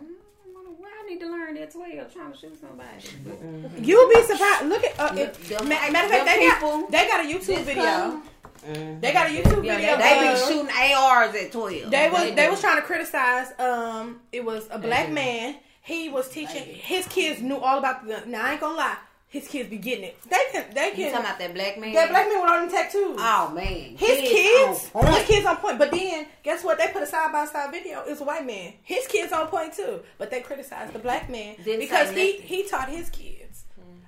[0.55, 2.89] don't know why I need to learn at twelve, trying to shoot somebody.
[3.25, 4.67] But You'll be surprised.
[4.67, 7.63] Look at uh, it, Them- matter of fact, them they got they got a YouTube
[7.65, 7.83] video.
[7.83, 8.23] come,
[8.67, 9.01] Mm-hmm.
[9.01, 9.97] They got a YouTube Yeah, video.
[9.99, 11.91] They of- be shooting ARs at twelve.
[11.91, 12.51] They was they do.
[12.51, 13.53] was trying to criticize.
[13.59, 15.15] Um, it was a black do.
[15.15, 15.57] man.
[15.83, 18.31] He was teaching his kids knew all about the gun.
[18.31, 20.17] Now I ain't gonna lie, his kids be getting it.
[20.31, 20.99] They can they can.
[21.01, 21.13] You can.
[21.15, 21.93] talking about that black man?
[21.93, 23.17] That black man with all them tattoos.
[23.19, 25.79] Oh man, his He kids, his kids on point.
[25.81, 26.79] But then, guess what?
[26.79, 28.05] They put a side by side video.
[28.07, 28.75] It's a white man.
[28.85, 30.03] His kids on point too.
[30.19, 32.47] But they criticized the black man Didn't because he nothing.
[32.47, 33.32] he taught his kids.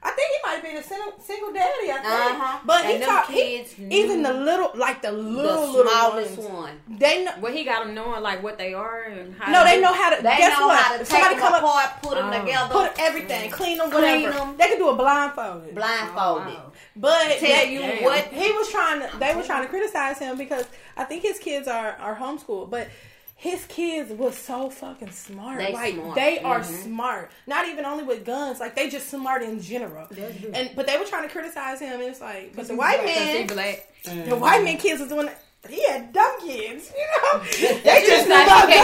[0.06, 1.90] I think he might have been a single, single daddy.
[1.90, 2.59] I think, Uh-huh.
[2.66, 6.36] but he And them taught he, even the little, like the the little, little smallest
[6.39, 6.51] ones.
[6.51, 6.81] one.
[6.98, 7.32] They know.
[7.40, 9.51] well, he got them knowing like what they are and how.
[9.51, 10.16] No, to they do- know how to.
[10.22, 10.78] They guess know what?
[10.82, 12.39] how to take somebody them come up, apart, put them Oh.
[12.40, 14.39] together, put everything, clean them, Clean whatever.
[14.51, 14.56] 'em.
[14.59, 15.74] They can do it blindfolded.
[15.74, 16.55] blindfolded.
[16.55, 16.72] Oh, wow.
[16.97, 18.05] But Tell they, you Damn.
[18.05, 19.16] what he was trying to.
[19.18, 20.66] They were trying to criticize him because
[20.98, 22.89] I think his kids are are homeschooled, but.
[23.36, 25.59] His kids was so fucking smart.
[25.59, 26.15] They like smart.
[26.15, 26.82] they are Mhm.
[26.85, 27.31] smart.
[27.47, 28.61] Not even only with guns.
[28.61, 30.06] Like they just smart in general.
[30.55, 33.09] And but they were trying to criticize him, and it's like, but the white Cause
[33.11, 33.89] he man, black.
[34.05, 35.28] the white man kids was doing.
[35.69, 37.40] He had dumb kids, you know.
[37.85, 38.74] They just knew like about he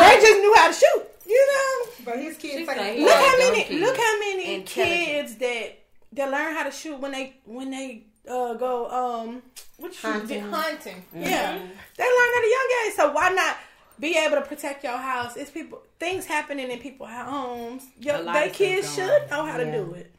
[0.00, 1.92] they just knew how to shoot, you know.
[2.04, 2.98] But his kids like.
[2.98, 3.80] Look how many kids.
[3.80, 4.66] look how many Intelligent.
[5.06, 5.78] kids that
[6.12, 9.42] that learn how to shoot when they when they uh, go um
[9.78, 10.40] what you Hunting.
[10.40, 10.52] hunting.
[10.52, 11.04] hunting.
[11.14, 11.58] Yeah.
[11.96, 12.94] They learn at a young age.
[12.96, 13.56] So why not
[14.00, 15.36] be able to protect your house?
[15.36, 17.84] It's people things happening in people's homes.
[18.00, 19.72] Yo, A lot they kids should know how to Yeah.
[19.72, 20.12] do it.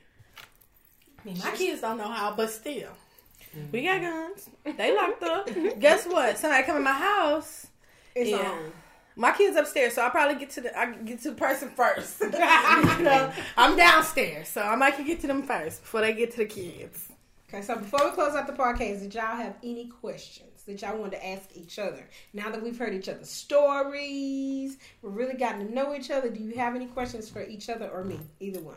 [1.20, 2.90] I mean, my kids don't know how, but still.
[3.72, 4.04] We got mm-hmm.
[4.04, 4.78] guns.
[4.78, 5.50] They locked up.
[5.80, 6.38] Guess what?
[6.38, 7.68] Somebody come in my house.
[8.16, 8.52] It's Yeah.
[8.52, 8.72] on.
[9.16, 12.22] My kids upstairs, so I probably get to the I get to the person first.
[12.22, 16.32] You know, I'm downstairs, so I might can get to them first before they get
[16.32, 17.07] to the kids.
[17.50, 20.98] Okay, so before we close out the podcast, did y'all have any questions that y'all
[20.98, 22.06] wanted to ask each other?
[22.34, 26.44] Now that we've heard each other's stories, we've really gotten to know each other, do
[26.44, 28.20] you have any questions for each other or me?
[28.42, 28.76] Either one.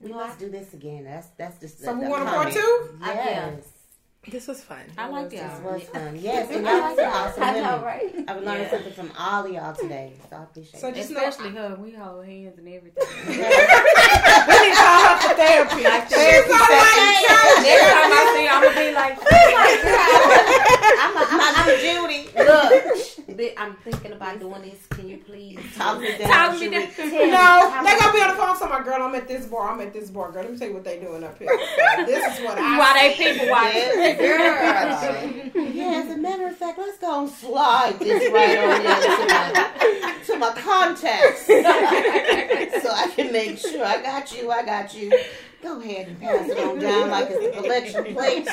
[0.00, 1.04] We must do this again.
[1.04, 1.80] That's that's just.
[1.80, 2.54] So we want a part comment.
[2.54, 2.98] two?
[3.00, 3.68] I Yes,
[4.28, 4.80] This was fun.
[4.98, 5.62] I like this y'all.
[5.62, 6.16] was fun.
[6.20, 8.12] Yes, and y'all are awesome I know, right?
[8.26, 8.70] I've learned Yeah.
[8.70, 10.96] something from all of y'all today, so I appreciate So it.
[10.96, 13.04] just know, Especially her, we hold hands and everything.
[13.26, 15.76] We need to call her for therapy.
[15.76, 19.26] She's all right, Next time I see, I'm gonna be like, oh
[20.98, 22.22] I'm, a, I'm, a, I'm Judy.
[22.34, 22.72] look,
[23.58, 24.86] I'm thinking about doing this.
[24.90, 26.28] Can you please Talk me down.
[26.28, 26.88] Talk me down.
[26.96, 28.56] No, they gonna be on the phone.
[28.56, 29.70] So my girl, I'm at this bar.
[29.72, 30.32] I'm at this bar.
[30.32, 31.48] Girl, let me tell you what they doing up here.
[32.06, 32.78] This is what I.
[32.78, 34.16] why they people watching?
[34.18, 35.52] Girl.
[35.76, 40.14] Yeah, as a matter of fact, let's go and slide this right on into my,
[40.24, 41.46] to my contacts.
[41.46, 41.52] so
[42.90, 45.12] I can make sure I got you, I got you.
[45.62, 48.46] Go ahead and pass it on down like it's a collection plate.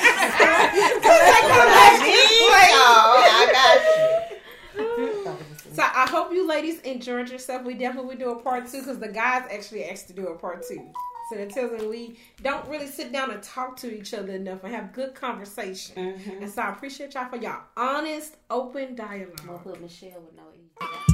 [3.30, 4.38] I got you.
[4.76, 7.64] So I hope you ladies enjoyed yourself.
[7.64, 10.36] We definitely will do a part two because the guys actually asked to do a
[10.36, 10.92] part two.
[11.30, 14.62] So that tells me we don't really sit down and talk to each other enough
[14.62, 15.96] and have good conversation.
[15.96, 16.42] Mm-hmm.
[16.42, 19.62] And so I appreciate y'all for y'all honest, open I'm gonna dialogue.
[19.62, 21.13] put Michelle with no